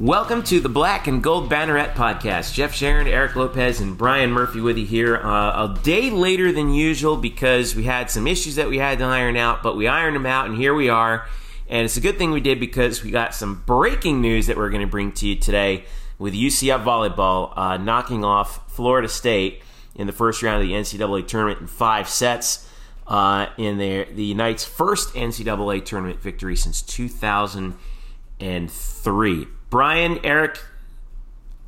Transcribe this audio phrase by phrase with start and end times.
[0.00, 2.54] Welcome to the Black and Gold Banneret podcast.
[2.54, 5.18] Jeff Sharon, Eric Lopez, and Brian Murphy with you here.
[5.18, 9.04] Uh, a day later than usual because we had some issues that we had to
[9.04, 11.26] iron out, but we ironed them out, and here we are.
[11.68, 14.70] And it's a good thing we did because we got some breaking news that we're
[14.70, 15.84] going to bring to you today
[16.18, 19.60] with UCF volleyball uh, knocking off Florida State
[19.94, 22.66] in the first round of the NCAA tournament in five sets.
[23.06, 29.46] Uh, in their, the Knights' first NCAA tournament victory since 2003.
[29.70, 30.60] Brian, Eric,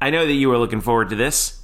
[0.01, 1.61] I know that you were looking forward to this.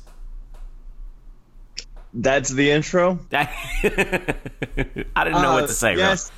[2.14, 3.18] That's the intro.
[3.32, 3.48] I
[3.82, 5.96] didn't know uh, what to say.
[5.96, 6.30] Yes,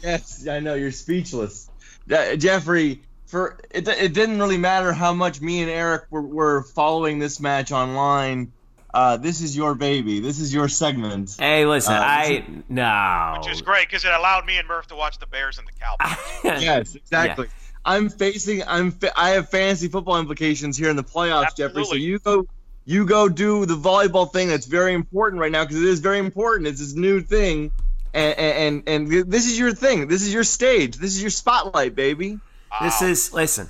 [0.00, 0.10] bro.
[0.10, 1.68] yes, I know you're speechless,
[2.12, 3.02] uh, Jeffrey.
[3.26, 7.40] For it, it didn't really matter how much me and Eric were, were following this
[7.40, 8.52] match online.
[8.94, 10.20] Uh, this is your baby.
[10.20, 11.36] This is your segment.
[11.38, 14.96] Hey, listen, uh, I no, which is great because it allowed me and Murph to
[14.96, 16.18] watch the Bears and the Cowboys.
[16.62, 17.46] yes, exactly.
[17.46, 17.67] Yeah.
[17.84, 18.62] I'm facing.
[18.66, 18.96] I'm.
[19.16, 21.82] I have fantasy football implications here in the playoffs, Absolutely.
[21.82, 21.84] Jeffrey.
[21.84, 22.46] So you go.
[22.84, 24.48] You go do the volleyball thing.
[24.48, 26.68] That's very important right now because it is very important.
[26.68, 27.70] It's this new thing,
[28.14, 30.08] and, and and this is your thing.
[30.08, 30.96] This is your stage.
[30.96, 32.40] This is your spotlight, baby.
[32.70, 32.78] Wow.
[32.82, 33.68] This is listen.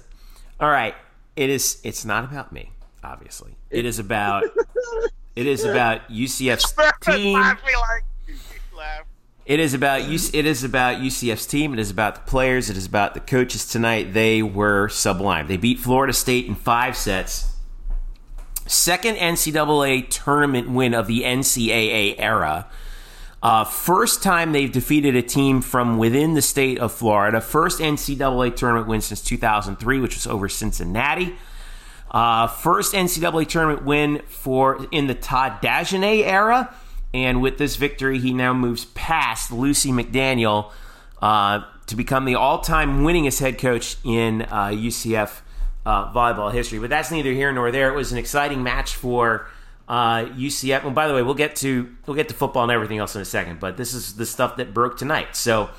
[0.60, 0.94] All right.
[1.34, 1.80] It is.
[1.82, 2.70] It's not about me.
[3.02, 4.44] Obviously, it is about.
[5.36, 7.42] it is about UCF's team.
[9.48, 11.72] It is about it is about UCF's team.
[11.72, 12.68] It is about the players.
[12.68, 14.12] It is about the coaches tonight.
[14.12, 15.46] They were sublime.
[15.46, 17.56] They beat Florida State in five sets.
[18.66, 22.66] Second NCAA tournament win of the NCAA era.
[23.42, 27.40] Uh, first time they've defeated a team from within the state of Florida.
[27.40, 31.36] First NCAA tournament win since 2003, which was over Cincinnati.
[32.10, 36.74] Uh, first NCAA tournament win for in the Todd Dagenais era.
[37.14, 40.72] And with this victory, he now moves past Lucy McDaniel
[41.22, 45.40] uh, to become the all time winningest head coach in uh, UCF
[45.86, 46.78] uh, volleyball history.
[46.78, 47.90] But that's neither here nor there.
[47.90, 49.46] It was an exciting match for.
[49.88, 50.82] UCF.
[50.82, 53.16] Uh, and by the way, we'll get to we'll get to football and everything else
[53.16, 53.58] in a second.
[53.58, 55.34] But this is the stuff that broke tonight.
[55.34, 55.70] So,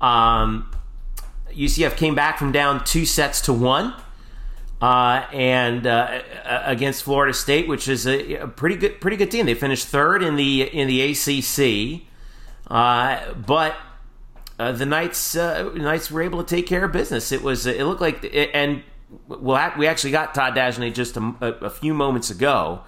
[0.00, 0.68] um,
[1.52, 3.94] UCF came back from down two sets to one
[4.80, 9.46] uh, and uh, against Florida State, which is a, a, pretty good pretty good team.
[9.46, 12.02] They finished third in the in the ACC,
[12.70, 13.76] uh, but
[14.58, 17.32] uh, the Knights uh, Knights were able to take care of business.
[17.32, 18.82] It was it looked like and
[19.28, 22.82] well, we actually got Todd Dagenais just a, a, few moments ago.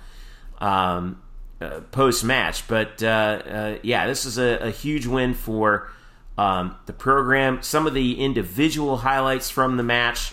[0.58, 1.22] Um,
[1.60, 5.88] uh, post match, but yeah, this is a, a huge win for
[6.36, 7.62] um, the program.
[7.62, 10.32] Some of the individual highlights from the match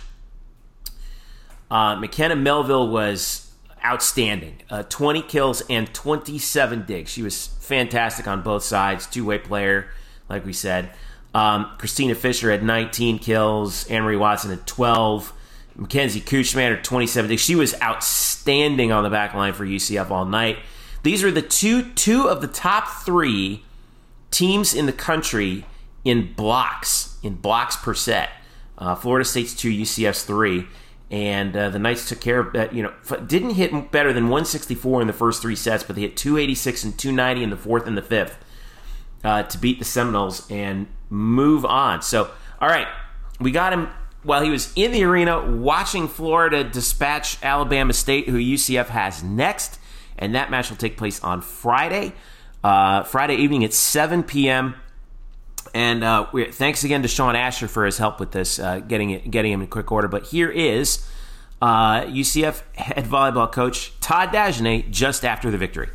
[1.74, 3.52] uh, McKenna Melville was
[3.84, 4.62] outstanding.
[4.70, 7.10] Uh, 20 kills and 27 digs.
[7.10, 9.08] She was fantastic on both sides.
[9.08, 9.88] Two way player,
[10.30, 10.92] like we said.
[11.34, 13.88] Um, Christina Fisher had 19 kills.
[13.88, 15.34] Anne Marie Watson had 12.
[15.76, 17.42] Mackenzie Kuchmaner had 27 digs.
[17.42, 20.60] She was outstanding on the back line for UCF all night.
[21.02, 23.66] These are the two two of the top three
[24.30, 25.66] teams in the country
[26.06, 28.30] in blocks in blocks per set.
[28.78, 30.68] Uh, Florida State's two, UCF's three
[31.14, 32.74] and uh, the Knights took care of that.
[32.74, 36.18] You know, didn't hit better than 164 in the first three sets, but they hit
[36.18, 38.36] 286 and 290 in the fourth and the fifth
[39.24, 42.02] uh, to beat the Seminoles and move on.
[42.02, 42.88] So, all right,
[43.40, 43.90] we got him
[44.24, 49.78] while he was in the arena watching Florida dispatch Alabama State, who UCF has next,
[50.18, 52.14] and that match will take place on Friday,
[52.64, 54.74] uh, Friday evening at 7 p.m.
[55.74, 59.32] And uh, thanks again to Sean Asher for his help with this, uh, getting it,
[59.32, 60.08] getting him in quick order.
[60.08, 61.08] But here is
[61.64, 65.90] uh, UCF head volleyball coach Todd Dagenais just after the victory.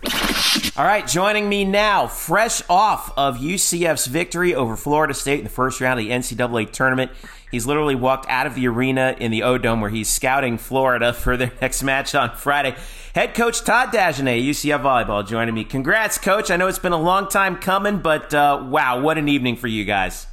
[0.77, 5.51] All right, joining me now, fresh off of UCF's victory over Florida State in the
[5.51, 7.11] first round of the NCAA tournament.
[7.51, 11.13] He's literally walked out of the arena in the O Dome where he's scouting Florida
[11.13, 12.77] for their next match on Friday.
[13.15, 15.65] Head coach Todd Dagenais, UCF Volleyball, joining me.
[15.65, 16.51] Congrats, coach.
[16.51, 19.67] I know it's been a long time coming, but uh, wow, what an evening for
[19.67, 20.27] you guys.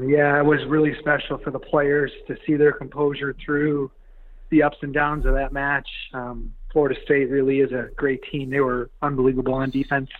[0.00, 3.92] Yeah, it was really special for the players to see their composure through
[4.50, 5.88] the ups and downs of that match.
[6.12, 8.50] Um, Florida State really is a great team.
[8.50, 10.10] They were unbelievable on defense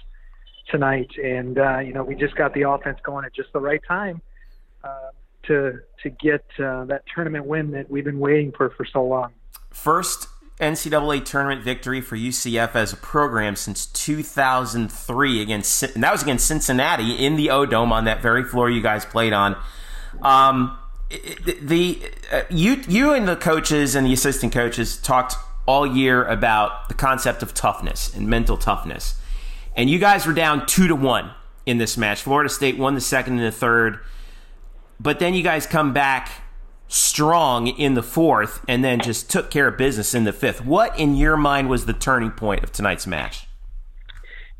[0.70, 3.80] tonight, and uh, you know we just got the offense going at just the right
[3.88, 4.20] time.
[4.84, 5.10] Uh,
[5.46, 9.32] to to get uh, that tournament win that we've been waiting for for so long.
[9.70, 10.28] First
[10.60, 16.46] NCAA tournament victory for UCF as a program since 2003 against and that was against
[16.46, 19.56] Cincinnati in the O Dome on that very floor you guys played on.
[20.22, 20.78] Um,
[21.10, 22.00] the
[22.32, 25.34] uh, you you and the coaches and the assistant coaches talked
[25.66, 29.20] all year about the concept of toughness and mental toughness,
[29.74, 31.32] and you guys were down two to one
[31.66, 32.22] in this match.
[32.22, 33.98] Florida State won the second and the third.
[35.00, 36.30] But then you guys come back
[36.88, 40.64] strong in the fourth and then just took care of business in the fifth.
[40.64, 43.46] What, in your mind, was the turning point of tonight's match?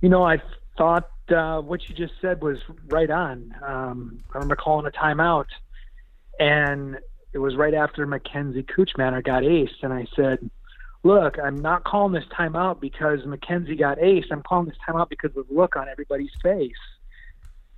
[0.01, 0.43] You know, I
[0.77, 2.59] thought uh, what you just said was
[2.89, 3.55] right on.
[3.63, 5.47] Um, I remember calling a timeout,
[6.39, 6.99] and
[7.33, 10.51] it was right after Mackenzie Kuchmaner got aced, and I said,
[11.03, 14.27] "Look, I'm not calling this timeout because Mackenzie got aced.
[14.31, 16.73] I'm calling this timeout because of the look on everybody's face."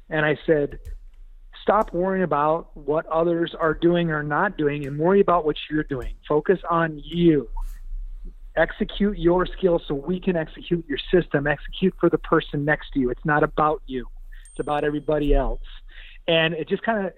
[0.09, 0.79] And I said,
[1.67, 5.83] stop worrying about what others are doing or not doing and worry about what you're
[5.83, 6.15] doing.
[6.29, 7.49] Focus on you.
[8.55, 11.49] Execute your skills so we can execute your system.
[11.49, 13.11] Execute for the person next to you.
[13.11, 14.07] It's not about you,
[14.53, 15.61] it's about everybody else.
[16.29, 17.13] And it just kind of,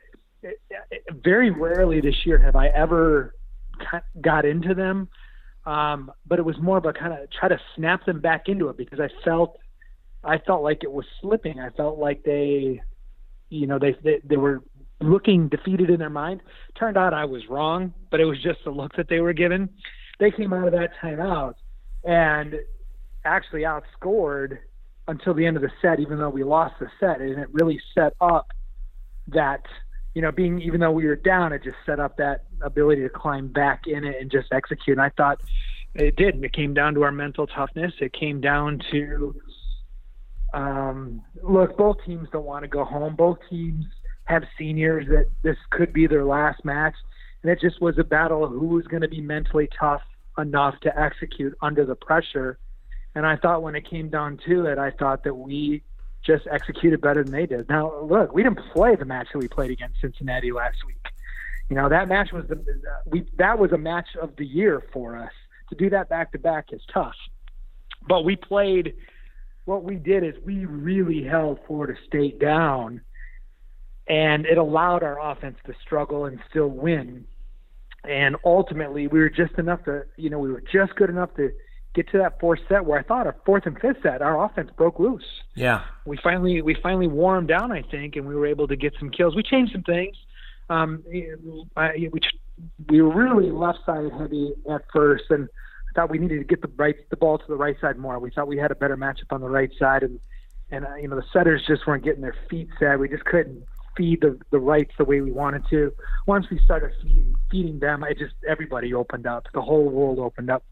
[1.23, 3.35] very rarely this year have I ever
[4.23, 5.11] got into them.
[5.67, 8.71] Um, but it was more of a kind of try to snap them back into
[8.71, 9.59] it because I felt,
[10.25, 11.61] I felt like it was slipping.
[11.61, 12.81] I felt like they,
[13.49, 14.63] you know, they, they, they were
[15.01, 16.41] looking defeated in their mind.
[16.79, 19.69] Turned out I was wrong, but it was just the look that they were given.
[20.19, 21.55] They came out of that timeout
[22.05, 22.55] and
[23.25, 24.59] actually outscored
[25.07, 27.81] until the end of the set, even though we lost the set, and it really
[27.95, 28.49] set up
[29.29, 29.63] that
[30.19, 33.09] you know, being even though we were down, it just set up that ability to
[33.09, 34.99] climb back in it and just execute.
[34.99, 35.41] And I thought
[35.95, 36.43] it did.
[36.43, 37.93] It came down to our mental toughness.
[38.01, 39.41] It came down to
[40.55, 43.17] um, look, both teams don't want to go home.
[43.17, 43.85] Both teams
[44.25, 46.95] have seniors that this could be their last match,
[47.43, 50.03] and it just was a battle of who was going to be mentally tough
[50.39, 52.59] enough to execute under the pressure.
[53.15, 55.83] And I thought when it came down to it, I thought that we
[56.25, 57.69] just executed better than they did.
[57.69, 60.97] Now, look, we didn't play the match that we played against Cincinnati last week.
[61.69, 62.65] You know that match was the
[63.05, 65.33] we that was a match of the year for us.
[65.69, 67.15] To do that back to back is tough,
[68.09, 68.95] but we played
[69.69, 73.03] what we did is we really held Florida State down,
[74.09, 77.27] and it allowed our offense to struggle and still win.
[78.03, 81.53] And ultimately, we were just enough to, you know, we were just good enough to
[81.95, 84.71] get to that fourth set where I thought our fourth and fifth set, our offense
[84.75, 85.23] broke loose.
[85.55, 88.77] Yeah, we finally we finally wore them down, I think, and we were able to
[88.77, 89.37] get some kills.
[89.37, 90.17] We changed some things.
[90.71, 91.05] Um,
[91.77, 92.21] I, we
[92.89, 95.47] we were really left side heavy at first, and
[95.99, 98.21] thought we needed to get the right the ball to the right side more.
[98.21, 100.21] We thought we had a better matchup on the right side, and
[100.71, 103.01] and uh, you know the setters just weren't getting their feet set.
[103.01, 103.65] We just couldn't
[103.97, 105.93] feed the the rights the way we wanted to.
[106.27, 109.47] Once we started feeding, feeding them, it just everybody opened up.
[109.53, 110.63] The whole world opened up,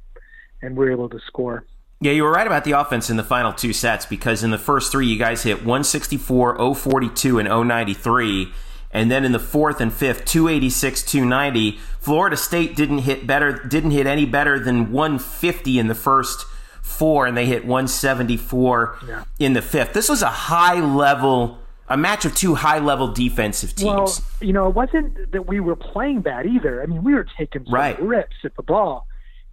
[0.62, 1.64] and we were able to score.
[2.00, 4.58] Yeah, you were right about the offense in the final two sets because in the
[4.58, 8.52] first three, you guys hit 164, 042, and 093
[8.90, 13.90] and then in the fourth and fifth 286 290 florida state didn't hit better didn't
[13.90, 16.46] hit any better than 150 in the first
[16.86, 19.24] four and they hit 174 yeah.
[19.38, 19.92] in the fifth.
[19.92, 23.86] This was a high level a match of two high level defensive teams.
[23.86, 26.82] Well you know it wasn't that we were playing bad either.
[26.82, 28.00] I mean we were taking right.
[28.00, 29.06] rips at the ball.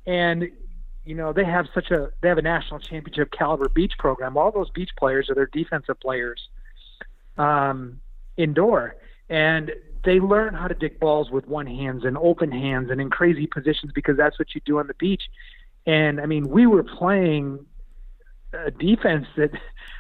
[0.06, 0.50] And
[1.06, 4.38] you know they have such a they have a national championship caliber beach program.
[4.38, 6.48] All those beach players are their defensive players
[7.38, 8.00] um,
[8.38, 8.96] indoor
[9.30, 9.72] and
[10.04, 13.48] they learn how to dig balls with one hands and open hands and in crazy
[13.48, 15.24] positions because that's what you do on the beach.
[15.86, 17.66] And I mean, we were playing
[18.54, 19.52] a defense that,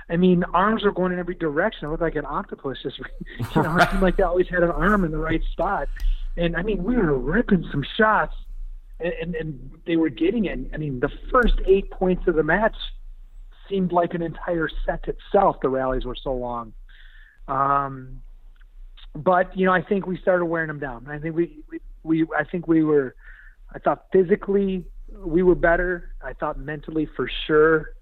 [0.09, 1.87] I mean, arms are going in every direction.
[1.87, 2.79] It looked like an octopus.
[2.83, 2.99] Just
[3.55, 5.87] you know, it seemed like they always had an arm in the right spot.
[6.35, 8.35] And I mean, we were ripping some shots,
[8.99, 10.59] and, and, and they were getting it.
[10.73, 12.75] I mean, the first eight points of the match
[13.69, 15.57] seemed like an entire set itself.
[15.61, 16.73] The rallies were so long.
[17.47, 18.21] Um,
[19.15, 21.07] but you know, I think we started wearing them down.
[21.07, 23.15] I think we, we, we I think we were,
[23.73, 26.13] I thought physically we were better.
[26.21, 27.93] I thought mentally for sure.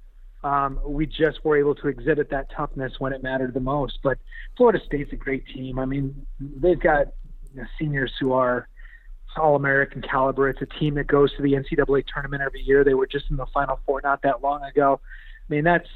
[0.43, 3.99] Um, we just were able to exhibit that toughness when it mattered the most.
[4.01, 4.17] But
[4.57, 5.77] Florida State's a great team.
[5.77, 7.07] I mean, they've got
[7.53, 8.67] you know, seniors who are
[9.37, 10.49] all American caliber.
[10.49, 12.83] It's a team that goes to the NCAA tournament every year.
[12.83, 14.99] They were just in the Final Four not that long ago.
[15.49, 15.87] I mean, that's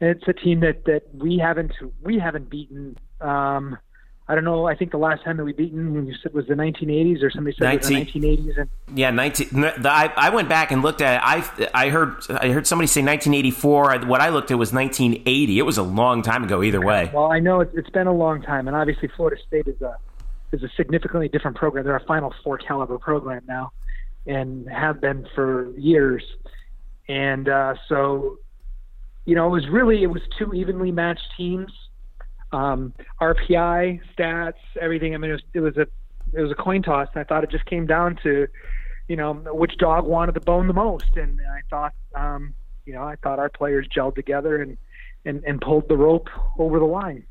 [0.00, 2.98] it's a team that that we haven't we haven't beaten.
[3.20, 3.78] Um,
[4.32, 4.66] I don't know.
[4.66, 7.54] I think the last time that we beaten you said was the 1980s, or somebody
[7.54, 8.60] said 19, it was the 1980s.
[8.62, 9.48] And yeah, 19.
[9.60, 11.20] The, I, I went back and looked at it.
[11.22, 14.06] I I heard I heard somebody say 1984.
[14.06, 15.58] What I looked at was 1980.
[15.58, 16.62] It was a long time ago.
[16.62, 17.10] Either way.
[17.12, 19.98] Well, I know it's, it's been a long time, and obviously Florida State is a
[20.50, 21.84] is a significantly different program.
[21.84, 23.72] They're a Final Four caliber program now,
[24.26, 26.24] and have been for years.
[27.06, 28.38] And uh, so,
[29.26, 31.70] you know, it was really it was two evenly matched teams
[32.52, 35.14] um, RPI stats, everything.
[35.14, 35.86] I mean, it was, it was a
[36.32, 37.08] it was a coin toss.
[37.14, 38.46] And I thought it just came down to,
[39.08, 41.16] you know, which dog wanted the bone the most.
[41.16, 42.54] And I thought, um,
[42.86, 44.76] you know, I thought our players gelled together and,
[45.24, 46.28] and, and pulled the rope
[46.58, 47.24] over the line.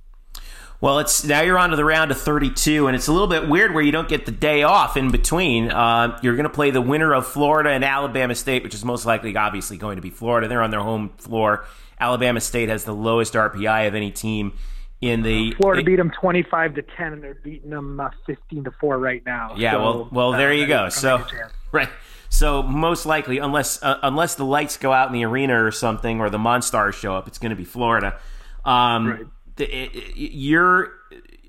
[0.80, 3.48] Well, it's now you're on to the round of 32, and it's a little bit
[3.48, 5.70] weird where you don't get the day off in between.
[5.70, 9.06] Uh, you're going to play the winner of Florida and Alabama State, which is most
[9.06, 10.48] likely, obviously, going to be Florida.
[10.48, 11.66] They're on their home floor.
[12.00, 14.54] Alabama State has the lowest RPI of any team
[15.02, 15.52] in the.
[15.54, 19.24] Florida beat them 25 to 10, and they're beating them uh, 15 to four right
[19.26, 19.56] now.
[19.58, 20.90] Yeah, so, well, well, there you go.
[20.90, 21.26] So,
[21.72, 21.90] right.
[22.30, 26.22] So most likely, unless uh, unless the lights go out in the arena or something,
[26.22, 28.18] or the Monstars show up, it's going to be Florida.
[28.64, 30.94] Um, right the, your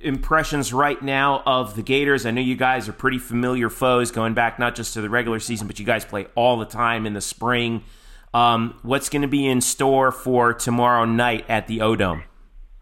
[0.02, 2.26] impressions right now of the Gators?
[2.26, 5.40] I know you guys are pretty familiar foes going back not just to the regular
[5.40, 7.84] season, but you guys play all the time in the spring.
[8.34, 12.24] Um, what's going to be in store for tomorrow night at the O Dome?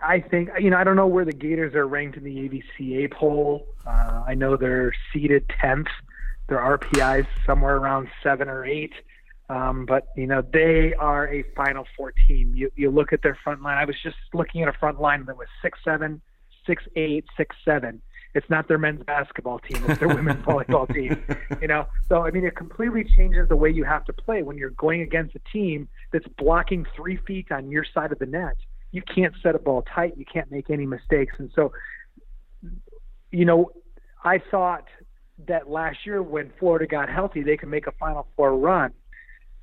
[0.02, 3.12] I think you know I don't know where the Gators are ranked in the AVCA
[3.12, 3.66] poll.
[3.87, 5.88] Uh, I know they're seeded tenth.
[6.49, 8.92] Their RPI is somewhere around seven or eight.
[9.49, 12.52] Um, but you know they are a Final Four team.
[12.54, 13.78] You you look at their front line.
[13.78, 16.23] I was just looking at a front line that was six seven,
[16.66, 18.00] six eight, six seven.
[18.33, 19.83] It's not their men's basketball team.
[19.88, 21.21] It's their women's volleyball team.
[21.61, 24.57] You know, so I mean, it completely changes the way you have to play when
[24.57, 28.57] you're going against a team that's blocking three feet on your side of the net.
[28.92, 30.16] You can't set a ball tight.
[30.16, 31.35] You can't make any mistakes.
[31.38, 31.73] And so,
[33.30, 33.70] you know,
[34.25, 34.87] I thought
[35.47, 38.92] that last year when Florida got healthy, they could make a Final Four run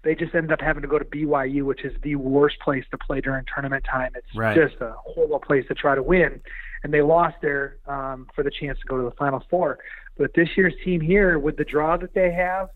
[0.07, 2.98] they just ended up having to go to BYU, which is the worst place to
[2.98, 4.13] play during tournament time.
[4.15, 4.55] It's right.
[4.55, 6.39] just a horrible place to try to win,
[6.84, 9.79] and they lost there um, for the chance to go to the Final Four.
[10.17, 12.69] But this year's team here, with the draw that they have,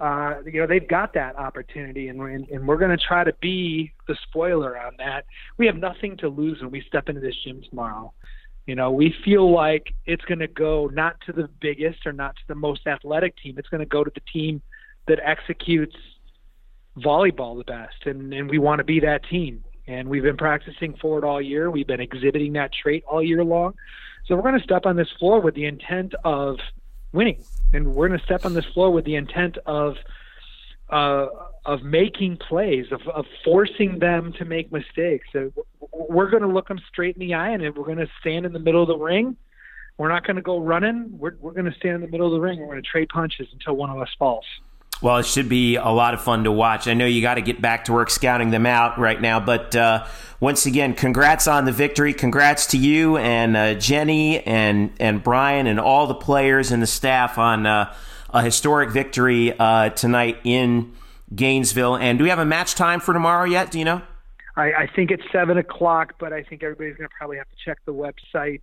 [0.00, 3.34] uh, you know they've got that opportunity, and, and, and we're going to try to
[3.40, 5.26] be the spoiler on that.
[5.58, 8.12] We have nothing to lose when we step into this gym tomorrow.
[8.66, 12.36] You know, we feel like it's going to go not to the biggest or not
[12.36, 13.56] to the most athletic team.
[13.58, 14.62] It's going to go to the team
[15.06, 15.96] that executes
[16.98, 19.64] volleyball the best, and, and we want to be that team.
[19.86, 21.70] And we've been practicing for it all year.
[21.70, 23.74] We've been exhibiting that trait all year long.
[24.26, 26.56] So we're going to step on this floor with the intent of
[27.12, 29.96] winning, and we're going to step on this floor with the intent of
[30.90, 31.26] uh,
[31.64, 35.26] of making plays, of, of forcing them to make mistakes.
[35.32, 35.52] So
[35.92, 38.52] we're going to look them straight in the eye, and we're going to stand in
[38.52, 39.36] the middle of the ring.
[39.98, 41.18] We're not going to go running.
[41.18, 42.58] We're, we're going to stand in the middle of the ring.
[42.58, 44.46] We're going to trade punches until one of us falls.
[45.02, 46.86] Well, it should be a lot of fun to watch.
[46.86, 49.74] I know you got to get back to work scouting them out right now, but
[49.74, 50.06] uh,
[50.40, 52.12] once again, congrats on the victory.
[52.12, 56.86] Congrats to you and uh, Jenny and and Brian and all the players and the
[56.86, 57.94] staff on uh,
[58.28, 60.92] a historic victory uh, tonight in
[61.34, 61.96] Gainesville.
[61.96, 63.70] And do we have a match time for tomorrow yet?
[63.70, 64.02] Do you know?
[64.56, 67.56] I, I think it's seven o'clock, but I think everybody's going to probably have to
[67.64, 68.60] check the website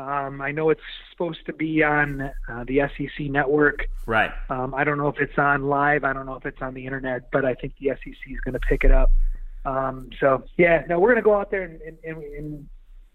[0.00, 0.80] um, I know it's
[1.10, 3.86] supposed to be on uh, the SEC network.
[4.06, 4.30] Right.
[4.48, 6.04] Um, I don't know if it's on live.
[6.04, 8.54] I don't know if it's on the internet, but I think the SEC is going
[8.54, 9.10] to pick it up.
[9.64, 12.68] Um, so yeah, no, we're going to go out there and, and, and, and,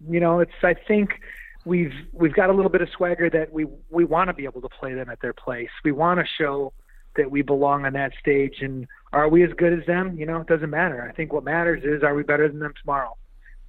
[0.08, 0.51] you know, it's.
[0.62, 1.22] I think
[1.65, 4.62] we've we've got a little bit of swagger that we we want to be able
[4.62, 5.70] to play them at their place.
[5.84, 6.74] We want to show
[7.15, 8.58] that we belong on that stage.
[8.62, 10.18] And are we as good as them?
[10.18, 11.08] You know, it doesn't matter.
[11.08, 13.15] I think what matters is are we better than them tomorrow?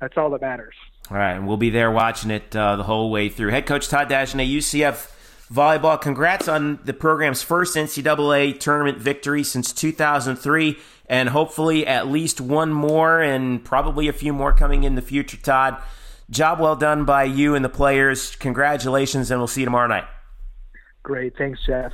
[0.00, 0.75] That's all that matters.
[1.08, 3.50] All right, and we'll be there watching it uh, the whole way through.
[3.50, 5.12] Head coach Todd Dagenais, UCF
[5.52, 6.00] volleyball.
[6.00, 10.76] Congrats on the program's first NCAA tournament victory since 2003,
[11.08, 15.36] and hopefully at least one more, and probably a few more coming in the future.
[15.36, 15.80] Todd,
[16.28, 18.34] job well done by you and the players.
[18.36, 20.06] Congratulations, and we'll see you tomorrow night.
[21.04, 21.92] Great, thanks, Jeff.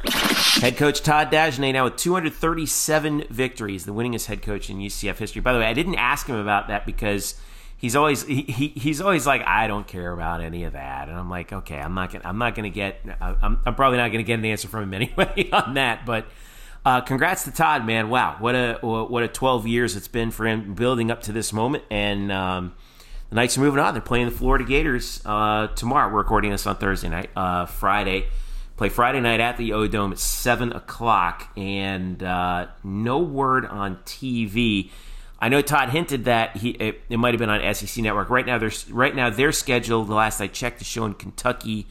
[0.62, 5.42] Head coach Todd Dagenais now with 237 victories, the winningest head coach in UCF history.
[5.42, 7.38] By the way, I didn't ask him about that because
[7.82, 11.18] he's always he, he, he's always like I don't care about any of that, and
[11.18, 14.22] I'm like okay, I'm not gonna I'm not gonna get I'm, I'm probably not gonna
[14.22, 16.24] get an answer from him anyway on that, but.
[16.84, 18.08] Uh, congrats to Todd, man!
[18.08, 21.52] Wow, what a what a 12 years it's been for him building up to this
[21.52, 22.74] moment, and um,
[23.28, 23.94] the Knights are moving on.
[23.94, 26.12] They're playing the Florida Gators uh, tomorrow.
[26.12, 27.30] We're recording this on Thursday night.
[27.36, 28.26] Uh, Friday,
[28.76, 33.98] play Friday night at the O Dome at seven o'clock, and uh, no word on
[33.98, 34.90] TV.
[35.42, 38.30] I know Todd hinted that he it, it might have been on SEC Network.
[38.30, 40.04] Right now, there's right now their schedule.
[40.04, 41.88] The last I checked is showing Kentucky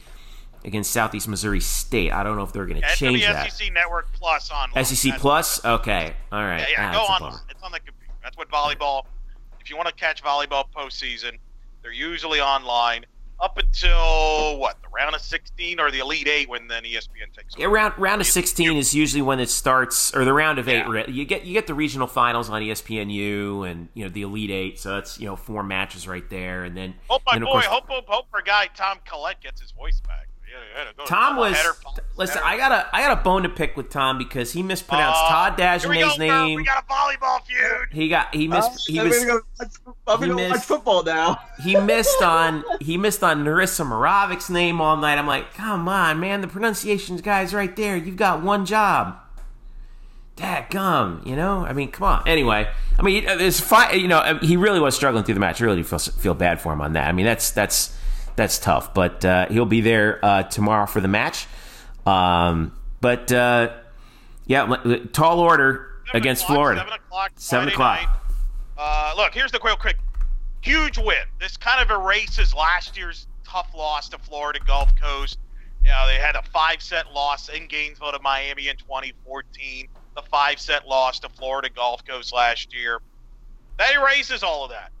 [0.64, 2.12] against Southeast Missouri State.
[2.12, 3.52] I don't know if they're going to change that.
[3.52, 5.62] SEC Network Plus on SEC Plus.
[5.66, 6.60] Okay, all right.
[6.60, 6.92] Yeah, yeah.
[6.96, 7.40] Ah, go on.
[7.50, 8.14] It's on the computer.
[8.22, 9.02] That's what volleyball.
[9.60, 11.32] If you want to catch volleyball postseason,
[11.82, 13.04] they're usually online
[13.42, 17.54] up until what the round of 16 or the elite eight when then espn takes
[17.54, 17.62] over.
[17.62, 20.86] Yeah, round round of 16 is usually when it starts or the round of eight
[20.88, 21.06] yeah.
[21.08, 24.78] you get you get the regional finals on espnu and you know the elite eight
[24.78, 27.66] so that's you know four matches right there and then hope my then, boy course,
[27.66, 30.28] hope hope hope our guy tom collette gets his voice back
[31.06, 31.56] Tom was.
[32.16, 35.20] Listen, I got a I got a bone to pick with Tom because he mispronounced
[35.24, 36.56] uh, Todd Dagenet's name.
[36.56, 37.88] We got a volleyball feud.
[37.90, 38.70] He got he missed.
[38.70, 39.24] Uh, he I'm was.
[39.24, 41.38] Gonna go, I'm gonna missed, watch football now.
[41.62, 45.18] he missed on he missed on Narissa Moravic's name all night.
[45.18, 47.96] I'm like, come on, man, the pronunciations guy's right there.
[47.96, 49.18] You've got one job.
[50.36, 51.64] Dad gum, you know.
[51.66, 52.26] I mean, come on.
[52.26, 52.66] Anyway,
[52.98, 54.00] I mean, it's fine.
[54.00, 55.60] You know, he really was struggling through the match.
[55.60, 57.06] I really feel feel bad for him on that.
[57.06, 57.96] I mean, that's that's
[58.36, 58.94] that's tough.
[58.94, 61.46] But uh, he'll be there uh, tomorrow for the match.
[62.06, 63.74] Um, but uh,
[64.46, 64.74] yeah,
[65.12, 66.80] tall order seven against Florida.
[66.80, 67.30] Seven o'clock.
[67.36, 68.26] Seven o'clock.
[68.78, 69.96] Uh, look, here's the real quick.
[70.62, 71.24] Huge win.
[71.40, 75.38] This kind of erases last year's tough loss to Florida Gulf Coast.
[75.84, 79.88] You know, they had a five set loss in Gainesville to Miami in 2014.
[80.14, 83.00] The five set loss to Florida Gulf Coast last year.
[83.78, 84.92] That erases all of that.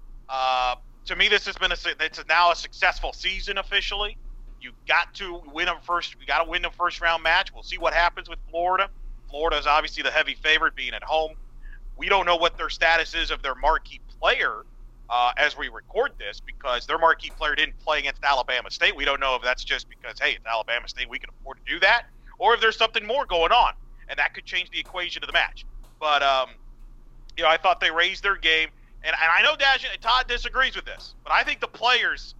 [1.06, 4.16] To me, this has been a it's now a successful season officially.
[4.60, 6.14] You got to win a first.
[6.20, 7.52] You got to win the first round match.
[7.52, 8.88] We'll see what happens with Florida.
[9.28, 11.32] Florida is obviously the heavy favorite, being at home.
[11.96, 14.64] We don't know what their status is of their marquee player
[15.10, 18.94] uh, as we record this because their marquee player didn't play against Alabama State.
[18.96, 21.72] We don't know if that's just because hey, it's Alabama State, we can afford to
[21.72, 22.04] do that,
[22.38, 23.72] or if there's something more going on,
[24.08, 25.66] and that could change the equation of the match.
[26.00, 26.50] But um,
[27.36, 28.68] you know, I thought they raised their game
[29.04, 32.34] and, and I know Dash Todd disagrees with this, but I think the players,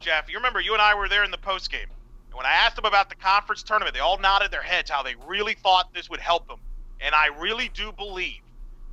[0.00, 1.88] Jeff, you remember you and I were there in the post game.
[2.28, 5.02] And when I asked them about the conference tournament, they all nodded their heads how
[5.02, 6.58] they really thought this would help them.
[7.00, 8.40] And I really do believe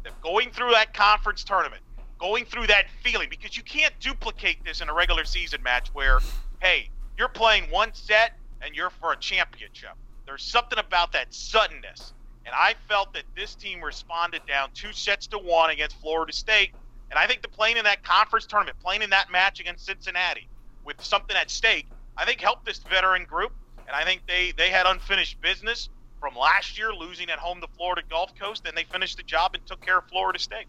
[0.04, 1.82] that going through that conference tournament,
[2.20, 6.20] going through that feeling, because you can't duplicate this in a regular season match where,
[6.62, 9.92] hey, you're playing one set and you're for a championship.
[10.26, 12.14] There's something about that suddenness.
[12.46, 16.74] And I felt that this team responded down two sets to one against Florida State
[17.14, 20.50] and I think the playing in that conference tournament, playing in that match against Cincinnati
[20.84, 23.52] with something at stake, I think helped this veteran group.
[23.86, 25.90] And I think they, they had unfinished business
[26.20, 29.54] from last year, losing at home to Florida Gulf Coast, and they finished the job
[29.54, 30.66] and took care of Florida State.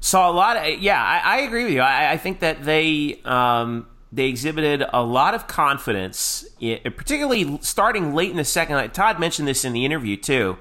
[0.00, 1.80] Saw a lot of, yeah, I, I agree with you.
[1.80, 8.32] I, I think that they, um, they exhibited a lot of confidence, particularly starting late
[8.32, 8.90] in the second.
[8.90, 10.58] Todd mentioned this in the interview too.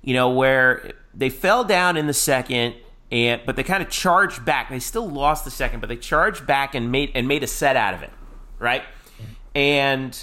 [0.00, 2.74] You know where they fell down in the second,
[3.12, 4.70] and but they kind of charged back.
[4.70, 7.76] They still lost the second, but they charged back and made and made a set
[7.76, 8.10] out of it,
[8.58, 8.82] right?
[9.54, 10.18] And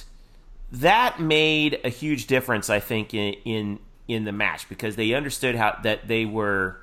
[0.72, 5.56] that made a huge difference, I think, in in, in the match because they understood
[5.56, 6.82] how that they were.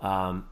[0.00, 0.48] Um,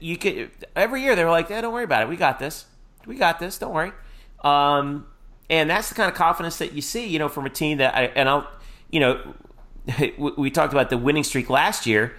[0.00, 2.10] you could every year they were like, "Yeah, don't worry about it.
[2.10, 2.66] We got this.
[3.06, 3.56] We got this.
[3.56, 3.92] Don't worry."
[4.44, 5.06] Um,
[5.48, 7.94] and that's the kind of confidence that you see, you know, from a team that
[7.94, 8.50] I and I'll,
[8.90, 9.34] you know,
[10.18, 12.16] we talked about the winning streak last year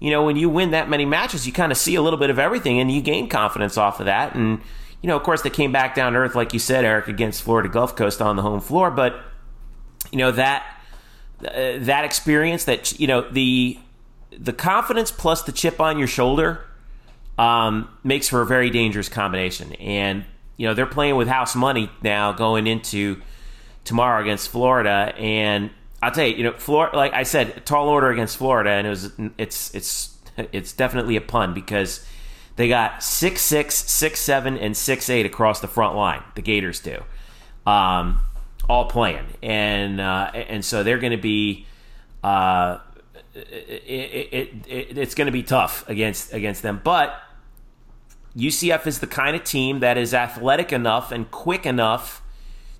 [0.00, 2.30] you know, when you win that many matches, you kind of see a little bit
[2.30, 4.34] of everything and you gain confidence off of that.
[4.34, 4.60] And,
[5.02, 7.42] you know, of course, they came back down to earth, like you said, Eric, against
[7.42, 8.90] Florida Gulf Coast on the home floor.
[8.90, 9.20] But,
[10.10, 10.74] you know, that.
[11.40, 13.78] Uh, that experience that you know the
[14.36, 16.66] the confidence plus the chip on your shoulder
[17.38, 20.24] um, makes for a very dangerous combination and
[20.56, 23.22] you know they're playing with house money now going into
[23.84, 25.70] tomorrow against Florida and
[26.02, 26.96] I'll tell you, you know, Florida.
[26.96, 31.20] Like I said, tall order against Florida, and it was it's it's it's definitely a
[31.20, 32.06] pun because
[32.56, 36.22] they got six six, six seven, and six eight across the front line.
[36.34, 37.02] The Gators do,
[37.66, 38.20] um,
[38.68, 41.66] all playing, and uh, and so they're going to be.
[42.22, 42.78] Uh,
[43.34, 47.20] it, it, it, it's going to be tough against against them, but
[48.36, 52.22] UCF is the kind of team that is athletic enough and quick enough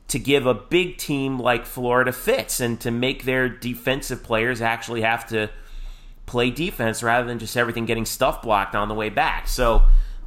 [0.09, 5.03] to give a big team like Florida fits and to make their defensive players actually
[5.03, 5.51] have to
[6.25, 9.49] play defense rather than just everything getting stuff blocked on the way back.
[9.49, 9.83] So,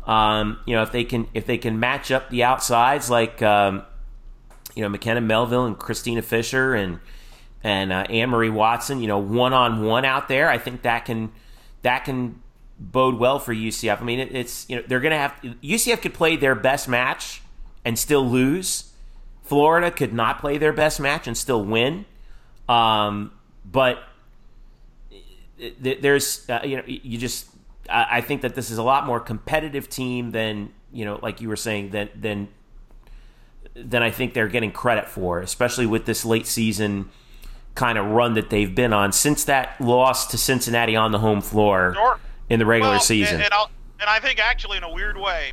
[0.06, 3.84] um, you know, if they can if they can match up the outsides like um,
[4.76, 7.00] you know McKenna Melville and Christina Fisher and
[7.63, 11.06] and uh, Anne Marie Watson, you know, one on one out there, I think that
[11.06, 11.32] can
[11.82, 12.39] that can
[12.80, 14.02] bode well for UCF.
[14.02, 16.88] I mean, it, it's you know they're going to have UCF could play their best
[16.88, 17.41] match
[17.84, 18.90] and still lose
[19.51, 22.05] Florida could not play their best match and still win.
[22.69, 23.33] Um,
[23.65, 24.01] but
[25.77, 27.47] there's, uh, you know, you just,
[27.89, 31.49] I think that this is a lot more competitive team than, you know, like you
[31.49, 32.47] were saying, than, than,
[33.73, 37.09] than I think they're getting credit for, especially with this late season
[37.75, 41.41] kind of run that they've been on since that loss to Cincinnati on the home
[41.41, 42.19] floor sure.
[42.49, 43.41] in the regular well, season.
[43.41, 45.51] And, and, and I think actually, in a weird way,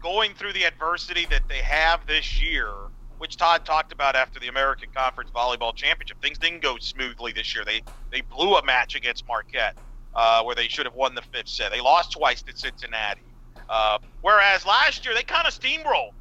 [0.00, 2.72] going through the adversity that they have this year,
[3.18, 6.20] which Todd talked about after the American Conference Volleyball Championship.
[6.22, 7.64] Things didn't go smoothly this year.
[7.64, 9.76] They they blew a match against Marquette
[10.14, 11.72] uh, where they should have won the fifth set.
[11.72, 13.22] They lost twice to Cincinnati.
[13.68, 16.12] Uh, whereas last year they kind of steamrolled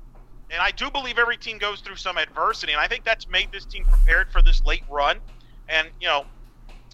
[0.49, 3.51] and I do believe every team goes through some adversity, and I think that's made
[3.51, 5.19] this team prepared for this late run.
[5.67, 6.25] And you know,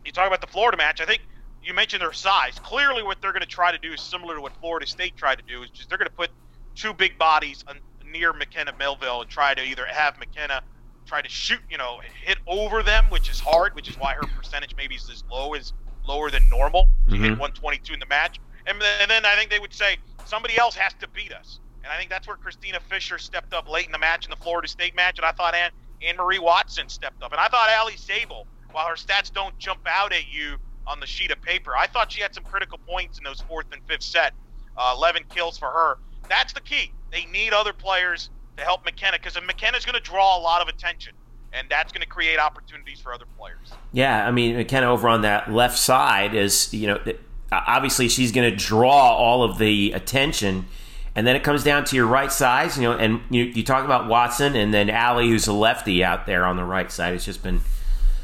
[0.03, 1.01] you talk about the Florida match.
[1.01, 1.21] I think
[1.63, 2.57] you mentioned their size.
[2.59, 5.37] Clearly, what they're going to try to do is similar to what Florida State tried
[5.37, 5.61] to do.
[5.63, 6.31] Is just they're going to put
[6.75, 7.63] two big bodies
[8.05, 10.61] near McKenna Melville and try to either have McKenna
[11.05, 14.27] try to shoot, you know, hit over them, which is hard, which is why her
[14.37, 15.73] percentage maybe is as low as
[16.07, 16.89] lower than normal.
[17.07, 17.23] She mm-hmm.
[17.23, 20.75] hit 122 in the match, and, and then I think they would say somebody else
[20.75, 21.59] has to beat us.
[21.83, 24.37] And I think that's where Christina Fisher stepped up late in the match in the
[24.37, 25.17] Florida State match.
[25.17, 27.31] And I thought Anne, Anne Marie Watson stepped up.
[27.31, 30.55] And I thought Ali Sable, while her stats don't jump out at you
[30.87, 33.65] on the sheet of paper, I thought she had some critical points in those fourth
[33.73, 34.33] and fifth set.
[34.77, 35.97] Uh, 11 kills for her.
[36.29, 36.91] That's the key.
[37.11, 40.67] They need other players to help McKenna because McKenna's going to draw a lot of
[40.67, 41.13] attention.
[41.55, 43.73] And that's going to create opportunities for other players.
[43.91, 46.99] Yeah, I mean, McKenna over on that left side is, you know,
[47.51, 50.65] obviously she's going to draw all of the attention
[51.15, 53.85] and then it comes down to your right sides, you know, and you, you talk
[53.85, 57.13] about Watson and then Allie, who's a lefty out there on the right side.
[57.13, 57.61] It's just been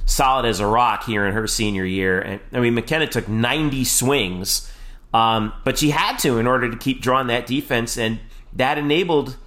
[0.05, 2.19] solid as a rock here in her senior year.
[2.19, 4.71] And I mean, McKenna took 90 swings,
[5.13, 8.19] um, but she had to in order to keep drawing that defense, and
[8.53, 9.37] that enabled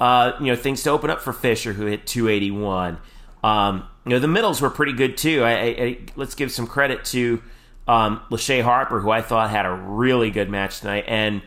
[0.00, 2.98] uh, you know things to open up for Fisher, who hit 281.
[3.42, 5.42] Um, you know, the middles were pretty good too.
[5.44, 7.42] I, I, let's give some credit to
[7.86, 11.42] um, Lachey Harper, who I thought had a really good match tonight, and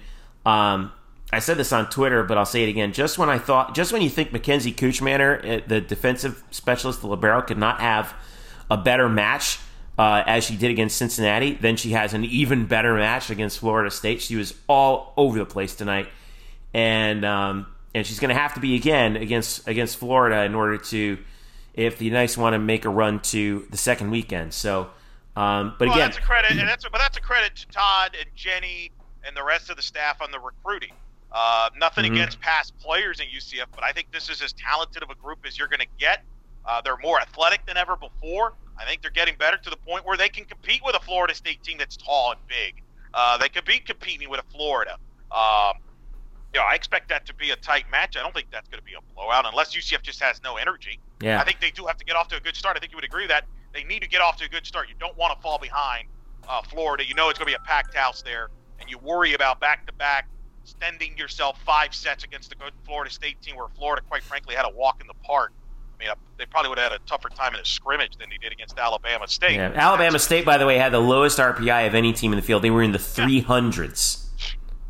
[0.45, 0.91] um,
[1.33, 2.91] I said this on Twitter, but I'll say it again.
[2.91, 7.07] Just when I thought, just when you think Mackenzie Kuchmaner, eh, the defensive specialist, the
[7.07, 8.13] libero, could not have
[8.69, 9.59] a better match
[9.97, 13.91] uh, as she did against Cincinnati, then she has an even better match against Florida
[13.91, 14.21] State.
[14.21, 16.07] She was all over the place tonight,
[16.73, 20.77] and um, and she's going to have to be again against against Florida in order
[20.77, 21.17] to,
[21.73, 24.53] if the Knights want to make a run to the second weekend.
[24.53, 24.89] So,
[25.35, 27.67] um, but well, again, that's a credit, and that's a, but that's a credit to
[27.67, 28.91] Todd and Jenny
[29.25, 30.93] and the rest of the staff on the recruiting.
[31.31, 32.15] Uh, nothing mm-hmm.
[32.15, 35.39] against past players in UCF, but I think this is as talented of a group
[35.45, 36.23] as you're going to get.
[36.65, 38.53] Uh, they're more athletic than ever before.
[38.81, 41.35] I think they're getting better to the point where they can compete with a Florida
[41.35, 42.81] State team that's tall and big.
[43.13, 44.97] Uh, they could be competing with a Florida.
[45.31, 45.73] Um,
[46.53, 48.17] you know, I expect that to be a tight match.
[48.17, 50.99] I don't think that's going to be a blowout unless UCF just has no energy.
[51.21, 51.39] Yeah.
[51.39, 52.75] I think they do have to get off to a good start.
[52.75, 54.89] I think you would agree that they need to get off to a good start.
[54.89, 56.07] You don't want to fall behind
[56.47, 57.05] uh, Florida.
[57.05, 60.27] You know it's going to be a packed house there, and you worry about back-to-back
[60.63, 64.65] extending yourself five sets against a good Florida State team where Florida, quite frankly, had
[64.65, 65.53] a walk in the park.
[66.01, 68.37] I mean, they probably would have had a tougher time in a scrimmage than they
[68.37, 69.55] did against Alabama State.
[69.55, 69.71] Yeah.
[69.75, 72.63] Alabama State, by the way, had the lowest RPI of any team in the field.
[72.63, 74.27] They were in the 300s.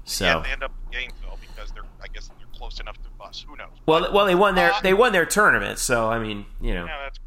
[0.04, 3.46] So yeah, they end up Gainesville because they're, I guess, they're close enough to us.
[3.48, 3.70] Who knows?
[3.86, 5.80] Well, well, they won their uh, they won their tournament.
[5.80, 6.86] So I mean, you know.
[6.86, 7.20] Yeah, that's.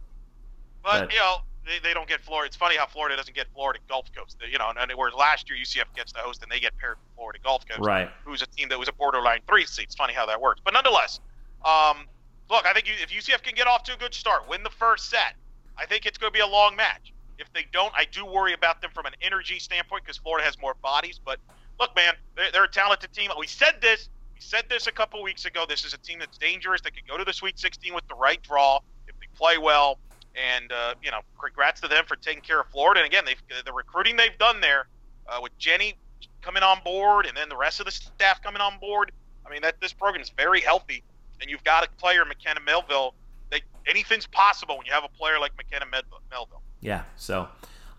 [0.82, 2.46] But, but you know, they, they don't get Florida.
[2.46, 4.36] It's funny how Florida doesn't get Florida Gulf Coast.
[4.50, 7.16] You know, and whereas last year UCF gets the host and they get paired with
[7.16, 8.10] Florida Gulf Coast, right?
[8.24, 9.86] Who's a team that was a borderline three seed.
[9.86, 11.20] It's funny how that works, but nonetheless,
[11.64, 12.06] um,
[12.50, 15.10] look, I think if UCF can get off to a good start, win the first
[15.10, 15.34] set,
[15.76, 17.12] I think it's going to be a long match.
[17.38, 20.60] If they don't, I do worry about them from an energy standpoint because Florida has
[20.60, 21.18] more bodies.
[21.24, 21.40] But
[21.80, 23.30] look, man, they're, they're a talented team.
[23.38, 24.08] We said this.
[24.34, 25.64] We said this a couple weeks ago.
[25.68, 26.80] This is a team that's dangerous.
[26.80, 29.98] They could go to the Sweet 16 with the right draw if they play well.
[30.36, 33.00] And uh, you know, congrats to them for taking care of Florida.
[33.00, 33.24] And again,
[33.64, 34.86] the recruiting they've done there
[35.28, 35.94] uh, with Jenny
[36.42, 39.12] coming on board, and then the rest of the staff coming on board.
[39.46, 41.02] I mean, that this program is very healthy,
[41.44, 43.14] and you've got a player, McKenna Melville.
[43.50, 45.84] That anything's possible when you have a player like McKenna
[46.30, 46.62] Melville.
[46.80, 47.02] Yeah.
[47.16, 47.48] So.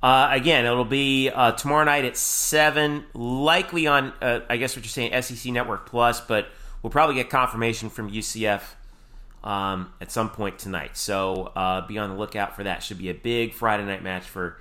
[0.04, 4.86] Uh, again, it'll be uh, tomorrow night at seven, likely on uh, I guess what
[4.86, 6.50] you're saying SEC Network Plus, but
[6.84, 8.62] we'll probably get confirmation from UCF
[9.44, 10.96] um, at some point tonight.
[10.96, 12.84] So uh, be on the lookout for that.
[12.84, 14.60] Should be a big Friday night match for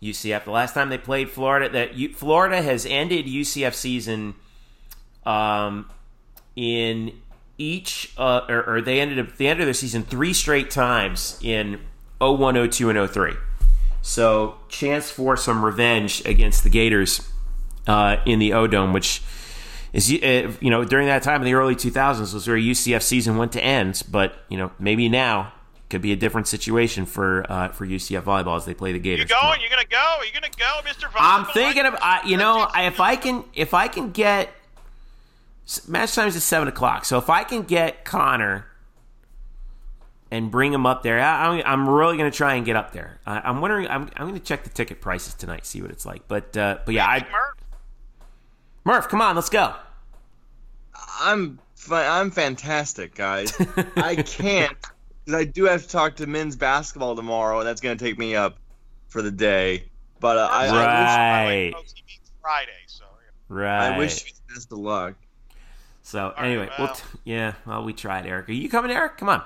[0.00, 0.44] UCF.
[0.44, 4.36] The last time they played Florida, that Florida has ended UCF season
[5.26, 5.90] um,
[6.54, 7.20] in
[7.58, 11.80] each, uh, or, or, they ended up, they ended their season three straight times in
[12.20, 13.32] 01, 02, and 03.
[14.02, 17.26] So chance for some revenge against the Gators
[17.86, 19.22] uh, in the O Dome, which
[19.94, 23.36] is uh, you know during that time in the early 2000s was where UCF season
[23.36, 24.02] went to end.
[24.10, 25.54] But you know maybe now
[25.88, 29.30] could be a different situation for uh, for UCF volleyball as they play the Gators.
[29.30, 29.60] You going?
[29.60, 30.16] You're gonna go?
[30.18, 31.08] Are you gonna go, Mister?
[31.16, 34.52] I'm thinking of I, you know I, if I can if I can get
[35.88, 37.04] match times at seven o'clock.
[37.04, 38.66] So if I can get Connor
[40.30, 43.20] and bring him up there, I, am really going to try and get up there.
[43.26, 43.88] I, am wondering.
[43.88, 46.26] I'm, I'm going to check the ticket prices tonight, see what it's like.
[46.28, 47.20] But uh, but yeah, I.
[47.20, 47.54] Murph.
[48.84, 49.74] Murph, come on, let's go.
[51.20, 51.58] I'm
[51.90, 53.54] I'm fantastic, guys.
[53.96, 54.76] I can't
[55.24, 58.18] because I do have to talk to men's basketball tomorrow, and that's going to take
[58.18, 58.58] me up
[59.08, 59.84] for the day.
[60.20, 61.74] But uh, I, right.
[61.74, 63.04] I wish, Friday, so
[63.48, 63.94] right.
[63.94, 65.14] I wish you the best of luck.
[66.04, 66.86] So All anyway, right, well.
[66.88, 68.50] We'll t- yeah, well, we tried, Eric.
[68.50, 69.16] Are you coming, Eric?
[69.16, 69.42] Come on.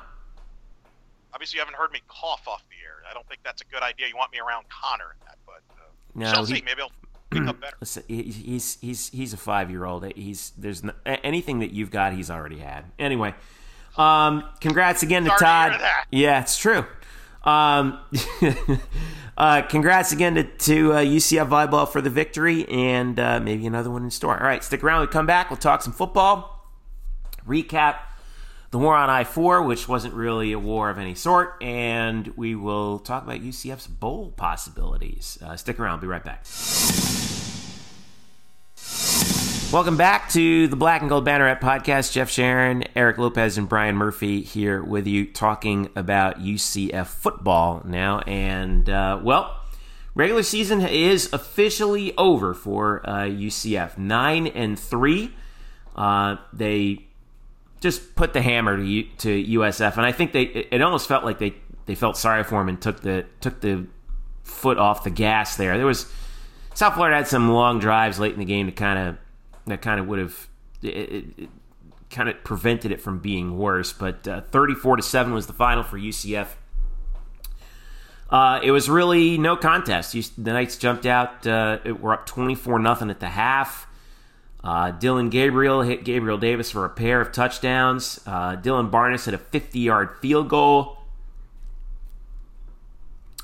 [1.33, 3.09] Obviously, you haven't heard me cough off the air.
[3.09, 4.09] I don't think that's a good idea.
[4.09, 5.83] You want me around Connor in that, but uh,
[6.17, 6.63] no, shall he, see.
[6.65, 6.91] Maybe I'll
[7.31, 7.77] pick up better.
[7.79, 10.05] Listen, he's he's he's a five year old.
[10.17, 12.87] He's there's no, anything that you've got, he's already had.
[12.99, 13.37] Anyway,
[13.97, 15.79] um, congrats again to Sorry Todd.
[15.79, 16.85] To yeah, it's true.
[17.45, 18.01] Um,
[19.39, 23.89] uh, congrats again to, to uh, UCF Volleyball for the victory and uh, maybe another
[23.89, 24.37] one in store.
[24.37, 24.99] All right, stick around.
[24.99, 25.49] We'll come back.
[25.49, 26.69] We'll talk some football,
[27.47, 27.99] recap
[28.73, 32.57] the war on I 4, which wasn't really a war of any sort, and we
[32.57, 35.39] will talk about UCF's bowl possibilities.
[35.41, 36.01] Uh, stick around.
[36.01, 36.45] Be right back.
[39.71, 42.13] Welcome back to the Black and Gold Banneret podcast.
[42.13, 48.21] Jeff Sharon, Eric Lopez, and Brian Murphy here with you talking about UCF football now.
[48.21, 49.61] And, uh, well,
[50.15, 53.99] regular season is officially over for uh, UCF.
[53.99, 55.37] 9 and 3.
[55.95, 57.05] Uh, they
[57.83, 59.99] just put the hammer to, to USF.
[59.99, 61.55] And I think they it almost felt like they,
[61.85, 63.87] they felt sorry for him and took the, took the
[64.45, 65.77] foot off the gas there.
[65.77, 66.11] There was.
[66.73, 69.19] South Florida had some long drives late in the game to kind of
[69.69, 70.49] that kind of would have
[70.83, 71.49] it, it, it
[72.11, 73.93] kind of prevented it from being worse.
[73.93, 76.49] But uh, 34 to seven was the final for UCF.
[78.31, 80.13] Uh, it was really no contest.
[80.13, 81.47] the Knights jumped out.
[81.47, 83.87] Uh, were up 24 nothing at the half.
[84.63, 88.21] Uh, Dillon Gabriel hit Gabriel Davis for a pair of touchdowns.
[88.27, 90.99] Uh, Dylan Barnes hit a 50 yard field goal.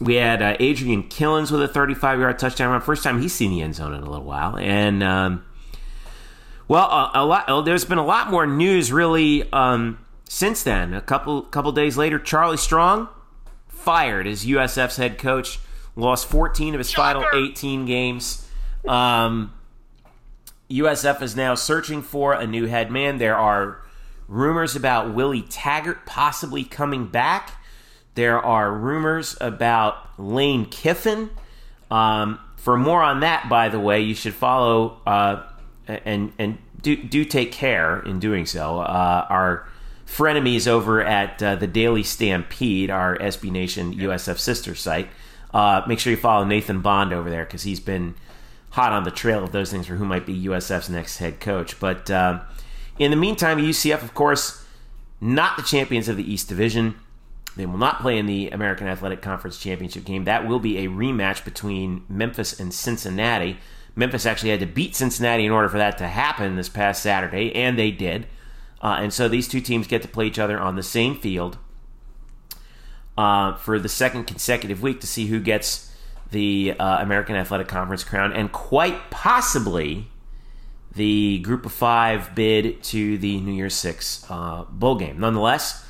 [0.00, 2.80] We had uh, Adrian Killins with a 35 yard touchdown run.
[2.80, 4.56] First time he's seen the end zone in a little while.
[4.56, 5.44] And um,
[6.68, 7.44] well, a, a lot.
[7.48, 10.94] Oh, there's been a lot more news really um, since then.
[10.94, 13.08] A couple couple days later, Charlie Strong
[13.68, 15.58] fired as USF's head coach.
[15.96, 17.20] Lost 14 of his Shocker.
[17.20, 18.48] final 18 games.
[18.86, 19.52] Um,
[20.70, 23.18] USF is now searching for a new head man.
[23.18, 23.80] There are
[24.26, 27.62] rumors about Willie Taggart possibly coming back.
[28.14, 31.30] There are rumors about Lane Kiffin.
[31.90, 35.42] Um, for more on that, by the way, you should follow uh,
[35.86, 38.80] and and do do take care in doing so.
[38.80, 39.66] Uh, our
[40.06, 45.08] frenemies over at uh, the Daily Stampede, our SB Nation USF sister site.
[45.52, 48.14] Uh, make sure you follow Nathan Bond over there because he's been
[48.70, 51.78] hot on the trail of those things for who might be USF's next head coach.
[51.78, 52.40] But uh,
[52.98, 54.64] in the meantime, UCF, of course,
[55.20, 56.96] not the champions of the East Division.
[57.56, 60.24] They will not play in the American Athletic Conference Championship game.
[60.24, 63.58] That will be a rematch between Memphis and Cincinnati.
[63.96, 67.54] Memphis actually had to beat Cincinnati in order for that to happen this past Saturday,
[67.54, 68.26] and they did.
[68.82, 71.58] Uh, and so these two teams get to play each other on the same field
[73.16, 75.92] uh, for the second consecutive week to see who gets
[76.30, 80.08] the uh, American Athletic Conference crown and quite possibly
[80.94, 85.18] the Group of Five bid to the New Year's Six uh, bowl game.
[85.18, 85.83] Nonetheless,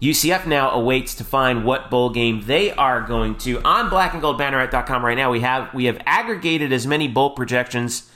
[0.00, 3.62] UCF now awaits to find what bowl game they are going to.
[3.62, 8.10] On blackandgoldbanneret.com right now, we have we have aggregated as many bowl projections,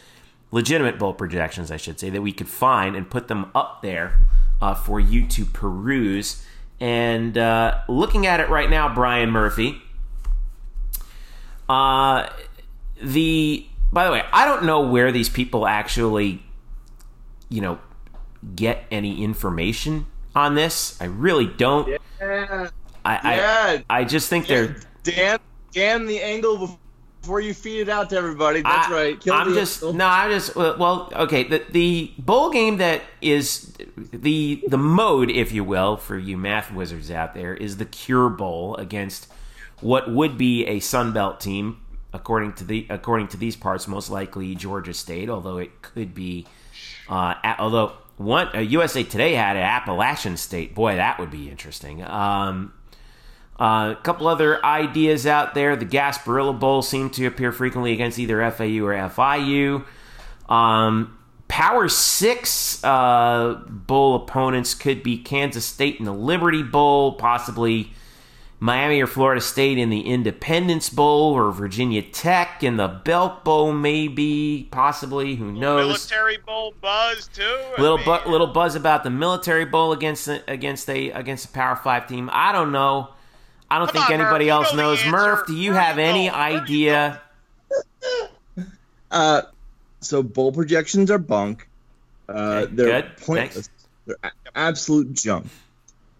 [0.50, 4.26] legitimate bowl projections, I should say, that we could find and put them up there
[4.62, 6.42] uh, for you to peruse.
[6.80, 9.82] And uh, looking at it right now, Brian Murphy,
[11.68, 12.30] uh,
[13.02, 16.42] the by the way, I don't know where these people actually,
[17.50, 17.78] you know,
[18.56, 21.00] get any information on this.
[21.00, 21.88] I really don't.
[21.88, 22.68] Yeah.
[23.04, 23.82] I, yeah.
[23.90, 25.38] I, I just think they're damn
[25.72, 26.78] damn the angle
[27.20, 28.62] before you feed it out to everybody.
[28.62, 29.20] That's I, right.
[29.20, 29.94] Kill I'm just angle.
[29.94, 30.06] no.
[30.06, 31.44] I just well, okay.
[31.44, 36.72] The the bowl game that is the the mode, if you will, for you math
[36.72, 39.30] wizards out there, is the Cure Bowl against
[39.80, 41.80] what would be a Sun Belt team,
[42.12, 46.46] according to the according to these parts, most likely Georgia State, although it could be.
[47.06, 50.74] Uh, although one uh, USA Today had an Appalachian State.
[50.74, 52.02] Boy, that would be interesting.
[52.02, 52.72] Um,
[53.58, 55.76] uh, a couple other ideas out there.
[55.76, 59.84] The Gasparilla Bowl seemed to appear frequently against either FAU or FIU.
[60.48, 67.92] Um, Power Six uh, Bowl opponents could be Kansas State in the Liberty Bowl, possibly
[68.64, 73.74] Miami or Florida State in the Independence Bowl or Virginia Tech in the Belk Bowl,
[73.74, 75.34] maybe, possibly.
[75.34, 75.86] Who knows?
[75.86, 77.58] Military Bowl buzz too.
[77.76, 82.08] Little bu- little buzz about the Military Bowl against against a against a Power Five
[82.08, 82.30] team.
[82.32, 83.10] I don't know.
[83.70, 85.06] I don't think on, anybody Murph, else you know knows.
[85.08, 87.20] Murph, do you Where have you any idea?
[89.10, 89.42] uh,
[90.00, 91.68] so bowl projections are bunk.
[92.30, 93.16] Uh, okay, they're good.
[93.18, 93.68] pointless.
[93.68, 93.70] Thanks.
[94.06, 95.48] They're absolute junk.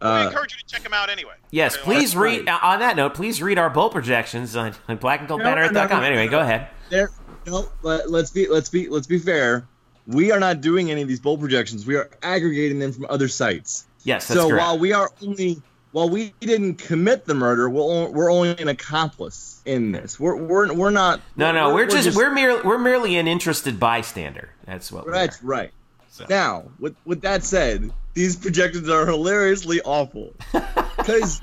[0.00, 1.34] Uh, we encourage you to check them out anyway.
[1.50, 2.46] Yes, please read.
[2.46, 2.62] Right.
[2.62, 5.72] On that note, please read our bowl projections on, on blackandgoldbanner.com.
[5.72, 6.68] No, no, no, anyway, go ahead.
[6.90, 7.10] There,
[7.46, 9.66] no, let, us be let's be let's be fair.
[10.06, 11.86] we are not doing any of these bowl projections.
[11.86, 13.86] We are aggregating them from other sites.
[14.04, 14.62] Yes, that's so correct.
[14.62, 18.66] while we are only while we didn't commit the murder, we're only, we're only an
[18.66, 20.18] accomplice in this.
[20.18, 21.20] We're we're, we're not.
[21.36, 24.50] no, no, we're, just, we're merely we're merely an interested bystander.
[24.66, 25.06] That's what.
[25.06, 25.46] we That's are.
[25.46, 25.70] right.
[26.10, 26.26] So.
[26.28, 30.32] Now, with with that said, these projections are hilariously awful.
[30.96, 31.42] Because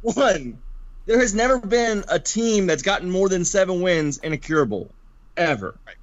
[0.00, 0.56] one,
[1.04, 4.64] there has never been a team that's gotten more than seven wins in a cure
[4.64, 4.90] bowl,
[5.36, 5.76] ever.
[5.86, 5.96] Right.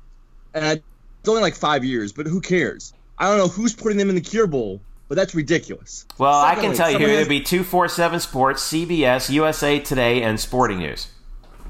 [0.53, 2.93] And I, it's only like five years, but who cares?
[3.17, 6.05] I don't know who's putting them in the cure bowl, but that's ridiculous.
[6.19, 9.79] Well, I can tell you someone here it'd be two four seven Sports, CBS, USA
[9.79, 11.07] Today, and Sporting News.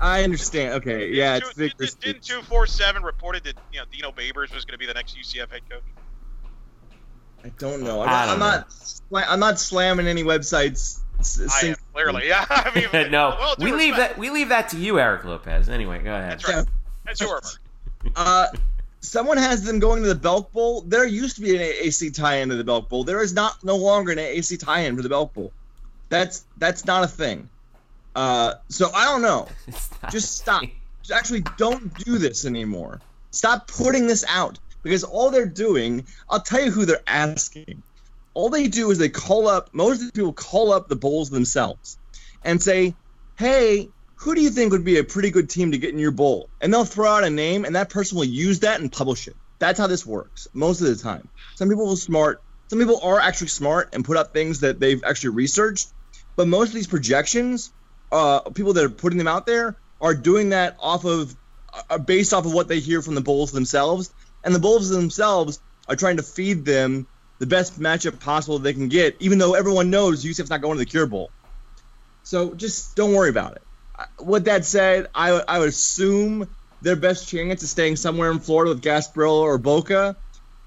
[0.02, 0.74] I understand.
[0.74, 1.94] Okay, yeah, it's Two- vigorous.
[1.94, 4.88] didn't, didn't two four seven reported that you know Dino Babers was going to be
[4.88, 5.84] the next UCF head coach?
[7.44, 8.02] I don't know.
[8.02, 8.26] I'm I not.
[8.26, 11.00] don't I'm not, sla- I'm not slamming any websites.
[11.20, 12.46] s- I am clearly, yeah.
[12.50, 15.70] I mean, no, well, due we leave that we leave that to you, Eric Lopez.
[15.70, 16.40] Anyway, go ahead.
[16.40, 16.66] That's right.
[17.06, 17.44] That's your word.
[18.18, 18.48] Uh,
[19.00, 20.82] someone has them going to the Belk Bowl.
[20.82, 23.06] There used to be an AC tie-in to the Belk Bowl.
[23.06, 25.54] There is not no longer an AC tie-in for the Belk Bowl.
[26.10, 27.48] That's that's not a thing.
[28.14, 29.48] Uh, so I don't know.
[30.12, 30.64] Just stop.
[31.02, 33.00] Just actually don't do this anymore.
[33.32, 36.06] Stop putting this out because all they're doing.
[36.30, 37.82] I'll tell you who they're asking.
[38.34, 39.70] All they do is they call up.
[39.74, 41.98] Most of the people call up the bowls themselves
[42.44, 42.96] and say,
[43.38, 46.12] "Hey, who do you think would be a pretty good team to get in your
[46.12, 49.28] bowl?" And they'll throw out a name, and that person will use that and publish
[49.28, 49.36] it.
[49.60, 51.30] That's how this works most of the time.
[51.56, 52.42] Some people are smart.
[52.68, 55.90] Some people are actually smart and put up things that they've actually researched.
[56.36, 57.72] But most of these projections,
[58.12, 61.36] uh, people that are putting them out there are doing that off of,
[61.90, 64.12] uh, based off of what they hear from the Bulls themselves,
[64.44, 67.08] and the Bulls themselves are trying to feed them
[67.40, 70.80] the best matchup possible they can get, even though everyone knows UCF's not going to
[70.80, 71.30] the Cure Bowl.
[72.24, 73.62] So just don't worry about it.
[74.24, 76.48] With that said, I, would- I would assume
[76.82, 80.16] their best chance is staying somewhere in Florida with Gasparilla or Boca.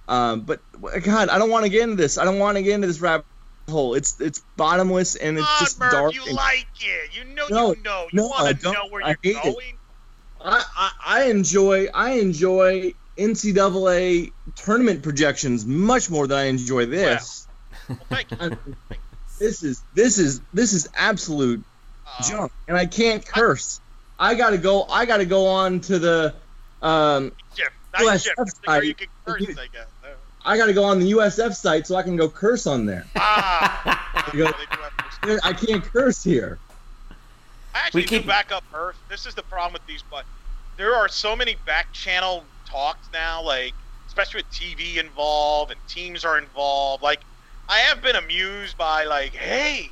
[0.08, 0.60] Um, but
[1.02, 2.16] God, I don't want to get into this.
[2.18, 3.26] I don't want to get into this rabbit
[3.68, 3.94] hole.
[3.94, 6.14] It's it's bottomless and it's just dark.
[6.14, 7.10] you and- like it.
[7.16, 8.06] You know No, you know.
[8.12, 9.42] You no, I want to know where I you're it.
[9.42, 9.78] going.
[10.40, 17.46] I, I, I enjoy I enjoy NCAA tournament projections much more than I enjoy this.
[17.88, 18.36] Well, thank you.
[18.40, 18.56] I-
[19.38, 21.62] this is this is this is absolute
[22.06, 23.80] Uh, junk, and I can't curse.
[24.18, 24.84] I gotta go.
[24.84, 26.34] I gotta go on to the.
[26.82, 28.34] Um, Jeff, Well, nice Jeff.
[28.36, 29.86] that's you can curse, I guess.
[30.04, 30.08] Uh,
[30.44, 33.06] I gotta go on the USF site so I can go curse on there.
[33.16, 36.58] Ah, go- they do have those- I can't curse here.
[37.74, 38.96] I actually We keep- do back up Earth.
[39.08, 40.24] This is the problem with these, but
[40.76, 42.44] there are so many back channel
[42.76, 43.74] talks now, like
[44.06, 47.02] especially with TV involved and teams are involved.
[47.02, 47.22] Like
[47.68, 49.88] I have been amused by like, hey,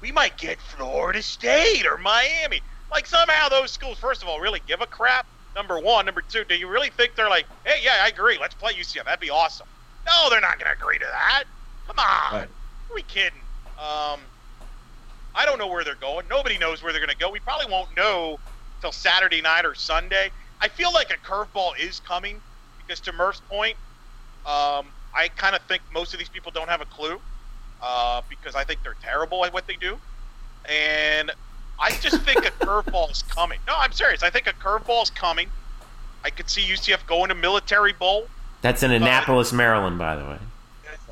[0.00, 2.60] we might get Florida State or Miami.
[2.92, 5.26] Like somehow those schools, first of all, really give a crap.
[5.54, 8.54] Number one, number two, do you really think they're like, hey, yeah, I agree, let's
[8.54, 9.66] play UCF, that'd be awesome?
[10.06, 11.44] No, they're not gonna agree to that.
[11.86, 12.48] Come on, Right.
[12.48, 13.40] are we kidding?
[13.78, 14.20] Um,
[15.34, 16.26] I don't know where they're going.
[16.28, 17.30] Nobody knows where they're going to go.
[17.30, 18.38] We probably won't know
[18.80, 20.30] till Saturday night or Sunday.
[20.62, 22.40] I feel like a curveball is coming
[22.78, 23.76] because, to Murph's point,
[24.46, 27.20] um, I kind of think most of these people don't have a clue
[27.82, 29.98] uh, because I think they're terrible at what they do.
[30.68, 31.32] And
[31.80, 33.58] I just think a curveball is coming.
[33.66, 34.22] No, I'm serious.
[34.22, 35.48] I think a curveball is coming.
[36.24, 38.28] I could see UCF going to Military Bowl.
[38.60, 40.38] That's in Annapolis, Maryland, by the way.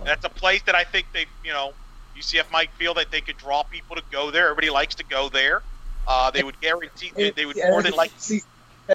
[0.04, 1.72] That's a place that I think they, you know,
[2.16, 4.44] UCF might feel that they could draw people to go there.
[4.44, 5.62] Everybody likes to go there.
[6.06, 8.12] Uh, they would guarantee they would more than like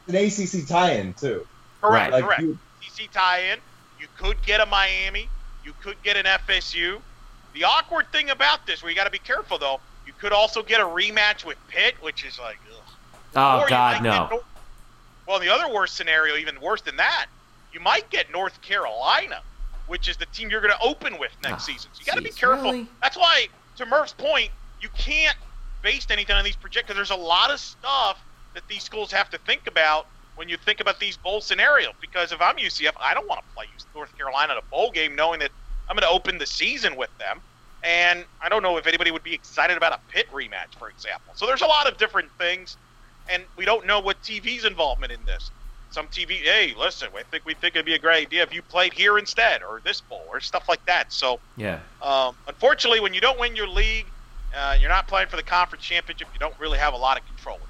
[0.08, 1.46] an ACC tie-in too.
[1.82, 2.24] correct, Right.
[2.24, 2.42] correct.
[2.42, 3.60] you- TC tie-in.
[4.00, 5.30] You could get a Miami.
[5.64, 7.02] You could get an FSU.
[7.54, 10.62] The awkward thing about this, where you got to be careful though, you could also
[10.64, 12.82] get a rematch with Pitt, which is like, ugh.
[13.36, 14.12] Oh Or God, no.
[14.12, 14.44] get Nor-
[15.28, 17.28] well, the other worst scenario, even worse than that,
[17.74, 19.42] you might get North Carolina,
[19.88, 21.90] which is the team you're going to open with next Ah, season.
[21.94, 22.72] So you got to be careful.
[22.72, 22.88] really?
[23.02, 24.50] That's why, to Murph's point,
[24.82, 25.38] you can't
[25.82, 28.20] base anything on these projections because there's a lot of stuff
[28.56, 31.94] that these schools have to think about when you think about these bowl scenarios.
[32.02, 35.16] Because if I'm UCF, I don't want to play North Carolina in a bowl game
[35.16, 35.52] knowing that
[35.88, 37.42] I'm going to open the season with them.
[37.84, 41.34] And I don't know if anybody would be excited about a Pitt rematch, for example.
[41.36, 42.78] So there's a lot of different things,
[43.30, 45.52] and we don't know what TV's involvement in this.
[45.90, 48.64] Some TV, hey, listen, I think we think it'd be a great idea if you
[48.64, 51.14] played here instead, or this bowl, or stuff like that.
[51.14, 51.82] So, Yeah.
[52.02, 54.12] um, unfortunately, when you don't win your league,
[54.54, 56.30] uh, you're not playing for the conference championship.
[56.34, 57.65] You don't really have a lot of control.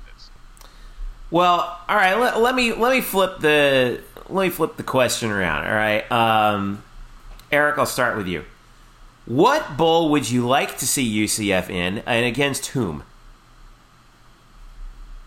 [1.36, 2.18] Well, all right.
[2.18, 5.66] Let, let me let me flip the let me flip the question around.
[5.68, 6.82] All right, um,
[7.52, 8.46] Eric, I'll start with you.
[9.26, 13.04] What bowl would you like to see UCF in, and against whom?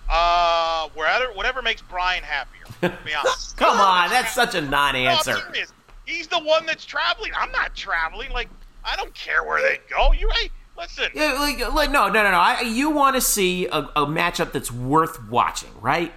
[0.09, 2.65] Uh, wherever, whatever makes Brian happier.
[2.81, 3.55] To be honest.
[3.59, 5.35] Come on, that's such a No, I'm non-answer.
[5.35, 5.75] serious.
[6.07, 7.33] He's the one that's traveling.
[7.37, 8.31] I'm not traveling.
[8.31, 8.49] Like
[8.83, 10.13] I don't care where they go.
[10.13, 10.49] You hey,
[10.79, 11.11] listen.
[11.15, 12.39] Yeah, like, like no, no, no, no.
[12.39, 16.13] I, you want to see a, a matchup that's worth watching, right?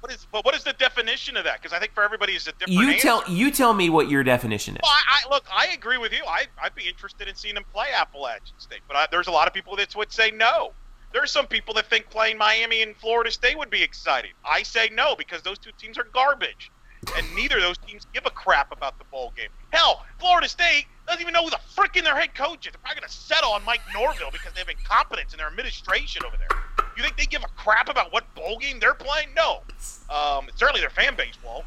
[0.00, 1.60] What is, but what is the definition of that?
[1.60, 2.72] Because I think for everybody it's a different.
[2.72, 3.00] You answer.
[3.00, 4.80] tell you tell me what your definition is.
[4.82, 6.22] Well, I, I, look, I agree with you.
[6.26, 9.48] I, I'd be interested in seeing them play Appalachian State, but I, there's a lot
[9.48, 10.72] of people that would say no.
[11.12, 14.32] There are some people that think playing Miami and Florida State would be exciting.
[14.44, 16.70] I say no because those two teams are garbage,
[17.16, 19.48] and neither of those teams give a crap about the bowl game.
[19.70, 22.72] Hell, Florida State doesn't even know who the frickin' their head coach is.
[22.72, 26.22] They're probably going to settle on Mike Norvell because they have incompetence in their administration
[26.26, 26.48] over there.
[26.96, 29.28] You think they give a crap about what bowl game they're playing?
[29.36, 29.62] No.
[30.10, 31.64] Um, certainly their fan base won't.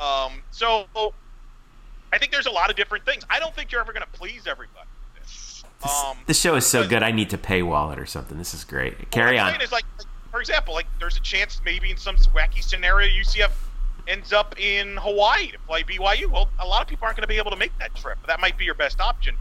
[0.00, 0.86] Um, so
[2.12, 3.24] I think there's a lot of different things.
[3.28, 4.86] I don't think you're ever going to please everybody.
[5.82, 7.02] Um, this show is so good.
[7.02, 8.36] I need to paywall it or something.
[8.36, 9.10] This is great.
[9.10, 9.58] Carry on.
[9.62, 9.84] Is like,
[10.30, 13.50] for example, like there's a chance maybe in some wacky scenario UCF
[14.06, 16.30] ends up in Hawaii to play BYU.
[16.30, 18.28] Well, a lot of people aren't going to be able to make that trip, but
[18.28, 19.36] that might be your best option.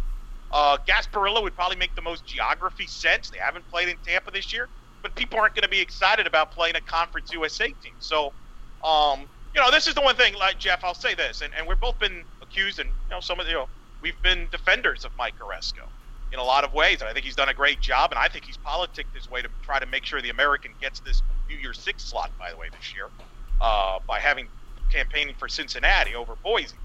[0.52, 3.30] Uh, Gasparilla would probably make the most geography sense.
[3.30, 4.68] They haven't played in Tampa this year,
[5.02, 7.94] but people aren't going to be excited about playing a Conference USA team.
[8.00, 8.34] So,
[8.84, 9.22] um,
[9.54, 11.80] you know, this is the one thing, like Jeff, I'll say this, and, and we've
[11.80, 13.68] both been accused, and you know, some of you know,
[14.02, 15.88] we've been defenders of Mike Aresco
[16.32, 17.02] in a lot of ways.
[17.02, 19.42] And I think he's done a great job, and I think he's politicked his way
[19.42, 22.58] to try to make sure the American gets this New Year's Six slot, by the
[22.58, 23.10] way, this year,
[23.62, 24.48] uh, by having
[24.92, 26.76] campaigning for Cincinnati over Boise.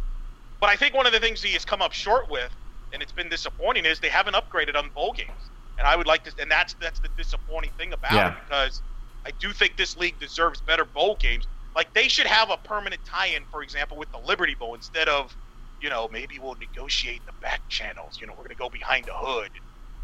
[0.61, 2.51] But I think one of the things he has come up short with,
[2.93, 5.31] and it's been disappointing, is they haven't upgraded on bowl games.
[5.79, 8.29] And I would like to, and that's that's the disappointing thing about yeah.
[8.29, 8.81] it because
[9.27, 11.47] I do think this league deserves better bowl games.
[11.75, 15.35] Like they should have a permanent tie-in, for example, with the Liberty Bowl instead of,
[15.81, 18.20] you know, maybe we'll negotiate the back channels.
[18.20, 19.51] You know, we're going to go behind the hood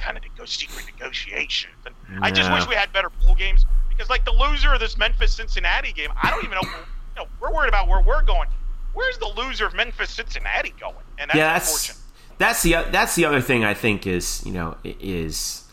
[0.00, 1.74] kind of go secret negotiations.
[1.86, 2.18] And yeah.
[2.22, 3.64] I just wish we had better bowl games
[4.00, 6.62] because, like, the loser of this Memphis Cincinnati game, I don't even know.
[6.62, 8.48] You know, we're worried about where we're going.
[8.94, 10.94] Where's the loser of Memphis Cincinnati going?
[11.18, 12.02] And that's yeah, that's,
[12.38, 15.68] that's the that's the other thing I think is you know is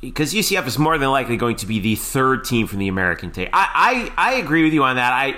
[0.00, 3.30] because UCF is more than likely going to be the third team from the American
[3.30, 3.48] tape.
[3.52, 5.12] I, I I agree with you on that.
[5.12, 5.36] I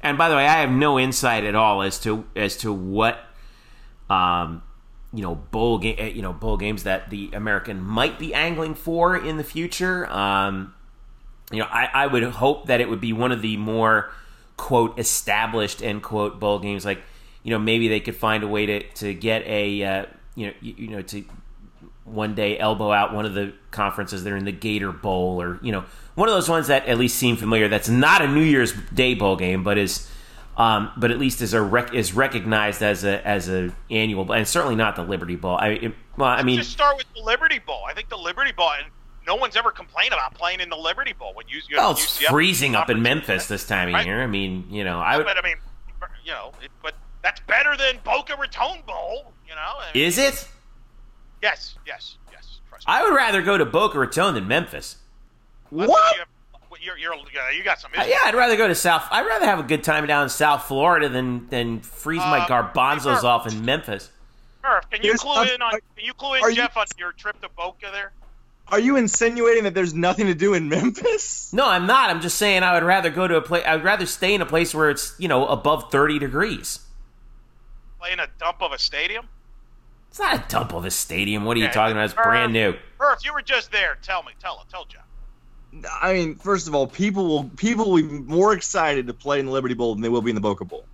[0.00, 3.18] and by the way, I have no insight at all as to as to what
[4.08, 4.62] um
[5.12, 8.76] you know bowl game eh, you know bowl games that the American might be angling
[8.76, 10.06] for in the future.
[10.06, 10.74] Um,
[11.52, 14.10] you know, I, I would hope that it would be one of the more
[14.56, 17.02] quote established end quote bowl games like
[17.42, 20.52] you know maybe they could find a way to to get a uh, you know
[20.60, 21.24] you, you, know to
[22.04, 25.58] one day elbow out one of the conferences that are in the Gator Bowl or
[25.62, 25.84] you know
[26.14, 27.68] one of those ones that at least seem familiar.
[27.68, 30.10] That's not a New Year's Day bowl game, but is
[30.56, 34.46] um, but at least is a rec- is recognized as a as a annual, and
[34.46, 35.56] certainly not the Liberty Bowl.
[35.56, 37.82] I it, well, I mean, just start with the Liberty Bowl.
[37.88, 38.90] I think the Liberty Bowl, and
[39.26, 41.60] no one's ever complained about playing in the Liberty Bowl when you.
[41.68, 44.06] you well, it's UCF freezing up in Memphis this time of right?
[44.06, 44.22] year.
[44.22, 45.26] I mean, you know, I would.
[45.26, 45.56] But I mean,
[46.24, 49.32] you know, it, but that's better than Boca Raton Bowl.
[49.48, 50.48] You know, I mean, is it?
[51.42, 52.60] Yes, yes, yes.
[52.86, 54.96] I would rather go to Boca Raton than Memphis.
[55.70, 56.16] What?
[56.80, 57.14] You're, you're,
[57.54, 57.92] you got some.
[57.96, 59.06] Uh, yeah, I'd rather go to South.
[59.12, 62.40] I'd rather have a good time down in South Florida than than freeze uh, my
[62.40, 64.10] garbanzos hey, off in Memphis.
[64.64, 65.72] Murph, can you clue in on?
[65.72, 68.10] Can you clue in, Jeff, you, on your trip to Boca there?
[68.68, 71.52] Are you insinuating that there's nothing to do in Memphis?
[71.52, 72.10] No, I'm not.
[72.10, 73.64] I'm just saying I would rather go to a place.
[73.66, 76.80] I'd rather stay in a place where it's you know above 30 degrees.
[77.98, 79.28] Play in a dump of a stadium.
[80.08, 81.44] It's not a dump of a stadium.
[81.44, 82.04] What are you talking about?
[82.04, 82.74] It's brand new.
[82.98, 83.96] Murph, you were just there.
[84.02, 84.32] Tell me.
[84.40, 85.04] Tell Tell Jeff.
[86.02, 89.46] I mean, first of all, people will people will be more excited to play in
[89.46, 90.84] the Liberty Bowl than they will be in the Boca Bowl.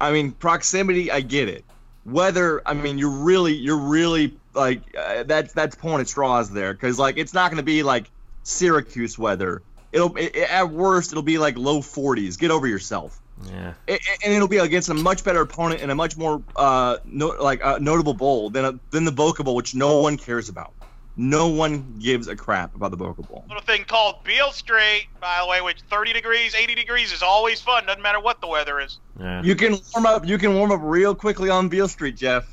[0.00, 1.64] I mean, proximity, I get it.
[2.04, 6.72] Whether I mean, you're really you're really like uh, that's that's pulling at straws there
[6.72, 8.10] because like it's not going to be like
[8.42, 9.62] Syracuse weather.
[9.92, 12.38] It'll it, at worst it'll be like low 40s.
[12.38, 13.20] Get over yourself.
[13.50, 13.74] Yeah.
[13.86, 17.28] It, and it'll be against a much better opponent and a much more uh no,
[17.28, 20.72] like uh, notable bowl than a, than the Boca Bowl, which no one cares about.
[21.16, 23.44] No one gives a crap about the Boca Bowl.
[23.48, 27.60] Little thing called Beale Street, by the way, which 30 degrees, 80 degrees is always
[27.60, 27.86] fun.
[27.86, 28.98] Doesn't matter what the weather is.
[29.20, 29.40] Yeah.
[29.42, 30.26] You can warm up.
[30.26, 32.52] You can warm up real quickly on Beale Street, Jeff.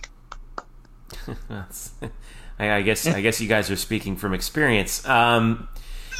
[2.59, 3.07] I guess.
[3.07, 5.07] I guess you guys are speaking from experience.
[5.07, 5.67] Um,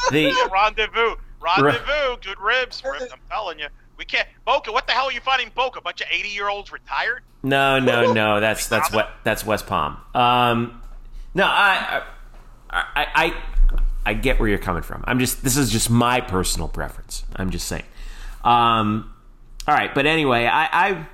[0.10, 2.82] the rendezvous, rendezvous, good ribs.
[2.86, 3.68] I'm telling you.
[3.98, 4.72] We can't Boca.
[4.72, 5.78] What the hell are you finding Boca?
[5.78, 7.22] A bunch of eighty year olds retired?
[7.44, 8.40] No, no, no.
[8.40, 9.98] That's that's what that's West Palm.
[10.16, 10.82] Um,
[11.36, 12.04] no, I,
[12.70, 13.44] I, I,
[14.06, 15.04] I get where you're coming from.
[15.06, 17.24] I'm just this is just my personal preference.
[17.36, 17.86] I'm just saying.
[18.44, 19.14] Um,
[19.68, 21.08] all right, but anyway, I, I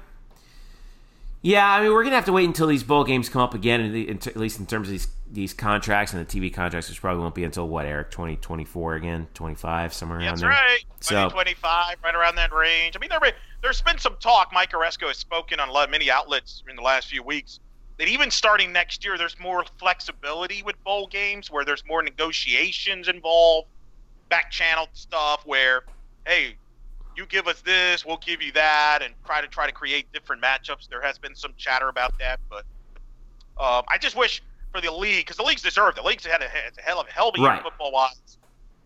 [1.42, 3.82] yeah, I mean we're gonna have to wait until these bowl games come up again,
[4.26, 7.36] at least in terms of these these contracts and the TV contracts, which probably won't
[7.36, 10.50] be until what, Eric, twenty twenty four again, twenty five, somewhere yeah, around that's there.
[10.50, 10.84] right.
[11.00, 12.96] So- 2025, right around that range.
[12.96, 13.20] I mean, there,
[13.62, 14.52] there's been some talk.
[14.54, 17.60] Mike Aresco has spoken on a lot of many outlets in the last few weeks
[17.98, 23.08] that even starting next year, there's more flexibility with bowl games where there's more negotiations
[23.08, 23.68] involved,
[24.30, 25.84] back channel stuff where,
[26.26, 26.56] hey,
[27.18, 30.42] you give us this, we'll give you that, and try to try to create different
[30.44, 30.88] matchups.
[30.90, 32.66] There has been some chatter about that, but
[33.64, 34.44] um, I just wish
[34.74, 35.98] for the league because the league's deserved.
[35.98, 37.62] The league's had a, a hell of a hell of a year Right.
[37.62, 38.38] football wise,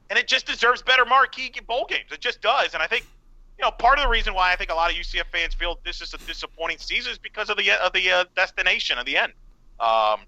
[0.09, 2.11] and it just deserves better marquee bowl games.
[2.11, 3.05] It just does, and I think
[3.59, 5.79] you know part of the reason why I think a lot of UCF fans feel
[5.85, 9.17] this is a disappointing season is because of the of the uh, destination of the
[9.17, 9.33] end.
[9.79, 10.21] Um,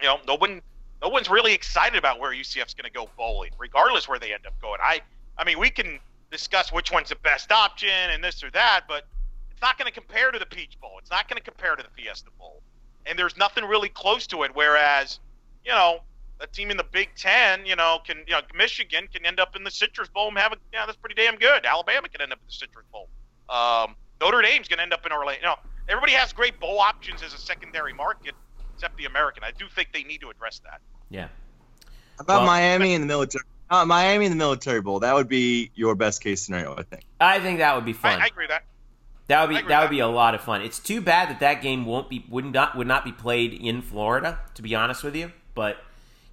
[0.00, 0.62] you know, no one
[1.02, 4.46] no one's really excited about where UCF's going to go bowling, regardless where they end
[4.46, 4.78] up going.
[4.82, 5.00] I
[5.38, 6.00] I mean, we can
[6.34, 9.06] discuss which one's the best option and this or that, but
[9.52, 10.96] it's not going to compare to the Peach Bowl.
[10.98, 12.60] It's not going to compare to the Fiesta Bowl,
[13.06, 14.50] and there's nothing really close to it.
[14.52, 15.20] Whereas,
[15.64, 16.00] you know,
[16.40, 19.54] a team in the Big Ten, you know, can you know Michigan can end up
[19.54, 21.64] in the Citrus Bowl and have a yeah, that's pretty damn good.
[21.64, 23.08] Alabama can end up in the Citrus Bowl.
[23.48, 25.38] Um, Notre Dame's going to end up in Orlando.
[25.40, 25.56] You know,
[25.88, 28.34] everybody has great bowl options as a secondary market,
[28.74, 29.44] except the American.
[29.44, 30.80] I do think they need to address that.
[31.10, 31.28] Yeah.
[32.16, 33.44] How about Well- Miami and the military?
[33.70, 35.00] Uh, Miami in the military bowl.
[35.00, 37.04] That would be your best case scenario, I think.
[37.20, 38.20] I think that would be fun.
[38.20, 38.64] I agree with that.
[39.28, 40.60] That would be I that would be a lot of fun.
[40.60, 43.80] It's too bad that that game won't be would not would not be played in
[43.80, 44.38] Florida.
[44.54, 45.78] To be honest with you, but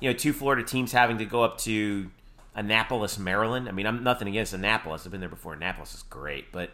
[0.02, 2.12] you know, two Florida teams having to go up to
[2.54, 3.70] Annapolis, Maryland.
[3.70, 5.06] I mean, I'm nothing against Annapolis.
[5.06, 5.54] I've been there before.
[5.54, 6.72] Annapolis is great, but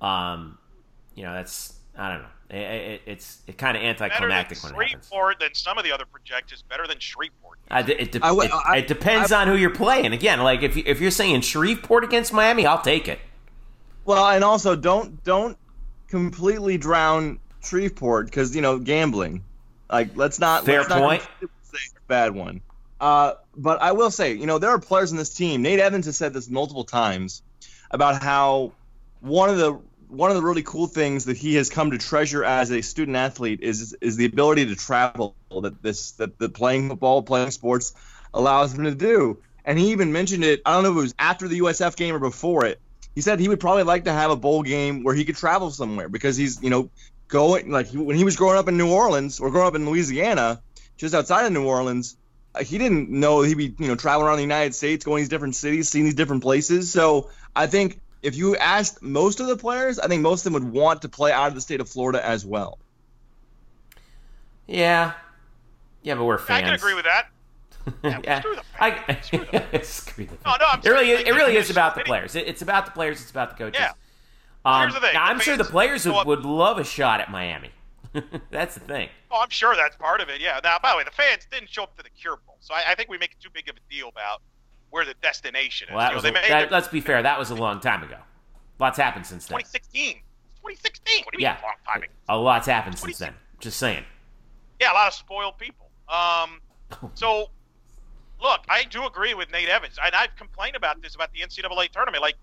[0.00, 0.56] um,
[1.14, 2.28] you know, that's I don't know.
[2.52, 5.06] It, it, it's it kind of Better than anticlimactic when it happens.
[5.08, 6.62] Shreveport than some of the other projections.
[6.62, 7.58] Better than Shreveport.
[7.70, 10.12] I, it, de- I would- it, I- it depends on who you're playing.
[10.12, 13.18] Again, like if you, if you're saying Shreveport against Miami, I'll take it.
[14.04, 15.56] Well, and also don't don't
[16.08, 19.42] completely drown Shreveport because you know gambling.
[19.90, 21.22] Like let's not Fair let's point.
[21.22, 22.60] completely say it's a bad one.
[23.00, 25.62] Uh, but I will say, you know, there are players in this team.
[25.62, 27.42] Nate Evans has said this multiple times
[27.90, 28.72] about how
[29.20, 29.78] one of the
[30.12, 33.16] one of the really cool things that he has come to treasure as a student
[33.16, 37.94] athlete is is the ability to travel that this that the playing football, playing sports
[38.34, 39.38] allows him to do.
[39.64, 40.60] And he even mentioned it.
[40.66, 42.78] I don't know if it was after the USF game or before it.
[43.14, 45.70] He said he would probably like to have a bowl game where he could travel
[45.70, 46.90] somewhere because he's you know
[47.28, 49.86] going like he, when he was growing up in New Orleans or growing up in
[49.86, 50.60] Louisiana,
[50.98, 52.16] just outside of New Orleans.
[52.54, 55.22] uh, He didn't know he'd be, you know, traveling around the United States, going to
[55.22, 56.92] these different cities, seeing these different places.
[56.92, 60.62] So I think if you asked most of the players, I think most of them
[60.62, 62.78] would want to play out of the state of Florida as well.
[64.66, 65.12] Yeah,
[66.02, 66.62] yeah, but we're fans.
[66.62, 67.28] I can agree with that.
[68.04, 69.26] Yeah, yeah, screw the I, fans.
[69.26, 72.02] Screw the screw the No, no, I'm it really, is, it really is about the
[72.02, 72.36] players.
[72.36, 73.20] It, it's about the players.
[73.20, 73.80] It's about the coaches.
[73.80, 73.92] Yeah.
[74.64, 77.20] Um, Here's the thing, now, the I'm sure the players would, would love a shot
[77.20, 77.70] at Miami.
[78.52, 79.08] That's the thing.
[79.32, 80.40] Oh, I'm sure that's part of it.
[80.40, 80.60] Yeah.
[80.62, 82.92] Now, by the way, the fans didn't show up to the Cure Bowl, so I,
[82.92, 84.42] I think we make too big of a deal about
[84.92, 85.94] where the destination is.
[85.94, 87.22] Well, that know, was they a, that, their- let's be fair.
[87.22, 88.18] That was a long time ago.
[88.78, 89.58] Lots happened since then.
[89.58, 90.16] 2016.
[90.56, 91.24] 2016.
[91.24, 91.54] What do you Yeah.
[91.54, 92.12] mean, a long time ago?
[92.28, 93.34] A lot's happened since then.
[93.58, 94.04] Just saying.
[94.80, 95.88] Yeah, a lot of spoiled people.
[96.08, 96.60] Um,
[97.14, 97.48] so,
[98.40, 101.88] look, I do agree with Nate Evans, and I've complained about this about the NCAA
[101.90, 102.20] tournament.
[102.20, 102.36] Like,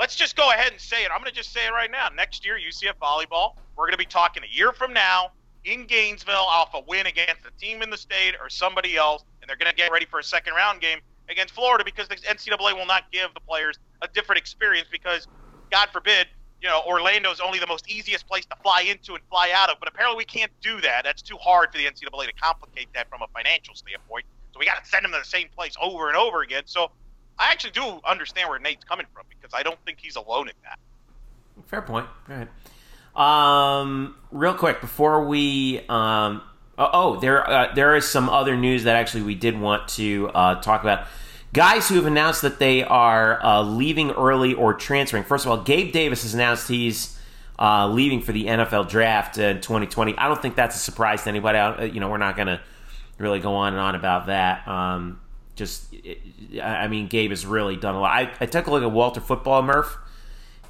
[0.00, 1.10] let's just go ahead and say it.
[1.12, 2.08] I'm going to just say it right now.
[2.08, 5.30] Next year, UCF volleyball, we're going to be talking a year from now
[5.64, 9.48] in Gainesville off a win against a team in the state or somebody else, and
[9.48, 10.98] they're going to get ready for a second round game
[11.32, 15.26] against Florida because the NCAA will not give the players a different experience because,
[15.70, 16.28] God forbid,
[16.60, 19.76] you know, Orlando's only the most easiest place to fly into and fly out of,
[19.80, 21.02] but apparently we can't do that.
[21.02, 24.24] That's too hard for the NCAA to complicate that from a financial standpoint.
[24.52, 26.62] So we got to send them to the same place over and over again.
[26.66, 26.90] So
[27.38, 30.54] I actually do understand where Nate's coming from because I don't think he's alone in
[30.62, 30.78] that.
[31.66, 32.06] Fair point.
[32.28, 32.48] All right.
[33.14, 36.42] Um, real quick before we um,
[36.78, 40.30] oh, oh there uh, there is some other news that actually we did want to
[40.34, 41.06] uh, talk about.
[41.52, 45.24] Guys who have announced that they are uh, leaving early or transferring.
[45.24, 47.18] First of all, Gabe Davis has announced he's
[47.58, 50.16] uh, leaving for the NFL draft in 2020.
[50.16, 51.58] I don't think that's a surprise to anybody.
[51.58, 52.60] I, you know, we're not going to
[53.18, 54.66] really go on and on about that.
[54.66, 55.20] Um,
[55.54, 55.94] just,
[56.62, 58.12] I mean, Gabe has really done a lot.
[58.12, 59.98] I, I took a look at Walter Football Murph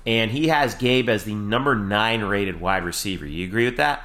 [0.04, 3.26] and he has Gabe as the number nine rated wide receiver.
[3.26, 4.02] You agree with that?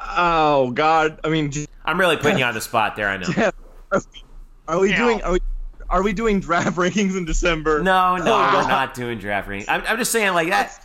[0.00, 1.20] Oh God!
[1.22, 1.52] I mean,
[1.84, 3.08] I'm really putting you on the spot there.
[3.08, 3.50] I know.
[4.68, 4.96] Jeff, are we Yeah.
[4.98, 5.40] doing are we,
[5.90, 7.82] are we doing draft rankings in December?
[7.82, 9.66] No, oh, no, Oh, we're not doing draft rankings.
[9.68, 10.78] I'm, I'm just saying like that.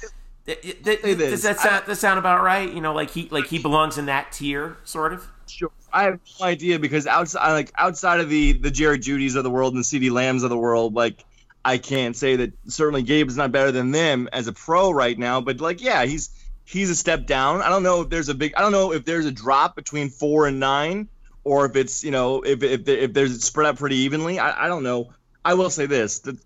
[0.46, 2.72] th- th- th- Does that sound, that sound about right?
[2.72, 5.28] You know, like he like he belongs in that tier, sort of.
[5.48, 5.72] Sure.
[5.94, 9.50] I have no idea because outside, like outside of the the Jared Jeudys of the
[9.50, 11.24] world and the CeeDee Lambs of the world, like
[11.64, 15.18] I can't say that certainly Gabe is not better than them as a pro right
[15.18, 15.40] now.
[15.40, 16.30] But like, yeah, he's
[16.66, 17.62] he's a step down.
[17.62, 18.54] I don't know if there's a big.
[18.56, 21.08] I don't know if there's a drop between four and nine,
[21.48, 24.38] or if it's you know if if, if there's spread out pretty evenly.
[24.38, 25.14] I, I don't know.
[25.46, 26.38] I will say this: the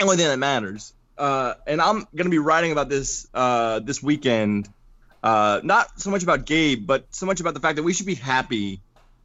[0.00, 4.68] only thing that matters, uh, and I'm gonna be writing about this uh, this weekend.
[5.22, 8.06] Uh, not so much about Gabe, but so much about the fact that we should
[8.06, 8.80] be happy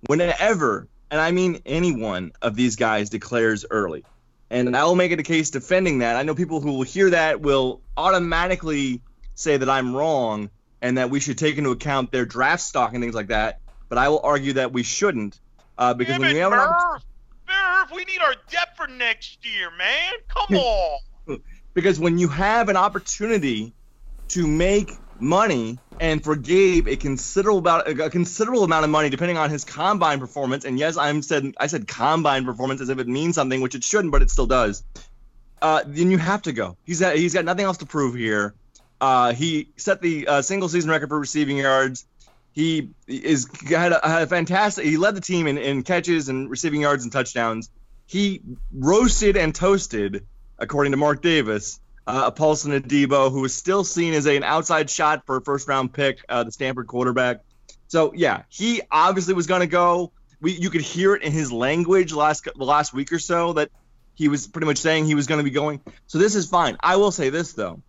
[0.08, 4.06] whenever, and I mean any one of these guys declares early.
[4.50, 6.16] And I will make it a case defending that.
[6.16, 9.02] I know people who will hear that will automatically
[9.34, 10.50] say that I'm wrong
[10.82, 13.60] and that we should take into account their draft stock and things like that.
[13.90, 15.40] But I will argue that we shouldn't
[15.78, 17.06] uh, because Damn when we have opportunity,
[17.48, 20.14] Murph, we need our depth for next year, man.
[20.28, 21.00] Come on.
[21.74, 23.74] because when you have an opportunity
[24.30, 29.38] to make money and for Gabe a considerable about a considerable amount of money depending
[29.38, 33.08] on his combine performance and yes I'm said I said combine performance as if it
[33.08, 34.84] means something which it shouldn't but it still does
[35.62, 38.56] uh, then you have to go he's got, he's got nothing else to prove here
[39.00, 42.06] uh, he set the uh, single season record for receiving yards
[42.56, 46.50] he is had a, had a fantastic he led the team in, in catches and
[46.50, 47.70] receiving yards and touchdowns
[48.08, 48.42] he
[48.74, 50.26] roasted and toasted
[50.58, 54.90] according to Mark Davis uh, Paulson Adebo, who is still seen as a, an outside
[54.90, 57.42] shot for a first round pick, uh, the Stanford quarterback.
[57.88, 60.12] So yeah, he obviously was going to go.
[60.42, 63.72] We you could hear it in his language last the last week or so that
[64.16, 65.82] he was pretty much saying he was going to be going.
[66.08, 66.78] So this is fine.
[66.82, 67.82] I will say this though.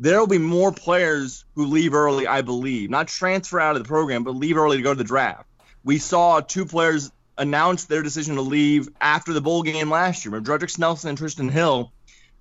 [0.00, 2.88] There will be more players who leave early, I believe.
[2.88, 5.46] Not transfer out of the program, but leave early to go to the draft.
[5.84, 10.40] We saw two players announce their decision to leave after the bowl game last year.
[10.40, 11.92] Dredrick Snelson and Trysten Hill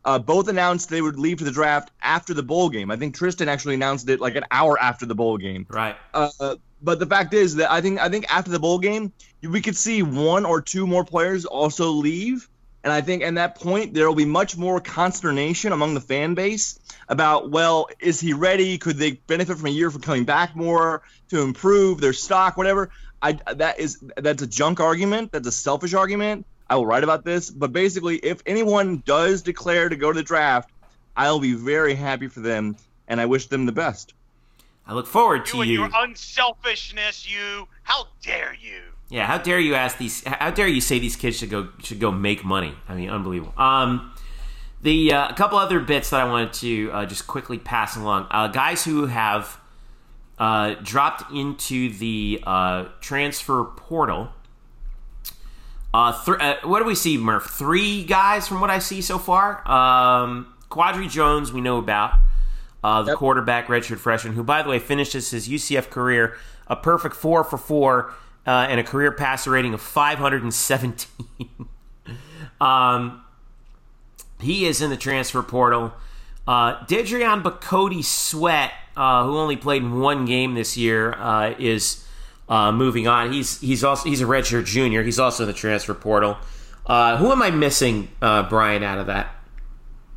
[0.05, 2.89] uh, both announced they would leave for the draft after the bowl game.
[2.91, 5.65] I think Trysten actually announced it like an hour after the bowl game.
[5.69, 5.97] Right.
[6.13, 9.11] Uh, but the fact is that I think I think after the bowl game,
[9.43, 12.49] we could see one or two more players also leave,
[12.83, 16.33] and I think at that point there will be much more consternation among the fan
[16.33, 18.77] base about well, is he ready?
[18.77, 22.89] Could they benefit from a year from coming back more to improve their stock, whatever?
[23.21, 25.31] I that is that's a junk argument.
[25.31, 26.45] That's a selfish argument.
[26.69, 30.23] I will write about this, but basically, if anyone does declare to go to the
[30.23, 30.69] draft,
[31.17, 32.77] I'll be very happy for them,
[33.07, 34.13] and I wish them the best.
[34.85, 35.79] I look forward to You and you.
[35.79, 37.67] your unselfishness, you.
[37.83, 38.81] How dare you?
[39.09, 40.23] Yeah, how dare you ask these?
[40.25, 42.73] How dare you say these kids should go should go make money?
[42.87, 43.53] I mean, unbelievable.
[43.57, 44.13] Um,
[44.81, 48.27] the uh, a couple other bits that I wanted to uh, just quickly pass along.
[48.29, 49.59] Uh, guys who have
[50.37, 54.29] uh, dropped into the uh, transfer portal.
[55.91, 57.45] Uh, th- uh, what do we see, Murph?
[57.49, 59.67] Three guys from what I see so far.
[59.69, 62.13] Um, Quadry Jones, we know about.
[62.83, 63.17] Uh, the Yep.
[63.17, 66.37] quarterback, redshirt freshman, who, by the way, finishes his UCF career
[66.67, 68.13] a perfect four for four
[68.49, 71.07] uh, and a career passer rating of 517.
[72.61, 73.23] um,
[74.41, 75.93] he is in the transfer portal.
[76.47, 82.03] Uh, Dedrion Bacote Sweat, uh, who only played one game this year, uh, is
[82.47, 83.31] uh, moving on.
[83.31, 85.03] He's he's also he's a redshirt junior.
[85.03, 86.35] He's also in the transfer portal.
[86.87, 88.81] Uh, who am I missing, uh, Brian?
[88.81, 89.35] Out of that,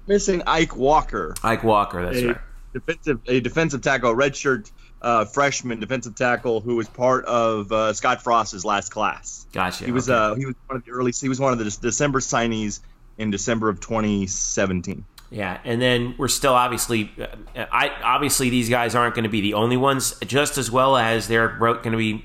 [0.06, 2.02] Missing Ike Walker, Ike Walker.
[2.02, 2.38] That's a right.
[2.72, 4.70] defensive a defensive tackle, redshirt
[5.02, 9.46] uh, freshman defensive tackle who was part of uh, Scott Frost's last class.
[9.52, 9.84] Gotcha.
[9.84, 10.16] He was okay.
[10.32, 12.80] uh, he was one of the early he was one of the December signees
[13.18, 15.04] in December of 2017.
[15.30, 19.40] Yeah, and then we're still obviously, uh, I obviously these guys aren't going to be
[19.40, 22.24] the only ones, just as well as there are going to be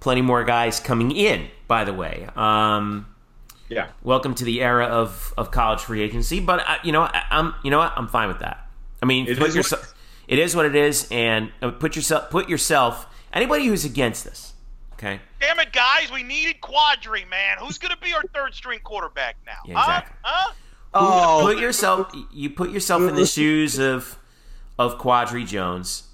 [0.00, 1.48] plenty more guys coming in.
[1.66, 3.06] By the way, um,
[3.70, 3.88] Yeah.
[4.02, 6.40] welcome to the era of, of college free agency.
[6.40, 8.68] But uh, you know, I, I'm you know what, I'm fine with that.
[9.02, 9.94] I mean, It put yourself,
[10.28, 13.06] it is what it is, and uh, put yourself, put yourself.
[13.32, 14.52] Anybody who's against this,
[14.94, 15.20] okay?
[15.40, 16.10] Damn it, guys.
[16.12, 17.58] We needed Quadry, man.
[17.58, 19.52] Who's going to be our third string quarterback now?
[19.64, 20.16] Yeah, exactly.
[20.22, 20.48] Huh?
[20.48, 20.54] Huh?
[20.94, 24.18] Oh, put yourself you put yourself in the shoes of
[24.78, 26.08] of Quadry Jones,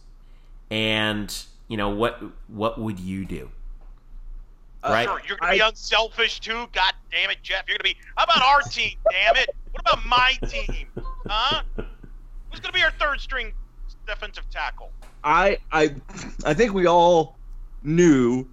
[0.71, 1.35] and
[1.67, 3.51] you know what what would you do?
[4.85, 5.07] Right?
[5.09, 6.67] Sure, you're going to be unselfish too.
[6.73, 7.65] God damn it, Jeff.
[7.67, 7.97] You're going to be.
[8.17, 8.97] How about our team?
[9.11, 9.51] damn it.
[9.73, 10.87] What about my team?
[11.27, 11.63] Huh?
[11.77, 13.53] Who's going to be our third string
[14.09, 14.91] defensive tackle?
[15.23, 15.95] I I
[16.45, 17.37] I think we all
[17.83, 18.47] knew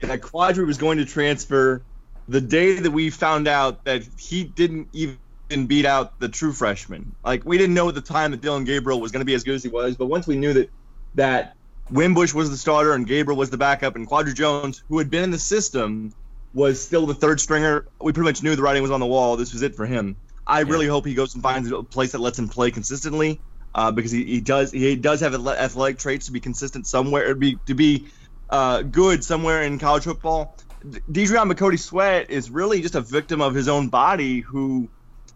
[0.00, 1.82] that Quadry was going to transfer
[2.28, 7.14] the day that we found out that he didn't even beat out the true freshman.
[7.24, 9.42] Like we didn't know at the time that Dillon Gabriel was going to be as
[9.42, 10.70] good as he was, but once we knew that
[11.14, 11.56] that
[11.90, 15.24] Wimbush was the starter and Gabriel was the backup, and Quadry Jones, who had been
[15.24, 16.14] in the system,
[16.54, 17.86] was still the third stringer.
[18.00, 19.36] We pretty much knew the writing was on the wall.
[19.36, 20.16] This was it for him.
[20.46, 23.40] I really hope he goes and finds a place that lets him play consistently,
[23.74, 27.34] uh, because he, he does he does have athletic traits to be consistent somewhere, to
[27.34, 28.06] be to be
[28.50, 30.56] uh, good somewhere in college football.
[30.88, 34.40] D- Dedrion McCody Sweat is really just a victim of his own body.
[34.40, 34.88] Who,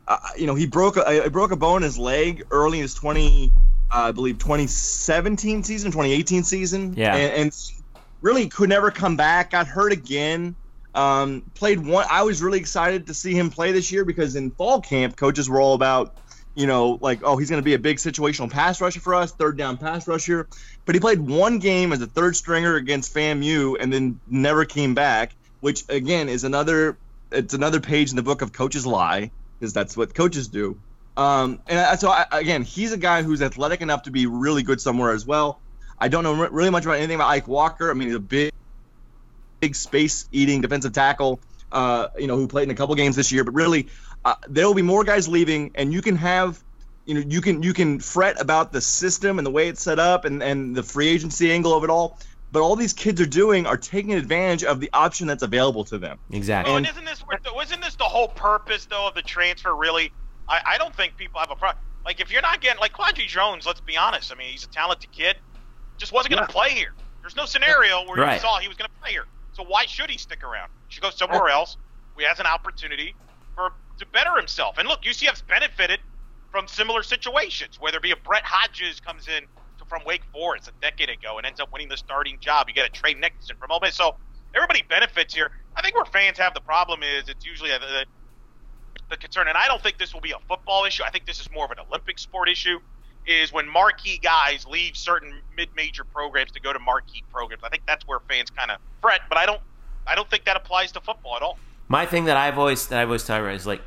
[0.09, 2.83] uh, you know, he broke a, he broke a bone in his leg early in
[2.83, 3.53] his 20
[3.91, 6.95] I believe 2017 season, 2018 season.
[6.97, 7.15] Yeah.
[7.15, 7.73] And, and
[8.21, 9.53] really could never come back.
[9.53, 10.57] Got hurt again.
[10.95, 12.07] Um, played one.
[12.11, 15.49] I was really excited to see him play this year because in fall camp, coaches
[15.49, 16.17] were all about,
[16.57, 19.31] you know, like, oh, he's going to be a big situational pass rusher for us,
[19.31, 20.49] third down pass rusher.
[20.87, 24.95] But he played one game as a third stringer against FAMU and then never came
[24.95, 26.97] back, which again is another.
[27.31, 30.79] It's another page in the book of coaches lie because that's what coaches do.
[31.17, 34.81] Um, and so I, again, he's a guy who's athletic enough to be really good
[34.81, 35.61] somewhere as well.
[35.99, 37.91] I don't know really much about anything about Ike Walker.
[37.91, 38.53] I mean, he's a big,
[39.61, 41.41] big space eating defensive tackle.
[41.73, 43.43] Uh, you know, who played in a couple games this year.
[43.43, 43.89] But really,
[44.27, 46.63] uh, there will be more guys leaving, and you can have,
[47.05, 49.99] you know, you can you can fret about the system and the way it's set
[49.99, 52.19] up and and the free agency angle of it all.
[52.53, 55.99] But all these kids are doing are taking advantage of the option that's available to
[55.99, 56.19] them.
[56.31, 56.75] Exactly.
[56.75, 57.23] Oh, and isn't this
[57.55, 59.75] wasn't this the whole purpose though of the transfer?
[59.75, 60.13] Really,
[60.49, 61.85] I, I don't think people have a problem.
[62.05, 64.33] Like if you're not getting like Quadry Jones, let's be honest.
[64.33, 65.37] I mean, he's a talented kid
[65.99, 66.61] just wasn't going to yeah.
[66.61, 66.93] play here.
[67.23, 68.35] There's no scenario where right.
[68.35, 69.27] you saw he was going to play here.
[69.53, 70.71] So why should he stick around?
[70.89, 71.77] He should go somewhere else.
[72.19, 73.15] He has an opportunity
[73.55, 74.79] for to better himself.
[74.79, 76.01] And look, UCF's benefited
[76.51, 79.45] from similar situations, whether it be a Brett Hodges comes in
[79.79, 82.69] to, from Wake Forest a decade ago and ends up winning the starting job.
[82.69, 83.95] You get a Tre Nixon from Ole Miss.
[83.95, 84.17] So
[84.55, 85.51] everybody benefits here.
[85.75, 88.07] I think where fans have the problem is it's usually a, the,
[89.11, 91.03] the concern, and I don't think this will be a football issue.
[91.05, 92.79] I think this is more of an Olympic sport issue
[93.27, 97.63] is when marquee guys leave certain mid-major programs to go to marquee programs.
[97.65, 99.61] I think that's where fans kind of fret, but I don't
[100.07, 101.59] I don't think that applies to football at all.
[101.89, 103.83] My thing that I've always that I've always talked about is like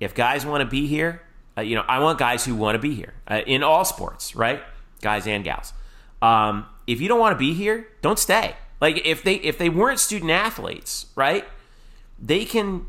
[0.00, 1.22] if guys want to be here,
[1.56, 4.36] uh, you know, I want guys who want to be here uh, in all sports,
[4.36, 4.62] right?
[5.00, 5.72] Guys and gals.
[6.22, 8.56] Um, if you don't want to be here, don't stay.
[8.80, 11.44] Like if they if they weren't student athletes, right?
[12.20, 12.86] They can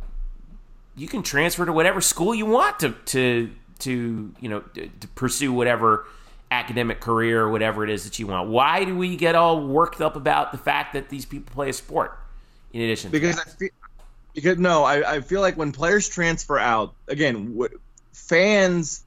[0.96, 5.08] you can transfer to whatever school you want to to to you know to, to
[5.10, 6.06] pursue whatever
[6.50, 8.50] academic career or whatever it is that you want.
[8.50, 11.74] Why do we get all worked up about the fact that these people play a
[11.74, 12.18] sport?
[12.74, 13.70] In addition, because I feel,
[14.38, 17.80] because no, I, I feel like when players transfer out again, w-
[18.14, 19.04] fans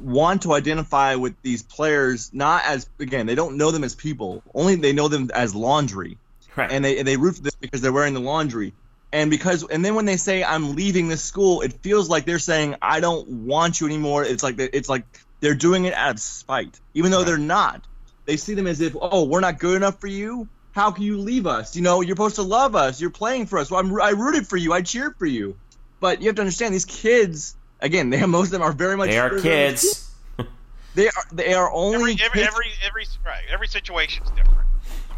[0.00, 4.42] want to identify with these players not as again they don't know them as people,
[4.54, 6.16] only they know them as laundry,
[6.56, 6.72] right.
[6.72, 8.72] and they and they root for them because they're wearing the laundry.
[9.12, 12.38] And because and then when they say i'm leaving this school it feels like they're
[12.38, 14.24] saying i don't want you anymore.
[14.24, 15.04] It's like it's like
[15.40, 17.26] they're doing it out of spite even though right.
[17.26, 17.86] they're not.
[18.24, 21.18] They see them as if oh we're not good enough for you how can you
[21.18, 21.74] leave us?
[21.74, 23.00] You know you're supposed to love us.
[23.00, 23.70] You're playing for us.
[23.70, 24.72] Well, I'm, i rooted for you.
[24.72, 25.56] I cheered for you.
[26.00, 29.10] But you have to understand these kids again they most of them are very much
[29.10, 30.10] they are kids.
[30.94, 34.58] they are they are only every every every, every right every situation's different.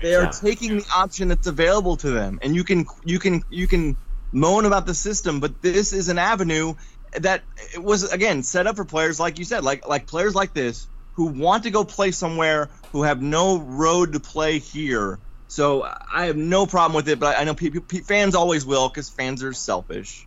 [0.01, 3.67] They are taking the option that's available to them, and you can you can you
[3.67, 3.99] can
[4.33, 6.75] moan about the system, but this is an avenue
[7.19, 7.43] that
[7.75, 10.89] it was again set up for players like you said, like like players like this
[11.15, 15.19] who want to go play somewhere who have no road to play here.
[15.51, 19.09] So I have no problem with it, but I know people, fans always will because
[19.09, 20.27] fans are selfish.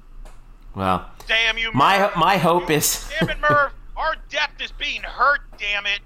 [0.76, 1.76] Well, damn you, Murph.
[1.76, 3.72] my my hope is damn it, Merv.
[3.96, 5.40] Our depth is being hurt.
[5.58, 6.00] Damn it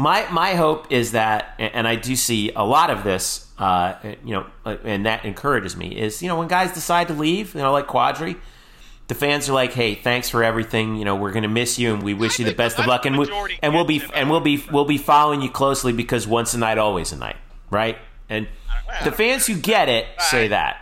[0.00, 4.34] my my hope is that, and I do see a lot of this, uh, you
[4.34, 5.96] know, uh, and that encourages me.
[5.96, 8.36] Is you know when guys decide to leave, you know, like Quadry,
[9.08, 10.96] the fans are like, "Hey, thanks for everything.
[10.96, 13.04] You know, we're going to miss you, and we wish you the best of luck,
[13.04, 13.30] and we,
[13.62, 16.78] and we'll be and we'll be we'll be following you closely because once a Knight,
[16.78, 17.36] always a Knight,
[17.70, 17.98] right?"
[18.30, 18.48] And
[19.04, 20.80] the fans who get it say that.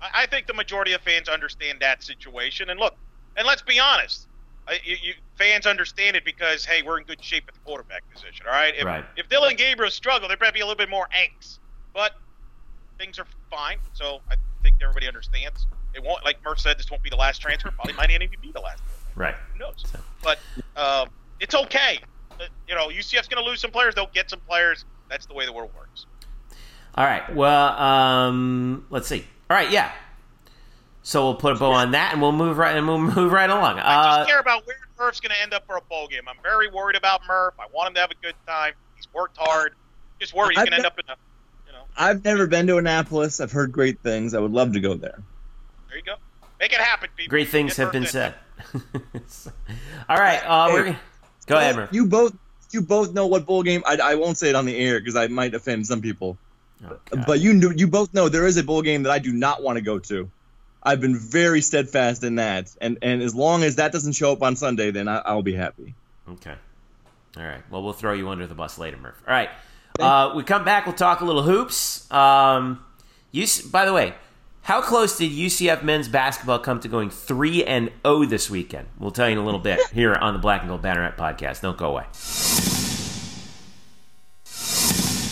[0.00, 2.94] I think the majority of fans understand that situation, and look,
[3.36, 4.28] and let's be honest,
[4.84, 8.46] you, you, fans understand it because hey, we're in good shape at the quarterback position.
[8.46, 8.74] All right.
[8.76, 9.04] If, right.
[9.16, 11.58] if Dillon Gabriel struggle, there might be a little bit more angst,
[11.92, 12.12] but
[12.98, 13.78] things are fine.
[13.92, 15.66] So I think everybody understands.
[15.94, 17.70] It won't, like Murph said, this won't be the last transfer.
[17.70, 18.82] Probably might not even be the last.
[19.14, 19.34] Right.
[19.52, 19.84] Who knows?
[19.86, 19.98] So.
[20.22, 20.38] But
[20.76, 21.06] uh,
[21.40, 22.00] it's okay.
[22.32, 23.94] Uh, you know, UCF's going to lose some players.
[23.94, 24.84] They'll get some players.
[25.08, 26.06] That's the way the world works.
[26.96, 27.34] All right.
[27.34, 29.24] Well, um, let's see.
[29.50, 29.70] All right.
[29.70, 29.90] Yeah.
[31.02, 33.50] So we'll put a bow on that, and we'll move right and we'll move right
[33.50, 33.78] along.
[33.78, 36.22] I just uh, care about where Murph's going to end up for a bowl game.
[36.28, 37.54] I'm very worried about Murph.
[37.58, 38.72] I want him to have a good time.
[38.96, 39.74] He's worked hard.
[40.18, 41.16] Just worried he's going to end up in a.
[41.66, 41.84] You know.
[41.96, 43.40] I've never been to Annapolis.
[43.40, 44.32] I've heard great things.
[44.34, 45.22] I would love to go there.
[45.88, 46.14] There you go.
[46.60, 47.30] Make it happen, people.
[47.30, 48.34] Great things have been said.
[50.08, 50.96] All right, uh, hey, we're
[51.46, 51.92] go ahead, Murph.
[51.92, 52.34] You both
[52.70, 53.82] you both know what bowl game.
[53.84, 56.38] I, I won't say it on the air because I might offend some people.
[56.90, 59.62] Oh, but you you both know there is a bowl game that I do not
[59.62, 60.30] want to go to.
[60.82, 64.42] I've been very steadfast in that, and and as long as that doesn't show up
[64.42, 65.94] on Sunday, then I, will be happy.
[66.28, 66.54] Okay.
[67.36, 67.62] All right.
[67.70, 69.20] Well, we'll throw you under the bus later, Murph.
[69.26, 69.50] All right.
[69.98, 70.86] Uh, we come back.
[70.86, 72.10] We'll talk a little hoops.
[72.12, 72.84] Um,
[73.30, 74.14] you, by the way,
[74.62, 78.88] How close did UCF men's basketball come to going 3 and 0 this weekend?
[78.98, 81.60] We'll tell you in a little bit here on the Black and Gold Banneret podcast.
[81.60, 82.73] Don't go away.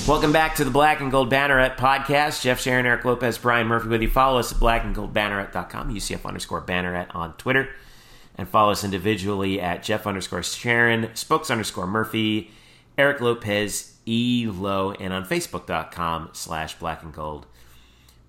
[0.08, 2.42] Welcome back to the Black and Gold Banneret podcast.
[2.42, 4.10] Jeff Sharon, Eric Lopez, Brian Murphy with you.
[4.10, 7.68] Follow us at blackandgoldbanneret.com, UCF underscore banneret on Twitter,
[8.34, 12.50] and follow us individually at Jeff underscore Sharon, Spokes underscore Murphy,
[12.98, 17.46] Eric Lopez, E Low, and on Facebook.com slash black and gold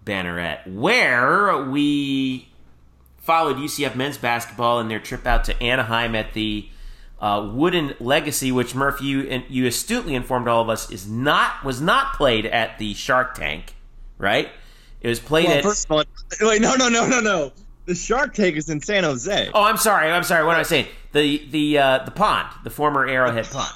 [0.05, 2.49] banneret, where we
[3.17, 6.69] followed UCF men's basketball in their trip out to Anaheim at the
[7.23, 11.79] uh, Wooden Legacy, which Murph you you astutely informed all of us is not was
[11.79, 13.73] not played at the Shark Tank,
[14.17, 14.49] right?
[14.99, 15.63] It was played well, at.
[15.63, 16.03] First of all,
[16.41, 17.53] wait, no, no, no, no, no.
[17.85, 19.51] The Shark Tank is in San Jose.
[19.53, 20.11] Oh, I'm sorry.
[20.11, 20.45] I'm sorry.
[20.45, 20.87] What am I saying?
[21.13, 23.73] The the uh, the pond, the former Arrowhead pond.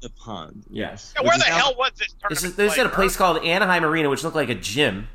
[0.00, 0.62] The pond.
[0.70, 1.14] Yes.
[1.16, 2.28] Yeah, where the hell was this tournament?
[2.30, 5.08] This is, this is at a place called Anaheim Arena, which looked like a gym.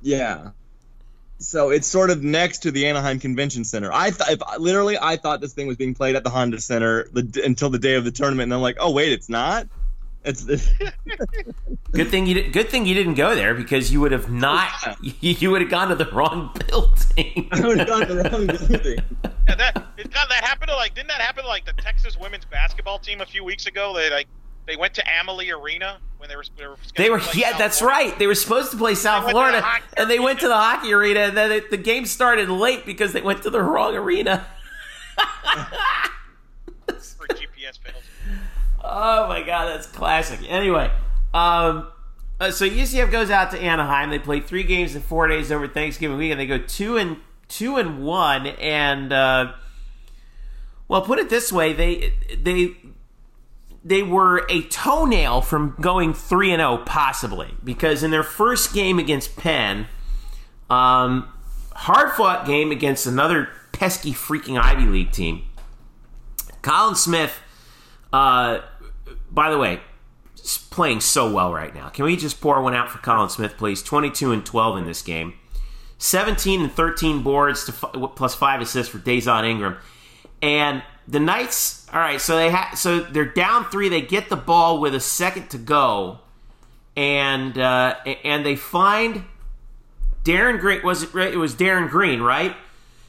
[0.00, 0.50] Yeah.
[1.40, 3.90] So it's sort of next to the Anaheim Convention Center.
[3.92, 7.42] I thought, literally, I thought this thing was being played at the Honda Center the,
[7.44, 9.68] until the day of the tournament, and I'm like, oh wait, it's not.
[10.24, 10.68] It's, it's
[11.92, 14.68] good thing you did, good thing you didn't go there because you would have not
[15.00, 15.12] yeah.
[15.20, 17.48] you, would have gone to the wrong building.
[17.52, 18.98] I would have gone to the wrong building.
[19.48, 22.98] Yeah, that that happened to like didn't that happen to like the Texas women's basketball
[22.98, 23.94] team a few weeks ago?
[23.94, 24.26] They like
[24.68, 26.44] they went to Amalie Arena when they were.
[26.56, 28.10] They were, they were yeah, South that's Florida.
[28.10, 28.18] right.
[28.18, 31.20] They were supposed to play South Florida, the and they went to the hockey arena,
[31.20, 34.46] and then it, the game started late because they went to the wrong arena.
[36.86, 38.02] For GPS fails.
[38.84, 40.40] Oh my god, that's classic.
[40.48, 40.90] Anyway,
[41.34, 41.88] um,
[42.38, 44.10] uh, so UCF goes out to Anaheim.
[44.10, 46.38] They play three games in four days over Thanksgiving weekend.
[46.38, 47.16] They go two and
[47.48, 49.52] two and one, and uh,
[50.88, 52.76] well, put it this way, they they
[53.88, 57.54] they were a toenail from going 3 and 0 possibly.
[57.64, 59.86] Because in their first game against Penn
[60.68, 61.28] um,
[61.72, 65.44] hard fought game against another pesky freaking Ivy League team.
[66.60, 67.40] Collin Smith
[68.12, 68.60] uh,
[69.30, 69.80] by the way
[70.70, 71.88] playing so well right now.
[71.88, 73.82] Can we just pour one out for Collin Smith please?
[73.82, 75.34] 22 and 12 in this game.
[75.98, 79.76] 17 and 13 boards to f- plus 5 assists for Dazon Ingram.
[80.40, 83.88] And the Knights, all right, so they ha- so they're down three.
[83.88, 86.18] They get the ball with a second to go,
[86.96, 89.24] and uh, and they find
[90.22, 90.82] Darin Green.
[90.82, 91.14] Was it?
[91.14, 92.54] It was Darin Green, right?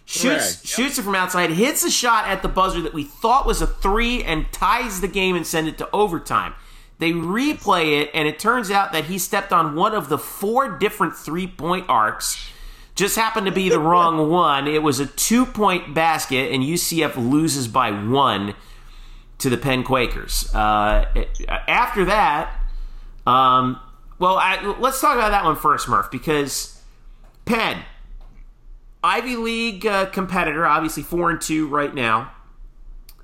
[0.05, 0.65] Shoots yep.
[0.65, 3.67] shoots it from outside, hits a shot at the buzzer that we thought was a
[3.67, 6.53] three, and ties the game and send it to overtime.
[6.99, 10.77] They replay it, and it turns out that he stepped on one of the four
[10.77, 12.49] different three point arcs
[12.99, 14.67] just happened to be the wrong one.
[14.67, 18.53] It was a two point basket, and UCF loses by one
[19.39, 20.53] to the Penn Quakers.
[20.53, 21.05] Uh,
[21.49, 22.53] after that,
[23.25, 23.79] um,
[24.19, 26.81] well, I, let's talk about that one first, Murph, because
[27.45, 27.83] Penn,
[29.01, 32.33] Ivy League uh, competitor, obviously four and two right now.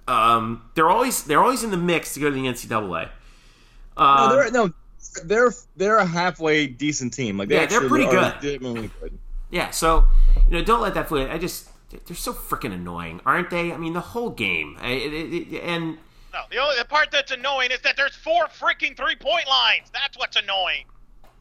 [0.07, 3.09] Um, they're always they're always in the mix to go to the NCAA.
[3.97, 4.73] Um, no, they're no,
[5.25, 7.37] they're they're a halfway decent team.
[7.37, 8.35] Like they yeah, they're pretty good.
[8.39, 9.19] good.
[9.49, 10.05] Yeah, so
[10.47, 11.21] you know, don't let that fool.
[11.29, 13.71] I just they're so freaking annoying, aren't they?
[13.71, 15.97] I mean, the whole game, and
[16.33, 19.89] no, the only the part that's annoying is that there's four freaking three point lines.
[19.93, 20.85] That's what's annoying.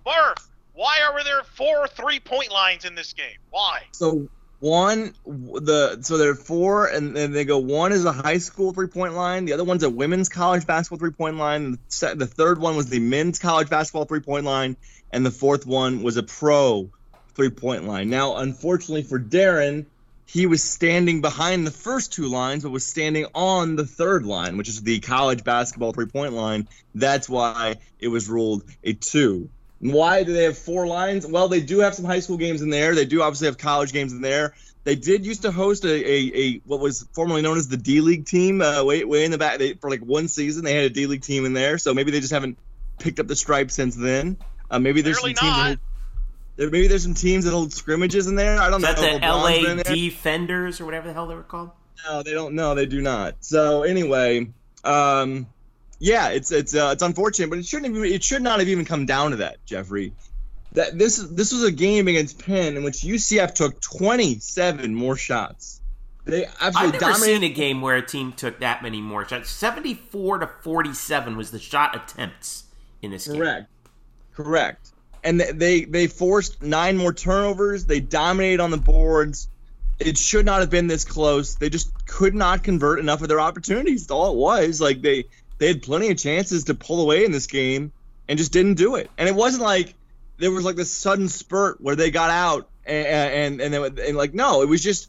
[0.07, 3.39] Murph, why are there four three point lines in this game?
[3.51, 3.83] Why?
[3.93, 4.29] So
[4.61, 8.73] one the so there are four and then they go one is a high school
[8.73, 12.59] three point line the other one's a women's college basketball three point line the third
[12.59, 14.75] one was the men's college basketball three point line
[15.13, 16.89] and the fourth one was a pro
[17.35, 18.11] three point line.
[18.11, 19.87] Now, unfortunately for Darin,
[20.26, 24.57] he was standing behind the first two lines, but was standing on the third line,
[24.57, 26.68] which is the college basketball three point line.
[26.95, 29.51] That's why it was ruled a two.
[29.93, 31.26] why do they have four lines?
[31.26, 32.95] Well, they do have some high school games in there.
[32.95, 34.55] They do obviously have college games in there.
[34.85, 38.01] They did used to host a, a, a what was formerly known as the D
[38.01, 39.59] League team uh, way way in the back.
[39.59, 41.78] They, for like one season, they had a D League team in there.
[41.78, 42.59] So maybe they just haven't
[42.99, 44.37] picked up the stripe since then.
[44.70, 45.80] Uh, maybe there's Clearly some teams.
[46.57, 48.61] Maybe there's some teams that hold scrimmages in there.
[48.61, 49.03] I don't Is know.
[49.03, 51.71] That the LA Defenders or whatever the hell they were called.
[52.07, 52.55] No, they don't.
[52.55, 53.37] No, they do not.
[53.41, 54.49] So anyway,
[54.85, 55.47] um,
[55.99, 58.85] yeah, it's it's uh, it's unfortunate, but it shouldn't have, it should not have even
[58.85, 60.13] come down to that, Jeffrey.
[60.73, 65.81] That this this was a game against Penn in which UCF took 27 more shots.
[66.25, 67.25] They absolutely I've never dominated.
[67.25, 69.51] seen a game where a team took that many more shots.
[69.51, 72.65] 74 to 47 was the shot attempts
[73.03, 73.39] in this game.
[73.39, 73.69] Correct.
[74.35, 74.93] Correct
[75.25, 77.87] and they they forced nine more turnovers.
[77.87, 79.49] They dominated on the boards.
[79.99, 81.55] It should not have been this close.
[81.55, 84.11] They just could not convert enough of their opportunities.
[84.11, 84.81] All it was.
[84.81, 85.25] Like they
[85.59, 87.93] they had plenty of chances to pull away in this game
[88.29, 89.11] and just didn't do it.
[89.16, 89.95] And it wasn't like
[90.37, 94.35] there was like this sudden spurt where they got out and and and, and like
[94.35, 95.09] no, it was just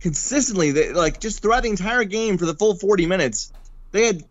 [0.00, 3.52] consistently they, like just throughout the entire game for the full 40 minutes,
[3.92, 4.24] they had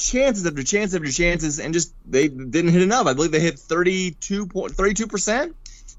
[0.00, 3.06] chances after chances after chances, and just they didn't hit enough.
[3.06, 5.54] I believe they hit 32 32 percent,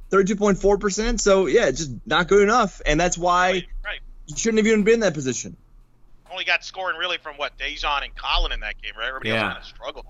[0.10, 1.22] 32.4 percent.
[1.22, 4.00] So yeah, just not good enough, and that's why Right, right.
[4.28, 5.56] you shouldn't have even been in that position.
[6.32, 9.08] Only got scoring really from what Dazon and Collin in that game, right?
[9.10, 9.44] Everybody Yeah.
[9.44, 10.06] else kind of struggled,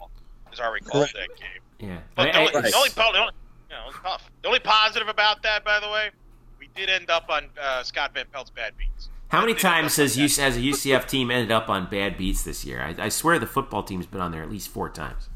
[0.53, 1.13] as I recall Correct.
[1.15, 1.89] that game.
[1.89, 1.97] Yeah.
[2.15, 3.33] But I- the, only, I- the, only, the, only,
[3.69, 4.29] you know, tough.
[4.43, 6.11] the only positive about that, by the way,
[6.59, 9.09] we did end up on uh, Scott Van Pelt's bad beats.
[9.31, 12.65] How many times has, U- has a UCF team ended up on bad beats this
[12.65, 12.81] year?
[12.81, 15.29] I, I swear the football team's been on there at least four times.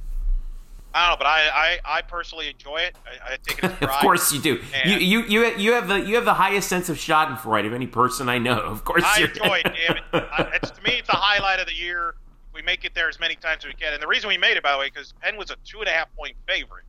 [0.93, 2.95] I don't know, but I, I, I personally enjoy it.
[3.05, 4.61] I, I take it as Of course you do.
[4.85, 7.87] You, you you you have the you have the highest sense of Schadenfreude of any
[7.87, 8.59] person I know.
[8.59, 10.03] Of course I enjoy it, damn it.
[10.13, 12.15] I, it's, to me, it's a highlight of the year.
[12.53, 13.93] We make it there as many times as we can.
[13.93, 15.89] And the reason we made it, by the way, because Penn was a two and
[15.89, 16.85] a half point favorite.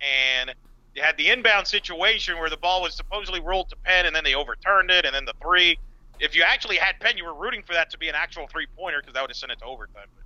[0.00, 0.52] And
[0.96, 4.24] you had the inbound situation where the ball was supposedly ruled to Penn, and then
[4.24, 5.78] they overturned it, and then the three.
[6.20, 8.66] If you actually had Penn, you were rooting for that to be an actual three
[8.76, 10.06] pointer because that would have sent it to overtime.
[10.16, 10.24] But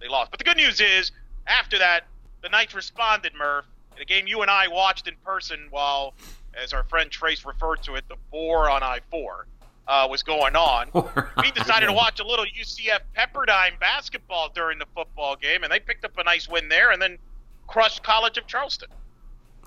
[0.00, 0.30] they lost.
[0.30, 1.12] But the good news is,
[1.46, 2.06] after that,
[2.42, 3.64] the Knights responded, Murph,
[3.96, 6.14] in a game you and I watched in person while,
[6.60, 9.46] as our friend Trace referred to it, the bore on I 4
[9.88, 10.88] uh, was going on.
[11.42, 15.80] We decided to watch a little UCF Pepperdine basketball during the football game, and they
[15.80, 17.18] picked up a nice win there and then
[17.66, 18.88] crushed College of Charleston.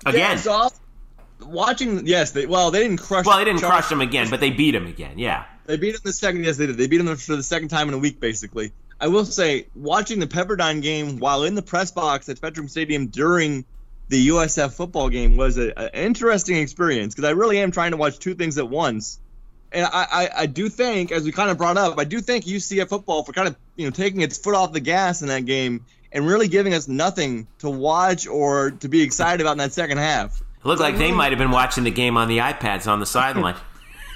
[0.06, 0.20] again.
[0.20, 0.72] Yeah, so I'll-
[1.40, 3.26] watching, yes, they well they didn't crush.
[3.26, 5.18] well, they didn't crush them again, but they beat them again.
[5.18, 5.44] Yeah.
[5.66, 6.44] They beat them the second.
[6.44, 6.76] Yes, they did.
[6.76, 8.72] They beat them for the second time in a week, basically.
[9.00, 13.08] I will say, watching the Pepperdine game while in the press box at Spectrum Stadium
[13.08, 13.64] during
[14.08, 18.18] the USF football game was an interesting experience because I really am trying to watch
[18.18, 19.18] two things at once.
[19.72, 22.44] And I, I, I do think, as we kind of brought up, I do thank
[22.44, 25.44] UCF football for kind of you know taking its foot off the gas in that
[25.44, 29.72] game and really giving us nothing to watch or to be excited about in that
[29.72, 30.40] second half.
[30.66, 33.54] Looked like they might have been watching the game on the iPads on the sideline.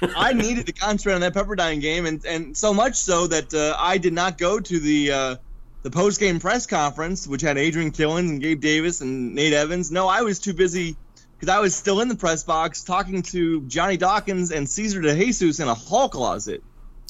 [0.17, 3.75] I needed to concentrate on that Pepperdine game, and, and so much so that uh,
[3.79, 5.35] I did not go to the uh,
[5.83, 9.91] the post game press conference, which had Adrian Killins and Gabe Davis and Nate Evans.
[9.91, 10.97] No, I was too busy
[11.39, 15.61] because I was still in the press box talking to Johnny Dawkins and Caesar DeJesus
[15.61, 16.63] in a hall closet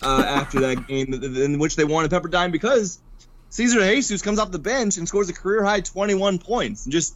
[0.03, 2.99] uh, after that game, in which they won at Pepperdine because
[3.49, 7.15] Caesar DeJesus comes off the bench and scores a career high 21 points and just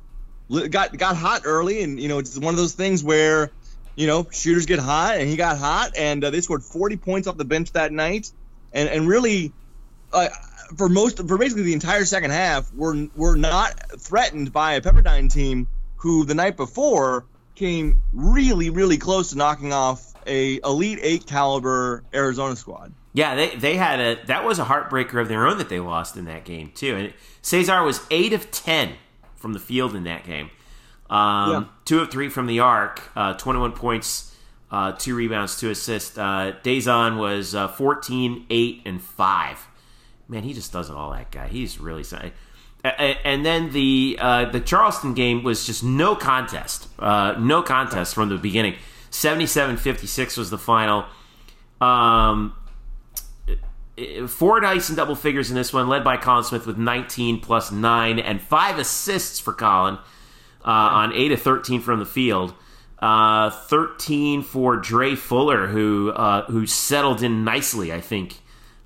[0.69, 3.51] got got hot early, and you know it's one of those things where
[3.95, 7.27] you know, shooters get hot, and he got hot, and uh, they scored 40 points
[7.27, 8.31] off the bench that night,
[8.73, 9.53] and and really,
[10.11, 10.27] uh,
[10.77, 15.31] for most for basically the entire second half, we're we're not threatened by a Pepperdine
[15.31, 17.25] team who the night before
[17.55, 22.93] came really really close to knocking off a elite eight caliber Arizona squad.
[23.13, 26.17] Yeah, they they had a that was a heartbreaker of their own that they lost
[26.17, 26.95] in that game too.
[26.95, 28.95] And Cesar was eight of ten
[29.45, 30.49] from the field in that game.
[31.07, 31.63] Um, Yeah.
[31.85, 34.35] Two of three from the arc, uh, 21 points,
[34.71, 36.17] uh, two rebounds, two assists.
[36.17, 39.67] Uh, Dazon was uh, 14, 8, and 5.
[40.27, 41.47] Man, he just does it all, that guy.
[41.47, 42.03] He's really.
[42.03, 42.17] so-
[42.83, 46.87] a- a- And then the uh, the Charleston game was just no contest.
[46.97, 48.73] Uh, no contest from the beginning.
[49.11, 51.05] 77 56 was the final.
[51.79, 52.53] Um,
[54.27, 57.71] four dice in double figures in this one, led by Collin Smith with 19 plus
[57.71, 59.95] 9 and 5 assists for Collin
[60.65, 62.53] uh, on 8 of 13 from the field.
[62.99, 68.39] Uh, 13 for Dre Fuller, who uh, who settled in nicely, I think,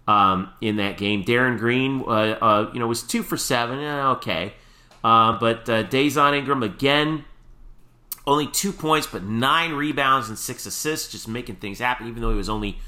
[0.07, 1.23] um, in that game.
[1.23, 3.79] Darin Green, uh, uh, you know, was 2 for 7.
[3.79, 4.53] Eh, okay.
[5.03, 7.23] Uh, but uh, Dazon Ingram again,
[8.27, 12.07] only two points, but nine rebounds and six assists, just making things happen.
[12.07, 12.79] Even though he was only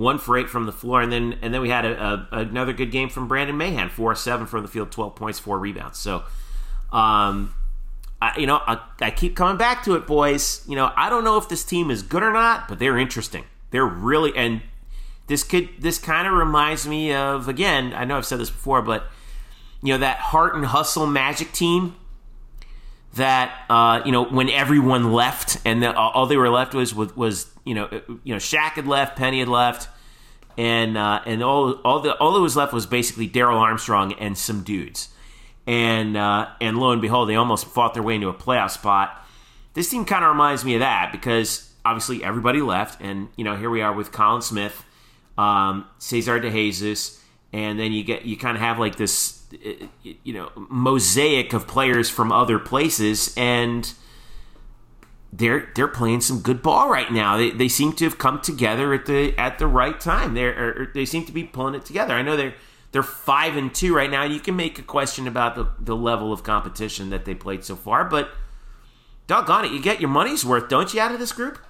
[0.00, 2.72] one for eight from the floor, and then and then we had a, a, another
[2.72, 5.98] good game from Brandon Mahan, four seven from the field, twelve points, four rebounds.
[5.98, 6.24] So,
[6.90, 7.54] um,
[8.20, 10.64] I, you know, I, I keep coming back to it, boys.
[10.66, 13.44] You know, I don't know if this team is good or not, but they're interesting.
[13.72, 14.62] They're really and
[15.26, 17.92] this could this kind of reminds me of again.
[17.94, 19.04] I know I've said this before, but
[19.82, 21.94] you know that heart and hustle magic team
[23.14, 27.14] that uh, you know when everyone left and the, all they were left was was,
[27.16, 27.88] was you know
[28.24, 29.88] you know Shaq had left, Penny had left,
[30.56, 34.38] and uh, and all all the all that was left was basically Darrell Armstrong and
[34.38, 35.08] some dudes,
[35.66, 39.16] and uh, and lo and behold, they almost fought their way into a playoff spot.
[39.74, 43.56] This team kind of reminds me of that because obviously everybody left, and you know
[43.56, 44.84] here we are with Collin Smith,
[45.36, 47.18] um, Cesar DeJesus,
[47.52, 49.39] and then you get you kind of have like this uh,
[50.02, 53.94] you know mosaic of players from other places and
[55.32, 57.36] they're they're playing some good ball right now.
[57.36, 60.36] They, they seem to have come together at the at the right time.
[60.36, 62.14] Or they seem to be pulling it together.
[62.14, 62.54] I know they're
[62.90, 64.24] they're five and two right now.
[64.24, 67.76] You can make a question about the, the level of competition that they played so
[67.76, 68.30] far, but
[69.28, 71.60] doggone it, you get your money's worth, don't you, out of this group?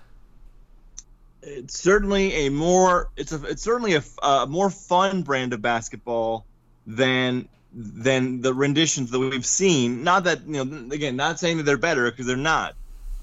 [1.42, 6.46] it's certainly a more it's a it's certainly a, a more fun brand of basketball
[6.86, 10.02] than than the renditions that we've seen.
[10.02, 12.74] Not that you know, again, not saying that they're better because they're not,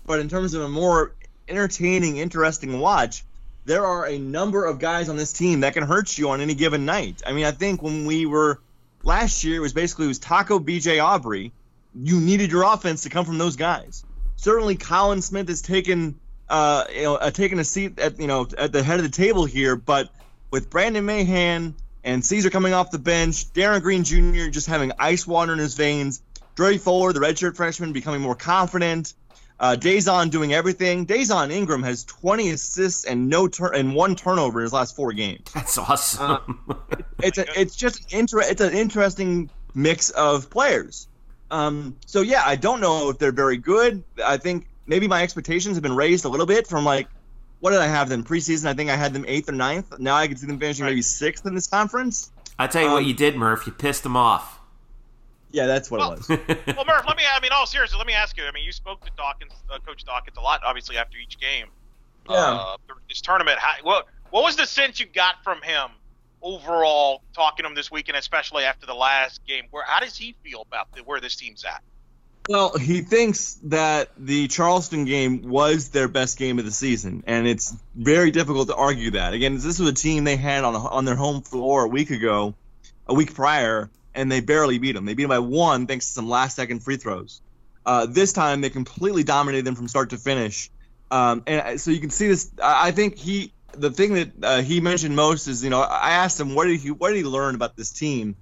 [0.05, 1.13] but in terms of a more
[1.47, 3.23] entertaining, interesting watch,
[3.65, 6.55] there are a number of guys on this team that can hurt you on any
[6.55, 7.21] given night.
[7.25, 8.59] I mean, I think when we were
[9.03, 11.51] last year, it was basically it was Tacko, BJ, Aubrey.
[11.93, 14.05] You needed your offense to come from those guys.
[14.35, 16.17] Certainly, Collin Smith has taken
[16.49, 19.11] uh, you know uh, taken a seat at you know at the head of the
[19.11, 20.09] table here, but
[20.51, 21.75] with Brandon Mahan
[22.07, 24.47] and Caesar coming off the bench, Darin Green Jr.
[24.49, 26.21] just having ice water in his veins,
[26.55, 29.13] Dre Fuller, the redshirt freshman, becoming more confident.
[29.59, 31.05] Uh, Dazon doing everything.
[31.05, 35.11] Dazon Ingram has 20 assists and no turn and one turnover in his last four
[35.11, 35.51] games.
[35.53, 36.57] That's awesome.
[36.69, 36.75] Uh,
[37.23, 41.09] it's a, it's just an inter- it's an interesting mix of players.
[41.51, 44.01] Um, so yeah, I don't know if they're very good.
[44.23, 47.09] I think maybe my expectations have been raised a little bit from like
[47.59, 48.67] what did I have them preseason?
[48.67, 49.99] I think I had them eighth or ninth.
[49.99, 50.91] Now I can see them finishing right.
[50.91, 52.31] maybe sixth in this conference.
[52.59, 53.65] I tell you um, what you did, Murph.
[53.65, 54.59] You pissed them off.
[55.51, 56.29] Yeah, that's what well, it was.
[56.75, 57.23] well, Murph, let me.
[57.31, 58.43] I mean, all seriously, let me ask you.
[58.45, 61.67] I mean, you spoke to Dawkins, uh, Coach Dawkins, a lot, obviously, after each game.
[62.29, 62.35] Yeah.
[62.35, 62.77] Uh,
[63.07, 63.57] this tournament.
[63.59, 65.89] How, what What was the sense you got from him
[66.41, 69.65] overall, talking to him this weekend, especially after the last game?
[69.71, 71.81] Where How does he feel about the, where this team's at?
[72.49, 77.45] Well, he thinks that the Charleston game was their best game of the season, and
[77.45, 79.33] it's very difficult to argue that.
[79.33, 82.55] Again, this was a team they had on on their home floor a week ago,
[83.05, 85.05] a week prior, and they barely beat them.
[85.05, 87.41] They beat them by one thanks to some last second free throws.
[87.85, 90.69] Uh, this time, they completely dominated them from start to finish,
[91.11, 92.49] um, and so you can see this.
[92.63, 96.39] I think he the thing that uh, he mentioned most is you know I asked
[96.39, 98.37] him what did he what did he learn about this team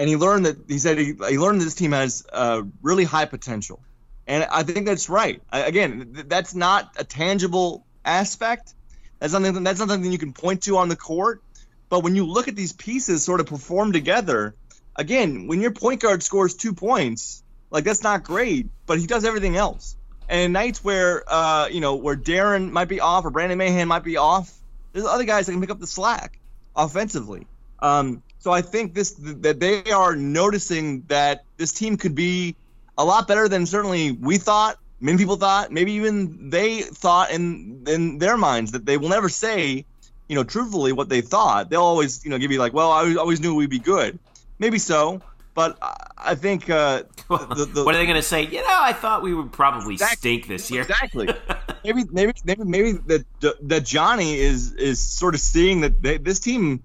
[0.00, 3.26] and he learned that he said he, he learned this team has uh, really high
[3.26, 3.80] potential,
[4.26, 5.42] and I think that's right.
[5.52, 8.72] I, again, th- that's not a tangible aspect.
[9.18, 11.42] That's something that's not something you can point to on the court.
[11.90, 14.54] But when you look at these pieces sort of perform together,
[14.96, 19.26] again, when your point guard scores two points, like that's not great, but he does
[19.26, 19.98] everything else.
[20.30, 24.04] And nights where uh, you know where Darin might be off or Brandon Mahan might
[24.04, 24.50] be off,
[24.94, 26.40] there's other guys that can pick up the slack
[26.74, 27.46] offensively.
[27.80, 32.56] Um, so I think this that they are noticing that this team could be
[32.96, 34.78] a lot better than certainly we thought.
[35.02, 39.28] Many people thought, maybe even they thought in in their minds that they will never
[39.28, 39.84] say,
[40.28, 41.68] you know, truthfully what they thought.
[41.68, 44.18] They'll always, you know, give you like, well, I always knew we'd be good.
[44.58, 45.20] Maybe so,
[45.54, 45.76] but
[46.16, 48.46] I think uh, the, the, what are they going to say?
[48.46, 50.82] You know, I thought we would probably exactly, stink this year.
[50.82, 51.28] Exactly.
[51.84, 53.24] maybe, maybe, maybe, maybe that
[53.68, 56.82] that Johnny is is sort of seeing that they, this team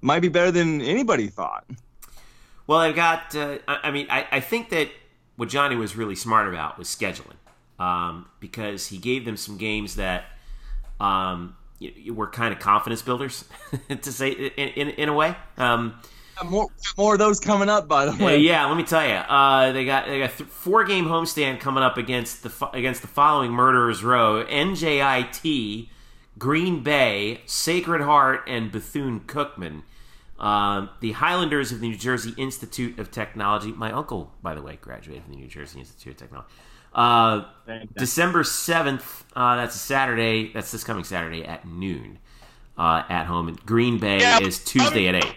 [0.00, 1.64] might be better than anybody thought.
[2.66, 3.34] Well, I've got.
[3.34, 4.90] Uh, I mean, I, I, think that
[5.36, 7.36] what Johnny was really smart about was scheduling,
[7.78, 10.26] um, because he gave them some games that
[11.00, 11.56] um,
[12.10, 13.44] were kind of confidence builders,
[13.88, 15.34] to say in, in, in a way.
[15.56, 15.98] Um,
[16.44, 18.38] more, more of those coming up, by the way.
[18.38, 21.82] yeah, let me tell you, uh, they got they got th- four game homestand coming
[21.82, 25.88] up against the against the following Murderers Row: NJIT,
[26.38, 29.82] Green Bay, Sacred Heart, and Bethune Cookman.
[30.38, 33.72] Um, the Highlanders of the New Jersey Institute of Technology.
[33.72, 36.48] My uncle, by the way, graduated from the New Jersey Institute of Technology.
[36.94, 37.44] Uh,
[37.96, 40.52] December 7th, uh, that's a Saturday.
[40.52, 42.18] That's this coming Saturday at noon
[42.78, 43.48] uh, at home.
[43.48, 45.34] And Green Bay yeah, is Tuesday I'm, at 8.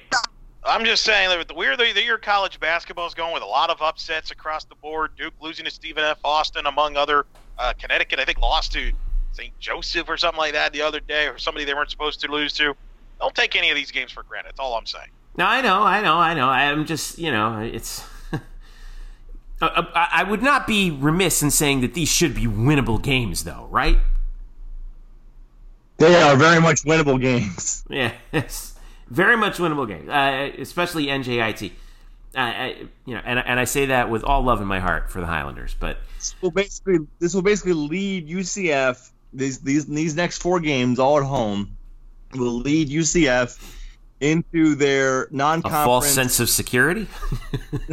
[0.63, 3.69] I'm just saying that the weird the year college basketball is going with a lot
[3.69, 5.11] of upsets across the board.
[5.17, 6.19] Duke losing to Stephen F.
[6.23, 7.25] Austin, among other.
[7.57, 8.91] Uh, Connecticut, I think, lost to
[9.33, 9.57] St.
[9.59, 12.53] Joseph or something like that the other day, or somebody they weren't supposed to lose
[12.53, 12.73] to.
[13.19, 14.49] Don't take any of these games for granted.
[14.49, 15.09] That's all I'm saying.
[15.37, 16.49] No, I know, I know, I know.
[16.49, 18.03] I'm just, you know, it's.
[19.61, 23.99] I would not be remiss in saying that these should be winnable games, though, right?
[25.97, 27.83] They are very much winnable games.
[27.89, 28.13] Yeah,
[29.09, 31.71] very much winnable games, uh, especially NJIT.
[32.33, 35.11] Uh, I, you know, and and I say that with all love in my heart
[35.11, 35.75] for the Highlanders.
[35.77, 40.99] But this will basically this will basically lead UCF these these these next four games
[40.99, 41.77] all at home
[42.33, 43.59] will lead UCF
[44.19, 45.83] into their non-conference.
[45.83, 47.07] A false sense of security.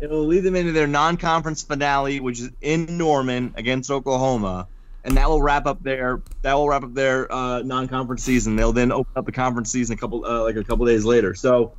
[0.00, 4.68] it will lead them into their non-conference finale, which is in Norman against Oklahoma,
[5.04, 8.56] and that will wrap up their that will wrap up their uh, non-conference season.
[8.56, 11.34] They'll then open up the conference season a couple uh, like a couple days later.
[11.34, 11.72] So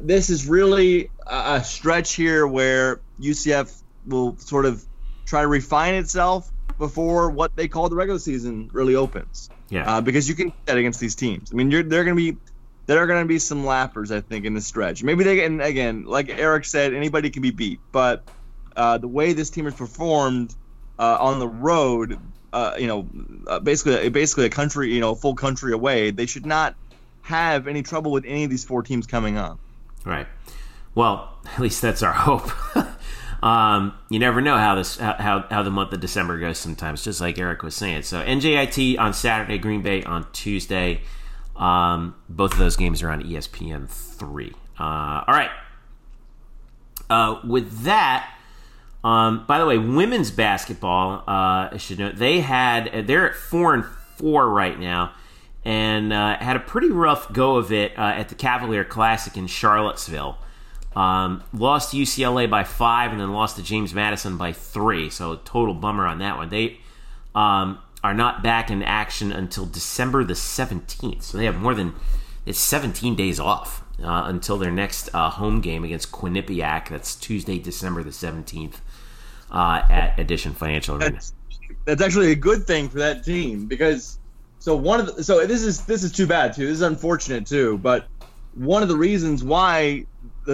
[0.00, 4.84] this is really a stretch here where UCF will sort of
[5.24, 9.50] try to refine itself before what they call the regular season really opens.
[9.68, 9.96] Yeah.
[9.96, 11.52] Uh, because you can get against these teams.
[11.52, 12.38] I mean, you're, they're going to be
[12.86, 15.02] there are going to be some lappers, I think, in the stretch.
[15.02, 17.80] Maybe they and again, like Eric said, anybody can be beat.
[17.92, 18.26] But
[18.76, 20.54] uh, the way this team has performed
[20.98, 22.18] uh, on the road,
[22.52, 23.06] uh, you know,
[23.46, 26.10] uh, basically basically a country, you know, full country away.
[26.12, 26.76] They should not
[27.22, 29.58] have any trouble with any of these four teams coming on.
[30.06, 30.26] Right.
[30.94, 32.50] Well, at least that's our hope.
[33.42, 37.20] Um, you never know how this how, how the month of December goes sometimes, just
[37.20, 38.02] like Eric was saying.
[38.02, 41.02] So NJIT on Saturday, Green Bay on Tuesday.
[41.56, 44.52] Um, both of those games are on ESPN three.
[44.78, 45.50] Uh, all right.
[47.10, 48.32] Uh, with that,
[49.02, 53.74] um, by the way, women's basketball, uh, I should note, they had they're at four
[53.74, 53.84] and
[54.16, 55.12] four right now,
[55.64, 59.46] and uh, had a pretty rough go of it uh, at the Cavalier Classic in
[59.46, 60.38] Charlottesville.
[60.96, 65.10] Um, lost to UCLA by five, and then lost to James Madison by three.
[65.10, 66.48] So total bummer on that one.
[66.48, 66.78] They
[67.34, 71.22] um, are not back in action until December the seventeenth.
[71.22, 71.94] So they have more than
[72.46, 76.88] it's seventeen days off uh, until their next uh, home game against Quinnipiac.
[76.88, 78.80] That's Tuesday, December the seventeenth
[79.50, 81.12] uh, at Addition Financial Arena.
[81.12, 81.32] That's,
[81.84, 84.18] that's actually a good thing for that team because
[84.58, 86.66] so one of the, so this is this is too bad too.
[86.66, 88.06] This is unfortunate too, but
[88.54, 90.04] one of the reasons why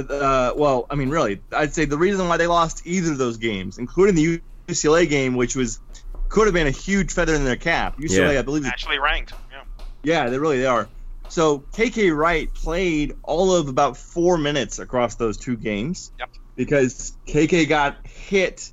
[0.02, 3.18] the uh, well, I mean, really, I'd say the reason why they lost either of
[3.18, 5.80] those games, including the UCLA game, which was
[6.28, 7.98] could have been a huge feather in their cap.
[7.98, 8.38] UCLA, yeah.
[8.38, 9.32] I believe, is actually ranked.
[9.50, 9.62] Yeah.
[10.02, 10.88] Yeah, they really they are.
[11.28, 16.12] So Kay Kay Wright played all of about four minutes across those two games.
[16.18, 16.30] Yep.
[16.56, 18.72] Because KK got hit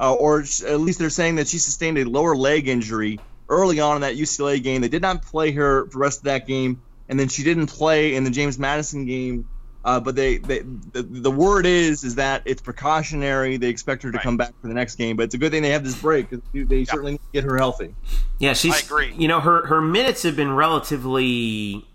[0.00, 3.20] uh, or at least they're saying that she sustained a lower leg injury
[3.50, 4.80] early on in that UCLA game.
[4.80, 7.66] They did not play her for the rest of that game, and then she didn't
[7.66, 9.46] play in the James Madison game.
[9.82, 13.56] Uh, but they, they the, the, word is is that it's precautionary.
[13.56, 14.22] They expect her to right.
[14.22, 16.28] come back for the next game, but it's a good thing they have this break
[16.28, 16.88] because they yep.
[16.88, 17.94] certainly need to get her healthy.
[18.38, 18.74] Yeah, she's.
[18.74, 19.14] I agree.
[19.16, 21.86] You know, her her minutes have been relatively.